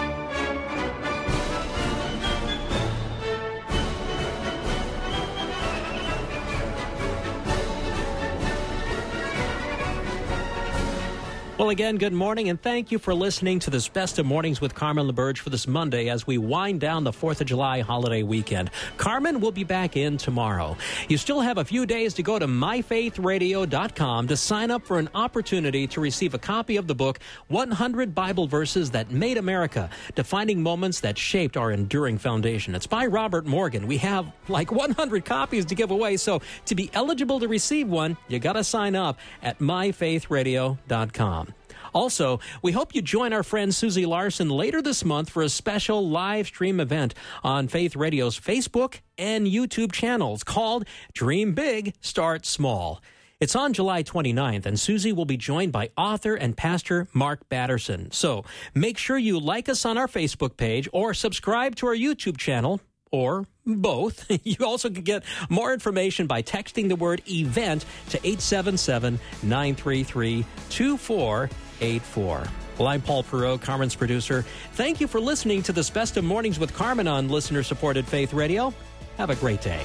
Well, 11.63 11.71
again, 11.71 11.97
good 11.97 12.13
morning, 12.13 12.49
and 12.49 12.61
thank 12.61 12.91
you 12.91 12.99
for 12.99 13.15
listening 13.15 13.61
to 13.61 13.71
this 13.71 13.87
Best 13.87 14.19
of 14.19 14.27
Mornings 14.27 14.61
with 14.61 14.75
Carmen 14.75 15.09
LaBerge 15.09 15.39
for 15.39 15.51
this 15.51 15.69
Monday 15.69 16.09
as 16.09 16.27
we 16.27 16.37
wind 16.37 16.81
down 16.81 17.05
the 17.05 17.13
4th 17.13 17.41
of 17.41 17.47
July 17.47 17.83
holiday 17.83 18.25
weekend. 18.25 18.69
Carmen 18.97 19.39
will 19.39 19.53
be 19.53 19.63
back 19.63 19.97
in 19.97 20.17
tomorrow. 20.17 20.77
You 21.09 21.17
still 21.17 21.41
have 21.41 21.59
a 21.59 21.65
few 21.65 21.87
days 21.87 22.15
to 22.15 22.25
go 22.25 22.37
to 22.37 22.49
myfaithradio.com 22.49 24.27
to 24.27 24.37
sign 24.37 24.73
up 24.73 24.85
for 24.85 24.99
an 24.99 25.09
opportunity 25.15 25.87
to 25.87 26.01
receive 26.01 26.35
a 26.35 26.39
copy 26.39 26.79
of 26.79 26.89
the 26.89 26.97
book, 26.97 27.21
100 27.47 28.13
Bible 28.13 28.49
Verses 28.49 28.91
That 28.91 29.13
Made 29.13 29.39
America 29.39 29.89
Defining 30.17 30.65
Moments 30.65 30.99
That 30.99 31.17
Shaped 31.17 31.57
Our 31.57 31.71
Enduring 31.71 32.19
Foundation. 32.19 32.75
It's 32.75 32.89
by 32.89 33.07
Robert 33.07 33.47
Morgan. 33.47 33.87
We 33.87 33.99
have 33.99 34.27
like 34.49 34.73
100 34.73 35.25
copies 35.25 35.65
to 35.67 35.77
give 35.77 35.93
away, 35.93 36.17
so 36.17 36.43
to 36.65 36.75
be 36.75 36.91
eligible 36.93 37.39
to 37.39 37.47
receive 37.47 37.87
one, 37.87 38.17
you 38.27 38.41
got 38.41 38.55
to 38.55 38.65
sign 38.65 38.97
up 38.97 39.21
at 39.45 39.61
myfaithradio.com. 39.61 41.52
Also, 41.93 42.41
we 42.63 42.73
hope 42.73 42.95
you 42.95 43.03
join 43.03 43.33
our 43.33 43.43
friend 43.43 43.75
Susie 43.75 44.07
Larson 44.07 44.49
later 44.49 44.81
this 44.81 45.05
month 45.05 45.31
for 45.31 45.43
a 45.43 45.49
special 45.49 46.09
live 46.09 46.47
stream 46.47 46.81
event 46.81 47.15
on 47.45 47.69
Faith 47.69 47.97
Radio's 47.97 48.39
Facebook 48.39 49.01
and 49.19 49.47
YouTube 49.47 49.93
channels 49.93 50.43
called 50.43 50.87
Dream 51.13 51.55
Big, 51.55 51.95
Start 52.01 52.47
Small. 52.47 53.03
It's 53.41 53.57
on 53.57 53.73
July 53.73 54.05
29th, 54.05 54.67
and 54.67 54.79
Susie 54.79 55.13
will 55.13 55.25
be 55.25 55.37
joined 55.37 55.73
by 55.73 55.91
author 55.97 56.37
and 56.37 56.57
pastor 56.57 57.09
Mark 57.13 57.49
Batterson. 57.49 58.13
So 58.13 58.45
make 58.73 58.97
sure 58.97 59.19
you 59.19 59.41
like 59.41 59.69
us 59.69 59.85
on 59.85 59.99
our 59.99 60.07
Facebook 60.07 60.57
page 60.57 60.89
or 60.93 61.13
subscribe 61.13 61.75
to 61.77 61.89
our 61.89 61.97
YouTube 61.97 62.37
channel 62.37 62.81
or 63.11 63.47
both. 63.67 64.27
You 64.45 64.65
also 64.65 64.91
can 64.91 65.03
get 65.03 65.25
more 65.49 65.73
information 65.73 66.27
by 66.27 66.43
texting 66.43 66.89
the 66.89 66.95
word 66.97 67.23
event 67.29 67.85
to 68.11 68.19
877 68.19 69.19
933 69.43 70.45
2484. 71.83 72.49
Well, 72.79 72.89
I'm 72.89 73.03
Paul 73.03 73.23
Perot, 73.25 73.61
Carmen's 73.61 73.95
producer. 73.95 74.45
Thank 74.73 75.01
you 75.01 75.07
for 75.07 75.21
listening 75.21 75.63
to 75.65 75.73
this 75.73 75.91
Best 75.91 76.17
of 76.17 76.25
Mornings 76.25 76.59
with 76.59 76.73
Carmen 76.75 77.09
on 77.09 77.29
listener 77.29 77.63
supported 77.63 78.07
Faith 78.07 78.33
Radio. 78.33 78.73
Have 79.19 79.31
a 79.31 79.37
great 79.37 79.61
day. 79.61 79.85